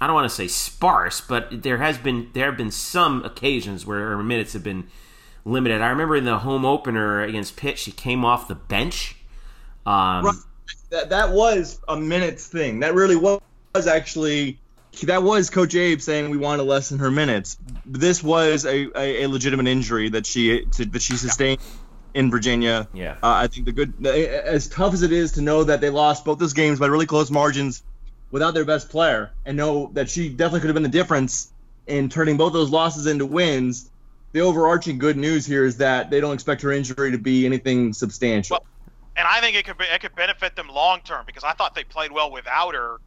[0.00, 3.86] I don't want to say sparse, but there has been there have been some occasions
[3.86, 4.88] where her minutes have been
[5.46, 5.80] limited.
[5.80, 9.16] I remember in the home opener against Pitt, she came off the bench.
[9.86, 10.34] Um, right.
[10.90, 12.80] that, that was a minutes thing.
[12.80, 13.40] That really was,
[13.74, 14.58] was actually
[15.02, 17.56] that was Coach Abe saying we want to lessen her minutes.
[17.86, 22.20] This was a, a, a legitimate injury that she to, that she sustained yeah.
[22.20, 22.88] in Virginia.
[22.92, 25.90] Yeah, uh, I think the good as tough as it is to know that they
[25.90, 27.82] lost both those games by really close margins
[28.30, 31.52] without their best player, and know that she definitely could have been the difference
[31.86, 33.90] in turning both those losses into wins
[34.32, 37.92] the overarching good news here is that they don't expect her injury to be anything
[37.92, 38.54] substantial.
[38.54, 38.66] Well,
[39.16, 41.74] and I think it could be, it could benefit them long term because I thought
[41.74, 42.98] they played well without her.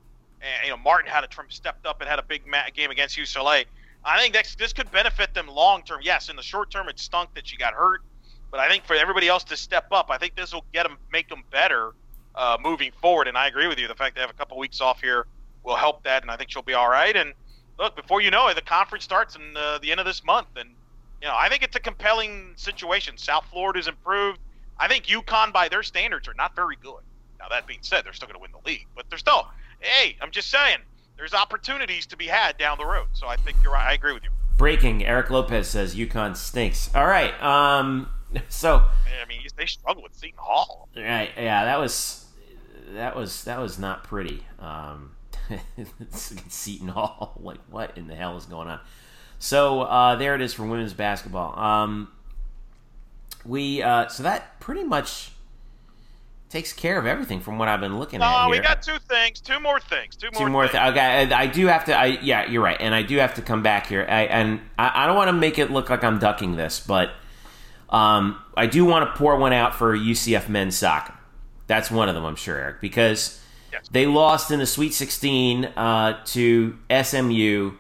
[0.41, 2.43] And you know, Martin had a stepped up and had a big
[2.73, 3.65] game against UCLA.
[4.03, 5.99] I think this this could benefit them long term.
[6.03, 8.01] Yes, in the short term, it stunk that she got hurt,
[8.49, 10.97] but I think for everybody else to step up, I think this will get them,
[11.11, 11.93] make them better
[12.35, 13.27] uh, moving forward.
[13.27, 13.87] And I agree with you.
[13.87, 15.27] The fact they have a couple weeks off here
[15.63, 17.15] will help that, and I think she'll be all right.
[17.15, 17.33] And
[17.77, 20.47] look, before you know it, the conference starts in uh, the end of this month,
[20.55, 20.69] and
[21.21, 23.17] you know, I think it's a compelling situation.
[23.17, 24.39] South Florida's improved.
[24.79, 27.01] I think UConn, by their standards, are not very good.
[27.39, 29.47] Now, that being said, they're still going to win the league, but they're still,
[29.81, 30.77] hey, I'm just saying,
[31.17, 33.07] there's opportunities to be had down the road.
[33.13, 33.89] So I think you're right.
[33.89, 34.29] I agree with you.
[34.57, 35.05] Breaking.
[35.05, 36.89] Eric Lopez says UConn stinks.
[36.95, 37.41] All right.
[37.41, 38.09] Um,
[38.49, 38.83] so.
[39.21, 40.89] I mean, they struggle with Seton Hall.
[40.95, 41.29] Right.
[41.37, 42.25] Yeah, that was
[42.93, 44.45] that was that was not pretty.
[44.59, 45.15] Um,
[46.49, 47.39] Seton Hall.
[47.41, 48.79] Like, what in the hell is going on?
[49.39, 51.57] So uh, there it is for women's basketball.
[51.57, 52.11] Um,
[53.43, 55.31] we uh, so that pretty much
[56.51, 58.43] takes care of everything from what I've been looking no, at.
[58.45, 60.45] No, we got two things, two more things, two more.
[60.45, 60.83] Two more things.
[60.83, 61.97] Th- okay, I, I, do have to.
[61.97, 64.05] I yeah, you're right, and I do have to come back here.
[64.07, 67.11] I, and I, I don't want to make it look like I'm ducking this, but
[67.89, 71.13] um, I do want to pour one out for UCF men's soccer.
[71.67, 73.41] That's one of them, I'm sure, Eric, because
[73.71, 73.87] yes.
[73.89, 77.71] they lost in the Sweet 16 uh, to SMU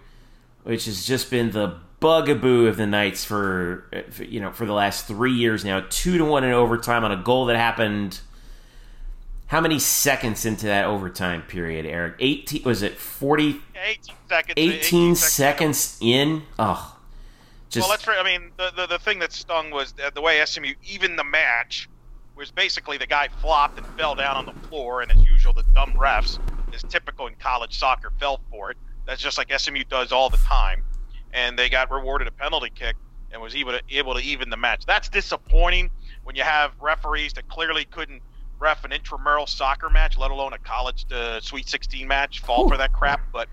[0.63, 4.73] which has just been the bugaboo of the Knights for, for, you know for the
[4.73, 5.85] last three years now.
[5.89, 8.19] Two to one in overtime on a goal that happened.
[9.51, 12.15] How many seconds into that overtime period, Eric?
[12.19, 13.59] Eighteen was it forty?
[13.75, 14.53] Eighteen seconds.
[14.55, 16.43] 18, 18 seconds, seconds in.
[16.57, 16.97] Oh,
[17.69, 17.83] just.
[17.83, 18.07] Well, let's.
[18.07, 21.25] I mean, the, the the thing that stung was uh, the way SMU even the
[21.25, 21.89] match
[22.37, 25.65] was basically the guy flopped and fell down on the floor, and as usual, the
[25.75, 26.39] dumb refs,
[26.73, 28.77] is typical in college soccer, fell for it.
[29.05, 30.81] That's just like SMU does all the time.
[31.33, 32.95] And they got rewarded a penalty kick
[33.33, 34.85] and was able to, able to even the match.
[34.85, 35.89] That's disappointing
[36.23, 38.21] when you have referees that clearly couldn't
[38.61, 42.69] ref an intramural soccer match, let alone a college uh, Sweet 16 match, fall Ooh.
[42.69, 43.21] for that crap.
[43.33, 43.49] But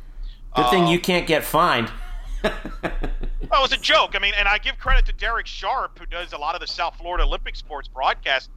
[0.55, 1.91] good thing you can't get fined.
[2.43, 2.53] well,
[2.85, 4.15] it was a joke.
[4.15, 6.67] I mean, and I give credit to Derek Sharp, who does a lot of the
[6.67, 8.51] South Florida Olympic sports broadcast.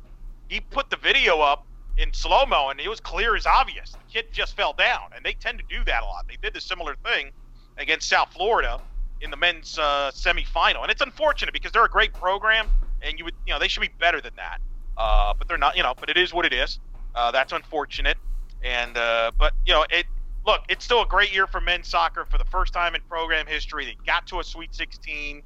[0.50, 1.66] He put the video up
[1.98, 3.92] in slow mo, and it was clear as obvious.
[3.92, 6.28] The kid just fell down, and they tend to do that a lot.
[6.28, 7.32] They did the similar thing
[7.78, 8.82] against South Florida
[9.22, 12.68] in the men's uh, semifinal, and it's unfortunate because they're a great program,
[13.02, 14.60] and you would, you know, they should be better than that.
[14.98, 15.94] Uh, but they're not, you know.
[16.00, 16.80] But it is what it is.
[17.16, 18.18] Uh, that's unfortunate.
[18.64, 20.06] And uh, but you know it.
[20.46, 23.46] Look, it's still a great year for men's soccer for the first time in program
[23.46, 23.86] history.
[23.86, 25.44] They got to a Sweet 16.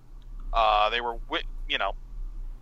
[0.54, 1.18] Uh, they were,
[1.68, 1.96] you know,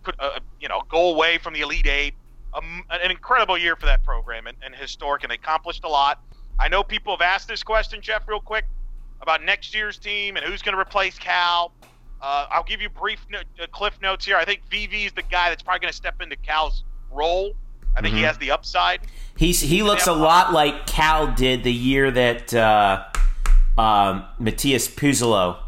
[0.02, 2.14] could uh, you know go away from the Elite Eight.
[2.52, 6.22] Um, an incredible year for that program and, and historic, and they accomplished a lot.
[6.58, 8.64] I know people have asked this question, Jeff, real quick
[9.20, 11.72] about next year's team and who's going to replace Cal.
[12.20, 14.36] Uh, I'll give you brief no, uh, cliff notes here.
[14.36, 17.54] I think Vivi is the guy that's probably going to step into Cal's role.
[17.96, 18.18] I think mm-hmm.
[18.18, 19.00] he has the upside.
[19.36, 23.04] He's he looks a lot like Cal did the year that uh,
[23.78, 25.58] um, Puzello.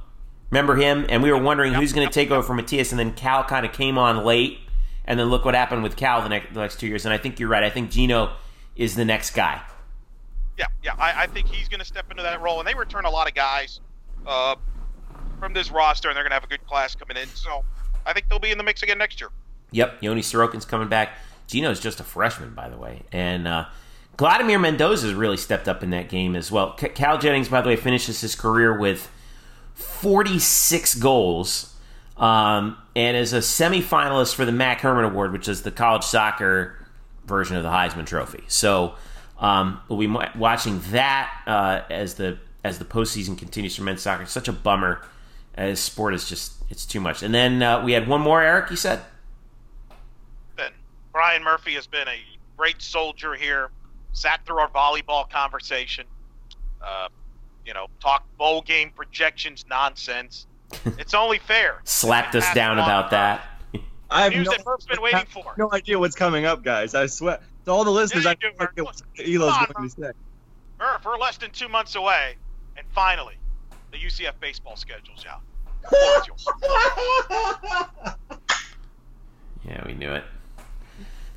[0.50, 1.06] Remember him?
[1.08, 3.12] And we were wondering yep, who's going to yep, take over for Matías, and then
[3.12, 4.60] Cal kind of came on late,
[5.04, 7.04] and then look what happened with Cal the next, the next two years.
[7.04, 7.64] And I think you're right.
[7.64, 8.32] I think Gino
[8.76, 9.60] is the next guy.
[10.58, 10.94] Yeah, yeah.
[10.98, 13.28] I, I think he's going to step into that role, and they return a lot
[13.28, 13.80] of guys
[14.26, 14.56] uh,
[15.38, 17.28] from this roster, and they're going to have a good class coming in.
[17.28, 17.64] So
[18.04, 19.30] I think they'll be in the mix again next year.
[19.72, 21.18] Yep, Yoni Sorokin's coming back.
[21.46, 23.66] Gino's just a freshman, by the way, and uh,
[24.18, 26.72] Vladimir Mendoza really stepped up in that game as well.
[26.72, 29.10] Cal Jennings, by the way, finishes his career with
[29.74, 31.72] 46 goals.
[32.16, 36.86] Um, and is a semifinalist for the MAC Hermann Award, which is the college soccer
[37.26, 38.42] version of the Heisman Trophy.
[38.48, 38.94] So
[39.38, 44.26] um, we'll be watching that uh, as the as the postseason continues for men's soccer.
[44.26, 45.02] Such a bummer.
[45.56, 47.22] As sport is just it's too much.
[47.22, 48.42] And then uh, we had one more.
[48.42, 49.00] Eric, you said.
[50.56, 50.72] Then
[51.12, 52.18] Brian Murphy has been a
[52.56, 53.70] great soldier here.
[54.12, 56.06] Sat through our volleyball conversation.
[56.82, 57.08] Uh,
[57.64, 60.46] you know, talk bowl game projections nonsense.
[60.98, 61.80] It's only fair.
[61.84, 63.46] Slapped us down about that.
[64.10, 64.50] I have no,
[64.88, 65.54] been waiting for.
[65.56, 66.94] no idea what's coming up, guys.
[66.94, 67.38] I swear.
[67.64, 68.48] To all the listeners, yeah, I do,
[68.84, 70.10] what Elo's going to say.
[70.78, 72.36] Murph, we're less than two months away,
[72.76, 73.36] and finally,
[73.96, 75.40] the UCF baseball schedule's out.
[79.66, 80.24] yeah, we knew it.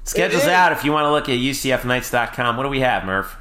[0.04, 2.58] Schedule's it out if you want to look at UCFKnights.com.
[2.58, 3.38] What do we have, Murph?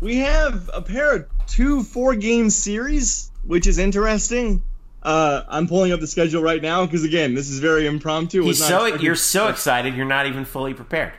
[0.00, 4.62] We have a pair of two four game series, which is interesting.
[5.02, 8.44] Uh, I'm pulling up the schedule right now because again, this is very impromptu.
[8.44, 11.12] He's so you're so excited, you're not even fully prepared.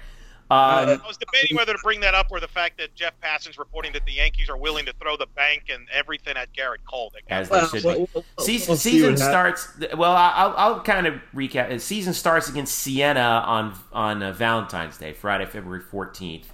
[0.51, 3.57] Um, I was debating whether to bring that up or the fact that Jeff Passan's
[3.57, 7.11] reporting that the Yankees are willing to throw the bank and everything at Gerrit Cole.
[7.29, 9.67] As they should well, well, season, we'll season starts.
[9.97, 11.79] Well, I'll, I'll kind of recap.
[11.81, 16.45] Season starts against Siena on on uh, Valentine's Day, Friday, February 14th.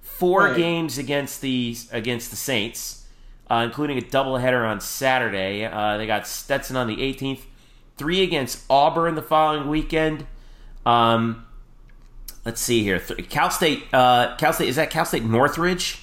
[0.00, 0.56] Four right.
[0.56, 2.98] games against the against the Saints
[3.50, 5.64] uh, including a doubleheader on Saturday.
[5.64, 7.42] Uh, they got Stetson on the 18th,
[7.96, 10.26] three against Auburn the following weekend.
[10.84, 11.46] Um,
[12.48, 12.98] let's see here.
[12.98, 13.84] Cal State.
[13.92, 16.00] Uh, Cal State is that Cal State Northridge?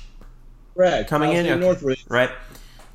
[0.75, 1.07] Right.
[1.07, 1.47] Coming Cal in.
[1.47, 1.59] Okay.
[1.59, 2.05] Northridge.
[2.07, 2.29] Right.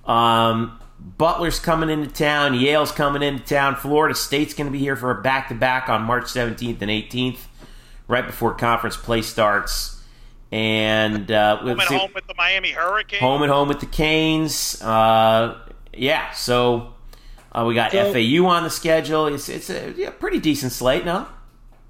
[0.05, 2.55] Um, Butler's coming into town.
[2.55, 3.75] Yale's coming into town.
[3.75, 6.91] Florida State's going to be here for a back to back on March 17th and
[6.91, 7.41] 18th,
[8.07, 10.01] right before conference play starts.
[10.53, 13.21] And uh, home and home with the Miami Hurricanes.
[13.21, 14.81] Home and home with the Canes.
[14.81, 15.59] Uh,
[15.93, 16.95] yeah, so
[17.51, 19.27] uh, we got so, FAU on the schedule.
[19.27, 21.27] It's it's a yeah, pretty decent slate, no?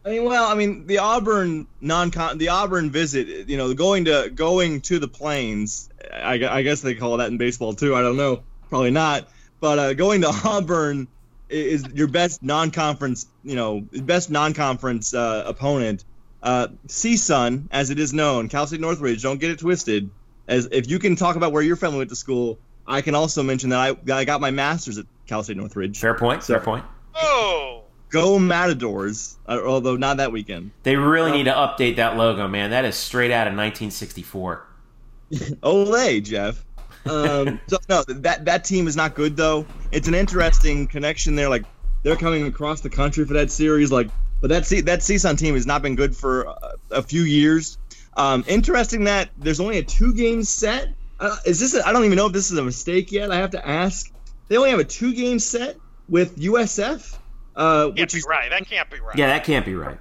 [0.04, 4.30] I mean, well, I mean, the Auburn non the Auburn visit, you know, going to
[4.34, 5.90] going to the Plains.
[6.12, 7.94] I, I guess they call that in baseball too.
[7.94, 9.28] I don't know, probably not.
[9.60, 11.06] But uh, going to Auburn
[11.48, 16.04] is your best non-conference, you know, best non-conference uh, opponent
[16.42, 20.10] uh, CSUN, as it is known, Cal State Northridge, don't get it twisted.
[20.48, 23.42] As if you can talk about where your family went to school, I can also
[23.42, 25.98] mention that I, I got my master's at Cal State Northridge.
[25.98, 26.42] Fair point.
[26.42, 26.84] So, fair point.
[27.14, 27.79] Oh.
[28.10, 30.72] Go Matadors, uh, although not that weekend.
[30.82, 32.70] They really um, need to update that logo, man.
[32.70, 34.66] That is straight out of 1964.
[35.32, 36.64] Olay, Jeff.
[37.06, 39.64] Um, so no, that that team is not good though.
[39.92, 41.48] It's an interesting connection there.
[41.48, 41.64] Like
[42.02, 43.92] they're coming across the country for that series.
[43.92, 44.10] Like
[44.40, 47.78] but that C- that CSUN team has not been good for a, a few years.
[48.16, 50.88] Um, interesting that there's only a two game set.
[51.18, 51.80] Uh, is this?
[51.84, 53.30] I don't even know if this is a mistake yet.
[53.30, 54.10] I have to ask.
[54.48, 55.76] They only have a two game set
[56.08, 57.18] with USF.
[57.56, 58.50] Uh, can't which is right.
[58.50, 59.16] That can't be right.
[59.16, 59.98] Yeah, that can't be right.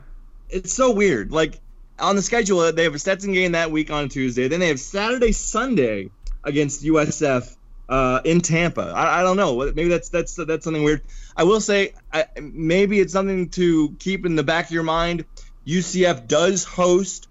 [0.50, 1.32] It's so weird.
[1.32, 1.60] Like
[2.00, 4.48] on the schedule, they have a Stetson game that week on Tuesday.
[4.48, 6.10] Then they have Saturday, Sunday
[6.44, 7.56] against USF
[7.90, 8.94] uh, in Tampa.
[8.96, 9.58] I, I, don't know.
[9.58, 11.02] Maybe that's that's that's something weird.
[11.36, 15.26] I will say I, maybe it's something to keep in the back of your mind.
[15.66, 17.28] UCF does host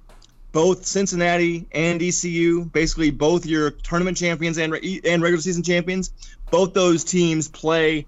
[0.53, 6.12] both Cincinnati and ECU, basically both your tournament champions and and regular season champions.
[6.51, 8.07] Both those teams play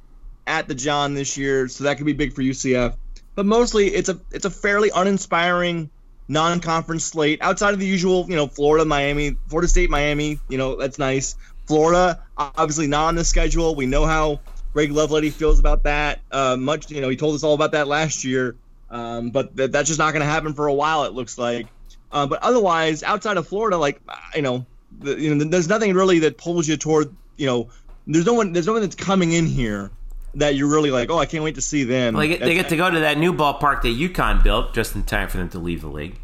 [0.51, 2.97] at the John this year, so that could be big for UCF.
[3.37, 5.89] But mostly, it's a it's a fairly uninspiring
[6.29, 10.39] non-conference slate outside of the usual, you know, Florida, Miami, Florida State, Miami.
[10.49, 11.37] You know, that's nice.
[11.67, 13.75] Florida, obviously not on the schedule.
[13.75, 14.41] We know how
[14.73, 16.21] Greg Lovelady feels about that.
[16.31, 18.57] Uh, much, you know, he told us all about that last year.
[18.91, 21.05] Um, but th- that's just not going to happen for a while.
[21.05, 21.69] It looks like
[22.13, 24.01] Uh, but otherwise, outside of Florida, like
[24.35, 24.67] you know,
[24.99, 27.69] the, you know, there's nothing really that pulls you toward you know.
[28.07, 28.53] There's no one.
[28.53, 29.91] There's no one that's coming in here
[30.35, 32.15] that you're really like, oh, I can't wait to see them.
[32.15, 34.95] Well, they, get, they get to go to that new ballpark that UConn built just
[34.95, 36.19] in time for them to leave the league.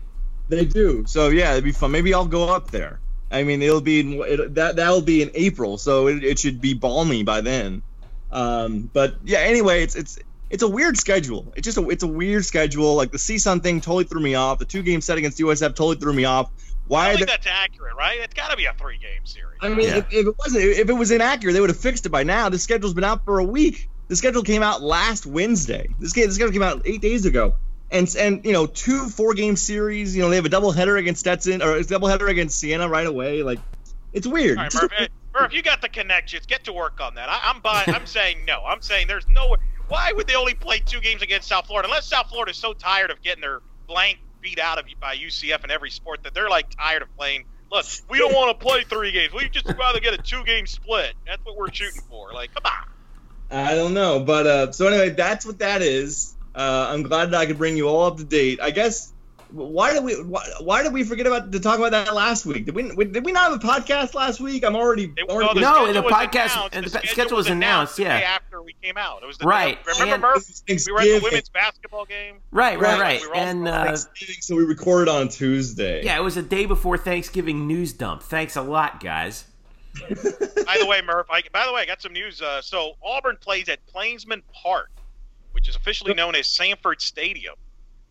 [0.49, 1.05] They do.
[1.07, 1.91] So yeah, it'd be fun.
[1.91, 3.01] Maybe I'll go up there.
[3.31, 6.61] I mean, it'll be in, it, that that'll be in April, so it, it should
[6.61, 7.83] be balmy by then.
[8.31, 10.19] Um, but yeah, anyway, it's it's
[10.51, 11.53] it's a weird schedule.
[11.57, 12.95] It's just a it's a weird schedule.
[12.95, 14.61] Like the CSUN thing totally threw me off.
[14.61, 16.51] The two game set against USF totally threw me off.
[16.87, 17.11] Why?
[17.11, 18.21] I think that's accurate, right?
[18.21, 19.59] It's got to be a three game series.
[19.61, 19.97] I mean, yeah.
[19.97, 22.49] if, if, it wasn't, if it was inaccurate, they would have fixed it by now.
[22.49, 23.89] The schedule's been out for a week.
[24.09, 25.89] The schedule came out last Wednesday.
[25.99, 27.55] This game, the schedule came out eight days ago
[27.91, 30.17] and and you know two four game series.
[30.17, 32.89] You know they have a double header against Stetson or a double header against Siena
[32.89, 33.43] right away.
[33.43, 33.61] Like
[34.13, 34.59] it's weird.
[34.59, 36.47] All right, Murph, hey, Murph, you got the connections.
[36.47, 37.29] Get to work on that.
[37.29, 37.89] I, am buying.
[37.89, 38.63] I'm saying no.
[38.65, 39.57] I'm saying there's no.
[39.89, 41.89] Why would they only play two games against South Florida?
[41.89, 45.17] Unless South Florida is so tired of getting their blank beat out of you by
[45.17, 47.45] UCF in every sport that they're like tired of playing.
[47.71, 49.33] Look, we don't want to play three games.
[49.33, 51.15] We just rather get a two game split.
[51.27, 52.33] That's what we're shooting for.
[52.33, 52.96] Like, come on.
[53.51, 56.35] I don't know, but uh, so anyway, that's what that is.
[56.55, 58.61] Uh, I'm glad that I could bring you all up to date.
[58.61, 59.13] I guess
[59.51, 62.67] why did we why, why, did we forget about to talk about that last week?
[62.67, 64.65] Did we did we not have a podcast last week?
[64.65, 67.99] I'm already, it, already no, the, podcast and the, the schedule was announced.
[67.99, 69.83] yeah, after we came out, it was right.
[69.85, 70.63] Day, remember, Murph?
[70.69, 72.37] We were at the women's basketball game.
[72.51, 73.21] Right, right, right.
[73.21, 76.05] We and uh, so we recorded on Tuesday.
[76.05, 78.23] Yeah, it was a day before Thanksgiving news dump.
[78.23, 79.45] Thanks a lot, guys.
[80.65, 81.27] By the way, Murph.
[81.31, 82.43] I, by the way, I got some news.
[82.43, 84.91] Uh, so Auburn plays at Plainsman Park
[85.57, 87.55] which is officially known as Samford Stadium.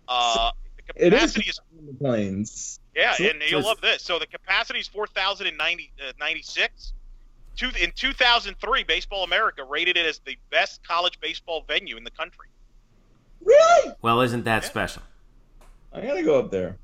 [0.07, 2.80] Uh, the capacity is, is planes.
[2.95, 4.02] Yeah, so, and you'll love this.
[4.02, 6.94] So the capacity is 4,096.
[7.62, 12.10] Uh, in 2003, Baseball America rated it as the best college baseball venue in the
[12.10, 12.48] country.
[13.44, 13.94] Really?
[14.02, 14.70] Well, isn't that yeah.
[14.70, 15.03] special?
[15.94, 16.78] I gotta go up there.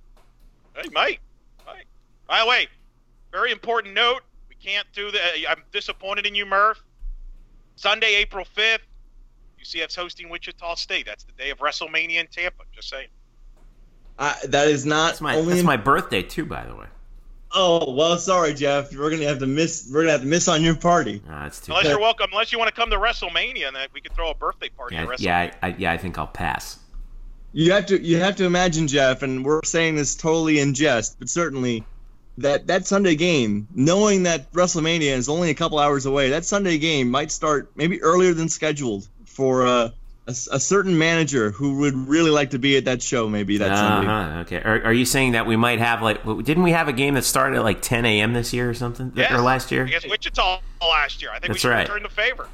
[0.76, 1.22] Hey, Mike.
[1.65, 1.86] might.
[2.28, 2.68] By the way,
[3.32, 4.31] very important note: we
[4.64, 5.32] can't do that.
[5.50, 6.84] I'm disappointed in you, Murph.
[7.76, 8.80] Sunday, April 5th,
[9.62, 11.06] UCF's hosting Wichita State.
[11.06, 12.64] That's the day of WrestleMania in Tampa.
[12.74, 13.08] Just saying.
[14.20, 15.66] Uh, that is not that's my that's in...
[15.66, 16.86] my birthday too, by the way.
[17.54, 18.96] Oh well, sorry, Jeff.
[18.96, 19.90] We're gonna have to miss.
[19.92, 21.22] We're gonna have to miss on your party.
[21.28, 21.90] Uh, that's too unless bad.
[21.90, 22.30] you're welcome.
[22.32, 24.96] Unless you want to come to WrestleMania, and that we could throw a birthday party.
[24.96, 25.92] Yeah, yeah, I, yeah.
[25.92, 26.80] I think I'll pass.
[27.52, 28.02] You have to.
[28.02, 31.84] You have to imagine, Jeff, and we're saying this totally in jest, but certainly
[32.42, 36.78] that that Sunday game, knowing that WrestleMania is only a couple hours away, that Sunday
[36.78, 39.90] game might start maybe earlier than scheduled for uh,
[40.28, 43.28] a, a, certain manager who would really like to be at that show.
[43.28, 44.40] Maybe that uh-huh, Sunday.
[44.42, 44.68] Okay.
[44.68, 46.24] Are, are, you saying that we might have like?
[46.24, 48.34] Didn't we have a game that started at like 10 a.m.
[48.34, 49.12] this year or something?
[49.16, 49.32] Yes.
[49.32, 49.84] Or last year?
[49.84, 51.32] Against Wichita last year.
[51.32, 51.88] I think That's we should right.
[51.88, 52.48] return the favor.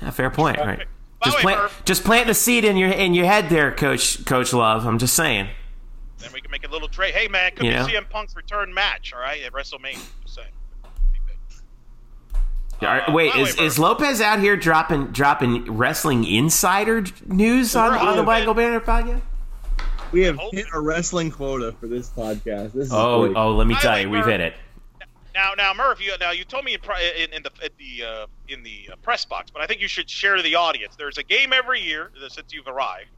[0.00, 0.58] Yeah, fair point.
[0.58, 0.86] Right.
[1.24, 4.52] Just way, plant, just plant the seed in your in your head there, Coach Coach
[4.52, 4.86] Love.
[4.86, 5.48] I'm just saying.
[6.18, 7.14] Then we can make a little trade.
[7.14, 7.86] Hey man, could you be know?
[7.86, 10.00] CM Punk's return match, all right, at WrestleMania.
[10.22, 10.48] Just saying.
[12.80, 18.22] Uh, Wait, is, is Lopez out here dropping dropping wrestling insider news on, on the
[18.22, 19.20] Waggle Banner podcast?
[20.12, 22.72] We have hit a wrestling quota for this podcast.
[22.72, 23.36] This oh, great.
[23.36, 24.54] oh, let me tell you, we've hit it.
[25.34, 26.80] Now, now, Murph, you, now you told me in,
[27.16, 29.88] in, in the in the uh, in the uh, press box, but I think you
[29.88, 30.96] should share to the audience.
[30.96, 33.10] There's a game every year since you've arrived.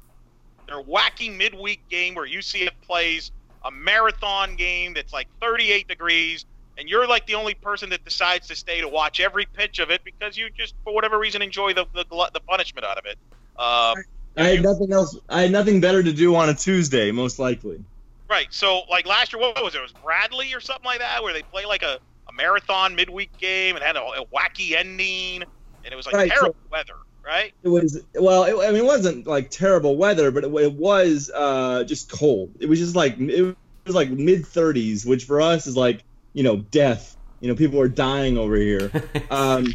[0.71, 3.31] Their wacky midweek game where UCF plays
[3.65, 6.47] a marathon game that's like 38 degrees
[6.81, 9.91] and you're like the only person that decides to stay to watch every pitch of
[9.91, 13.19] it because you just, for whatever reason, enjoy the the, the punishment out of it.
[13.57, 13.95] Uh,
[14.37, 15.17] I had you, nothing else.
[15.29, 17.85] I had nothing better to do on a Tuesday, most likely.
[18.29, 18.47] Right.
[18.51, 19.79] So, like last year, what was it?
[19.79, 21.99] It was Bradley or something like that, where they play like a,
[22.29, 25.43] a marathon midweek game and had a, a wacky ending,
[25.85, 26.95] and it was like right, terrible so weather.
[27.25, 27.53] Right.
[27.63, 28.45] It was well.
[28.45, 32.51] It, I mean, it wasn't like terrible weather, but it, it was uh, just cold.
[32.61, 33.57] It was just like it
[33.87, 36.03] was like mid 30s, which for us is like
[36.33, 37.17] you know, death.
[37.41, 38.91] You know, people are dying over here.
[39.31, 39.75] Um,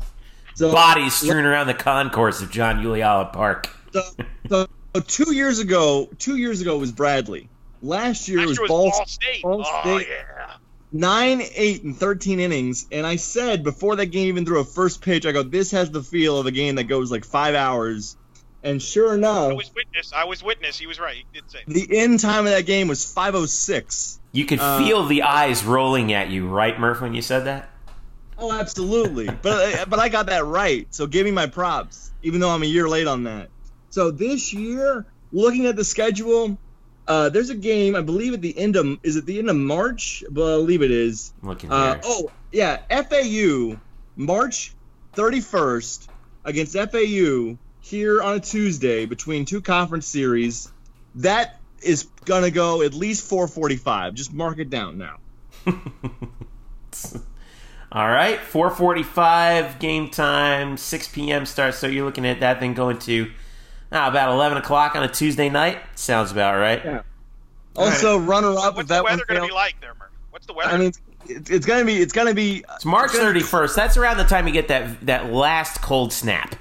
[0.54, 3.70] so bodies strewn around the concourse of John Euliano Park.
[3.94, 4.02] so,
[4.50, 4.68] so,
[5.08, 7.50] two years ago, two years ago was Bradley.
[7.82, 9.42] Last year, Last was, year was Ball, Ball State.
[9.44, 10.08] Ball oh, State.
[10.10, 10.56] yeah.
[10.96, 15.02] Nine, eight, and thirteen innings, and I said before that game even threw a first
[15.02, 18.16] pitch, I go, "This has the feel of a game that goes like five hours."
[18.64, 20.14] And sure enough, I was witness.
[20.14, 20.80] I was witness.
[20.80, 21.18] He was right.
[21.18, 24.22] He did say the end time of that game was five oh six.
[24.32, 27.70] You could uh, feel the eyes rolling at you, right, Murph, when you said that?
[28.38, 29.26] Oh, absolutely.
[29.26, 30.88] but uh, but I got that right.
[30.92, 33.50] So give me my props, even though I'm a year late on that.
[33.90, 36.58] So this year, looking at the schedule,
[37.08, 39.56] uh, there's a game I believe at the end of is it the end of
[39.56, 40.24] March?
[40.28, 41.34] I believe it is.
[41.42, 43.80] Looking uh, oh yeah, FAU
[44.16, 44.74] March
[45.16, 46.08] 31st
[46.46, 50.72] against FAU here on a Tuesday between two conference series.
[51.16, 54.14] That is gonna go at least 4:45.
[54.16, 55.18] Just mark it down now.
[57.92, 61.46] All right, 4:45 game time, 6 p.m.
[61.46, 61.76] start.
[61.76, 63.32] So you're looking at that thing going to
[63.96, 65.80] uh, about 11 o'clock on a Tuesday night.
[65.96, 66.84] Sounds about right.
[66.84, 67.02] Yeah.
[67.76, 68.28] Also, right.
[68.28, 68.78] runner up.
[68.78, 69.04] With that.
[69.04, 70.10] What's the weather going to be like there, Murph?
[70.32, 70.72] What's the weather?
[70.72, 70.92] I mean,
[71.28, 71.98] it's, it's going to be.
[71.98, 72.64] It's going to be.
[72.76, 73.76] It's March 31st.
[73.76, 76.56] That's around the time you get that that last cold snap.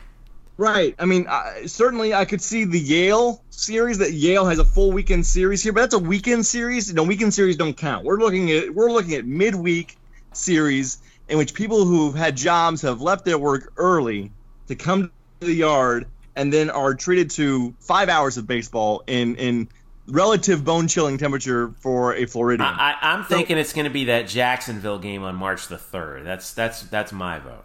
[0.56, 0.94] Right.
[0.98, 3.98] I mean, uh, certainly I could see the Yale series.
[3.98, 6.92] That Yale has a full weekend series here, but that's a weekend series.
[6.94, 8.04] No, weekend series don't count.
[8.04, 9.96] We're looking at we're looking at midweek
[10.32, 10.98] series
[11.28, 14.30] in which people who've had jobs have left their work early
[14.68, 16.06] to come to the yard
[16.36, 19.68] and then are treated to five hours of baseball in in
[20.06, 22.68] relative bone chilling temperature for a Floridian.
[22.68, 26.24] I, am thinking so, it's going to be that Jacksonville game on March the third.
[26.24, 27.64] That's that's that's my vote.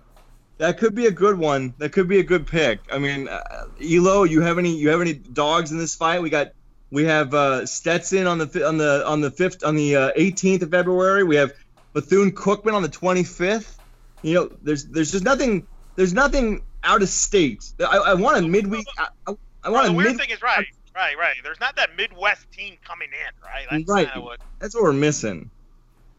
[0.58, 1.74] That could be a good one.
[1.78, 2.82] That could be a good pick.
[2.92, 6.22] I mean, uh, Elo, you have any you have any dogs in this fight?
[6.22, 6.52] We got
[6.92, 10.64] we have uh, Stetson on the on the on the fifth on the uh, 18th
[10.64, 11.24] of February.
[11.24, 11.54] We have
[11.94, 13.76] Bethune Cookman on the 25th.
[14.22, 15.66] You know, there's there's just nothing
[15.96, 17.72] there's nothing out of state.
[17.80, 18.86] I, I want a midweek.
[18.98, 20.66] I, I, want well, the a weird mid- thing is right,
[20.96, 21.36] right, right.
[21.44, 23.66] There's not that Midwest team coming in, right?
[23.70, 24.22] That's right.
[24.22, 24.40] What...
[24.60, 25.50] That's what we're missing.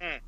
[0.01, 0.19] Hmm.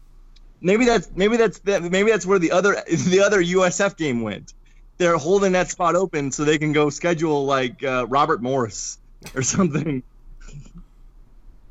[0.60, 4.54] Maybe that's maybe that's maybe that's where the other the other USF game went.
[4.98, 8.98] They're holding that spot open so they can go schedule like uh, Robert Morris
[9.34, 10.02] or something.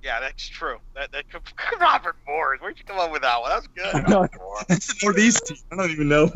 [0.04, 0.78] Yeah, that's true.
[0.96, 1.26] That, that
[1.80, 2.60] Robert Morris.
[2.60, 3.52] Where'd you come up with that one?
[3.52, 4.68] That was good.
[4.68, 5.58] that's the Northeast team.
[5.72, 6.32] I don't even know.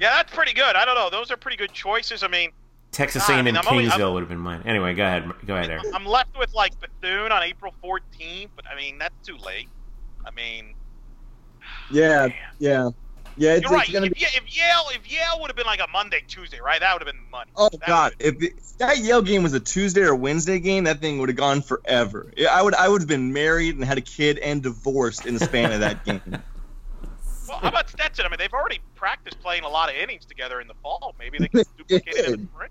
[0.00, 0.76] Yeah, that's pretty good.
[0.76, 1.10] I don't know.
[1.10, 2.22] Those are pretty good choices.
[2.22, 2.50] I mean,
[2.94, 4.62] Texas A&M I mean, Kingsville would have been mine.
[4.64, 5.28] Anyway, go ahead.
[5.46, 5.84] Go ahead, Eric.
[5.92, 9.68] I'm left with like Bethune on April 14th, but I mean that's too late.
[10.24, 10.74] I mean,
[11.90, 12.28] yeah,
[12.60, 12.90] yeah,
[13.36, 13.56] yeah.
[13.56, 13.92] You're right.
[13.92, 14.20] If, be...
[14.20, 16.78] if, Yale, if Yale would have been like a Monday, Tuesday, right?
[16.78, 17.50] That would have been money.
[17.56, 21.00] Oh that God, if it, that Yale game was a Tuesday or Wednesday game, that
[21.00, 22.32] thing would have gone forever.
[22.48, 25.44] I would, I would have been married and had a kid and divorced in the
[25.44, 26.38] span of that game.
[27.48, 28.26] Well, how about Stetson?
[28.26, 31.14] I mean, they've already practiced playing a lot of innings together in the fall.
[31.18, 32.70] Maybe they can duplicate it in the spring.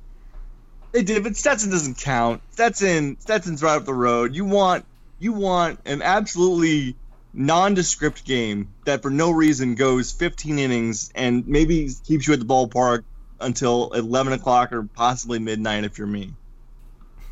[0.92, 2.42] They did, but Stetson doesn't count.
[2.52, 4.36] Stetson, Stetson's right up the road.
[4.36, 4.86] You want,
[5.20, 6.96] you want an absolutely
[7.34, 12.46] nondescript game that for no reason goes 15 innings and maybe keeps you at the
[12.46, 13.04] ballpark
[13.40, 16.34] until 11 o'clock or possibly midnight if you're me.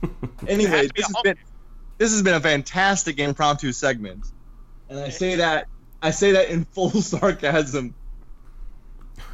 [0.48, 1.38] anyway, this has been
[2.00, 4.26] this has been a fantastic impromptu segment,
[4.90, 5.68] and I say that
[6.02, 7.94] I say that in full sarcasm.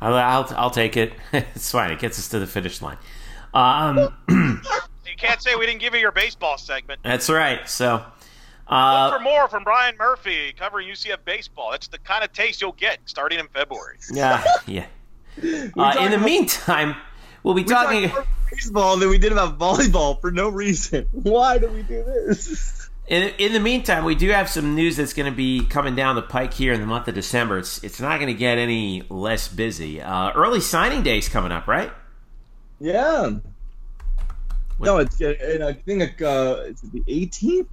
[0.00, 1.12] I'll, I'll, I'll take it.
[1.32, 1.90] it's fine.
[1.90, 2.98] It gets us to the finish line.
[3.54, 7.00] Um, you can't say we didn't give you your baseball segment.
[7.04, 7.68] That's right.
[7.68, 8.04] So.
[8.68, 11.70] Uh, Look for more from Brian Murphy covering UCF baseball.
[11.70, 13.98] That's the kind of taste you'll get starting in February.
[14.12, 14.86] Yeah, yeah.
[15.76, 16.96] Uh, in the meantime,
[17.44, 18.10] we'll be we talking
[18.50, 21.06] baseball than we did about volleyball for no reason.
[21.12, 22.75] Why do we do this?
[23.08, 26.16] In, in the meantime, we do have some news that's going to be coming down
[26.16, 27.58] the pike here in the month of December.
[27.58, 30.00] It's it's not going to get any less busy.
[30.00, 31.92] Uh, early signing day is coming up, right?
[32.80, 33.30] Yeah.
[34.78, 34.86] What?
[34.86, 37.68] No, it's and I think uh, it's the 18th.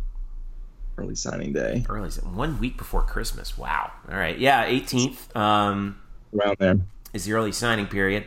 [0.97, 1.83] Early signing day.
[1.89, 3.57] Early one week before Christmas.
[3.57, 3.91] Wow.
[4.09, 4.37] All right.
[4.37, 5.35] Yeah, 18th.
[5.35, 5.99] Um,
[6.33, 6.79] Around there
[7.13, 8.25] is the early signing period.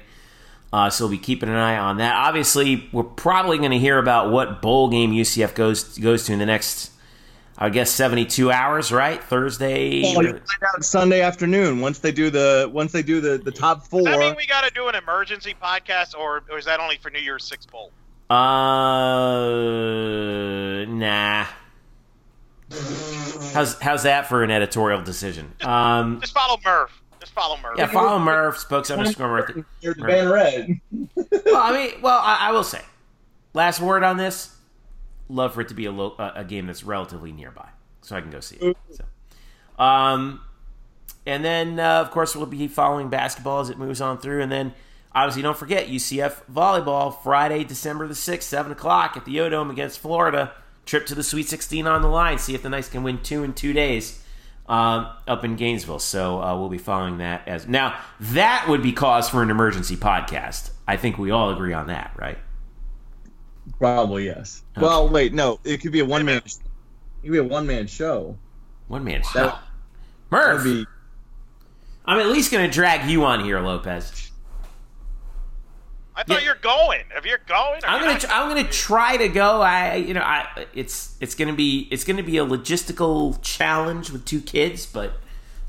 [0.72, 2.14] Uh, so we'll be keeping an eye on that.
[2.16, 6.38] Obviously, we're probably going to hear about what bowl game UCF goes goes to in
[6.38, 6.90] the next,
[7.58, 8.92] I guess, seventy two hours.
[8.92, 10.02] Right, Thursday.
[10.04, 10.42] Oh, you find
[10.74, 14.08] out Sunday afternoon once they do the once they do the the top four.
[14.08, 17.10] I mean, we got to do an emergency podcast, or, or is that only for
[17.10, 17.92] New Year's Six bowl?
[18.28, 18.34] Uh,
[20.86, 21.46] nah.
[23.52, 25.52] How's how's that for an editorial decision?
[25.62, 27.00] Um, just follow Murph.
[27.20, 27.78] Just follow Murph.
[27.78, 28.58] Yeah, follow Murph.
[28.58, 29.64] Spokes underscore Murph.
[29.80, 30.80] You're the band red.
[31.14, 32.82] well, I mean, well, I, I, will say,
[33.54, 34.55] last word on this.
[35.28, 37.68] Love for it to be a, lo- a game that's relatively nearby,
[38.02, 38.76] so I can go see it.
[38.90, 39.04] So,
[39.82, 40.40] um,
[41.26, 44.52] and then uh, of course we'll be following basketball as it moves on through, and
[44.52, 44.72] then
[45.12, 49.70] obviously don't forget UCF volleyball Friday, December the sixth, seven o'clock at the O Dome
[49.70, 50.52] against Florida.
[50.84, 52.38] Trip to the Sweet 16 on the line.
[52.38, 54.22] See if the Knights can win two in two days
[54.68, 55.98] um, up in Gainesville.
[55.98, 57.98] So uh, we'll be following that as now.
[58.20, 60.70] That would be cause for an emergency podcast.
[60.86, 62.38] I think we all agree on that, right?
[63.78, 64.62] Probably yes.
[64.76, 64.86] Okay.
[64.86, 65.60] Well, wait, no.
[65.64, 66.38] It could be a one man.
[66.38, 66.58] It
[67.22, 68.36] could be a one man show.
[68.88, 69.46] One man show.
[69.46, 69.58] That,
[70.30, 70.64] Murph.
[70.64, 70.86] Be...
[72.04, 74.26] I'm at least going to drag you on here, Lopez.
[76.16, 76.46] I thought yeah.
[76.46, 77.02] you're going.
[77.14, 79.60] If you're going, I'm gonna tr- I'm gonna try to go.
[79.60, 84.24] I you know I it's it's gonna be it's gonna be a logistical challenge with
[84.24, 85.12] two kids, but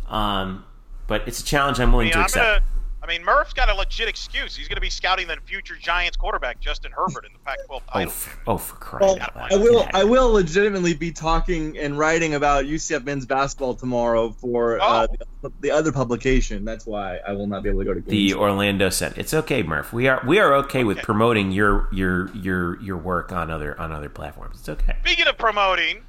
[0.07, 0.64] um,
[1.06, 2.64] but it's a challenge I'm willing I mean, to I'm accept.
[2.64, 2.77] Gonna,
[3.07, 4.55] I I mean, Murph's got a legit excuse.
[4.55, 8.03] He's going to be scouting the future Giants quarterback Justin Herbert in the Pac-12 title.
[8.05, 9.88] Oh, for, oh, for crying well, I will.
[9.93, 15.15] I will legitimately be talking and writing about UCF men's basketball tomorrow for uh, oh.
[15.41, 16.65] the, the, other publication.
[16.65, 18.11] That's why I will not be able to go to games.
[18.11, 19.21] the Orlando Sentinel.
[19.21, 19.93] It's okay, Murph.
[19.93, 23.79] We are we are okay, okay, with promoting your your your your work on other
[23.79, 24.59] on other platforms.
[24.59, 24.97] It's okay.
[25.03, 26.03] Speaking of promoting,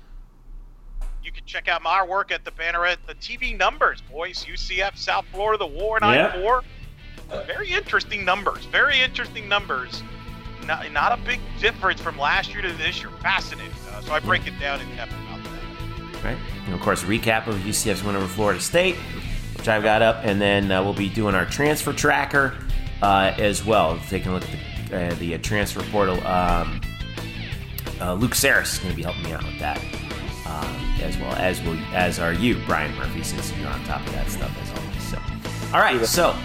[1.22, 4.44] you can check out my work at the banner at the TV numbers, boys.
[4.44, 6.32] UCF South Florida, the War Nine yeah.
[6.32, 6.64] Four.
[7.28, 8.64] Very interesting numbers.
[8.66, 10.02] Very interesting numbers.
[10.66, 13.10] Not, not a big difference from last year to this year.
[13.22, 13.72] Fascinating.
[13.90, 16.24] Uh, so I break it down in depth about that.
[16.24, 16.38] Right.
[16.66, 18.96] And of course, recap of UCF's win over Florida State,
[19.56, 22.54] which I've got up, and then uh, we'll be doing our transfer tracker
[23.02, 23.98] uh, as well.
[24.08, 26.24] Taking a look at the, uh, the uh, transfer portal.
[26.26, 26.80] Um,
[28.00, 29.78] uh, Luke Saris is going to be helping me out with that,
[30.46, 34.12] um, as well as will as are you, Brian Murphy, since you're on top of
[34.12, 35.02] that stuff as always.
[35.02, 35.18] So,
[35.74, 36.36] all right, so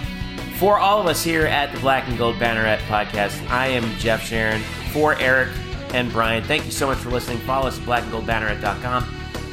[0.57, 4.23] for all of us here at the Black and Gold Banneret podcast, I am Jeff
[4.23, 4.61] Sharon.
[4.91, 5.49] For Eric
[5.93, 7.39] and Brian, thank you so much for listening.
[7.39, 9.03] Follow us at blackandgoldbanneret.com,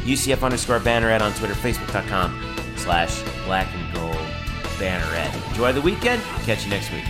[0.01, 4.17] UCF underscore banneret on Twitter, facebook.com slash black and gold
[4.79, 5.49] banneret.
[5.49, 6.23] Enjoy the weekend.
[6.45, 7.05] Catch you next week.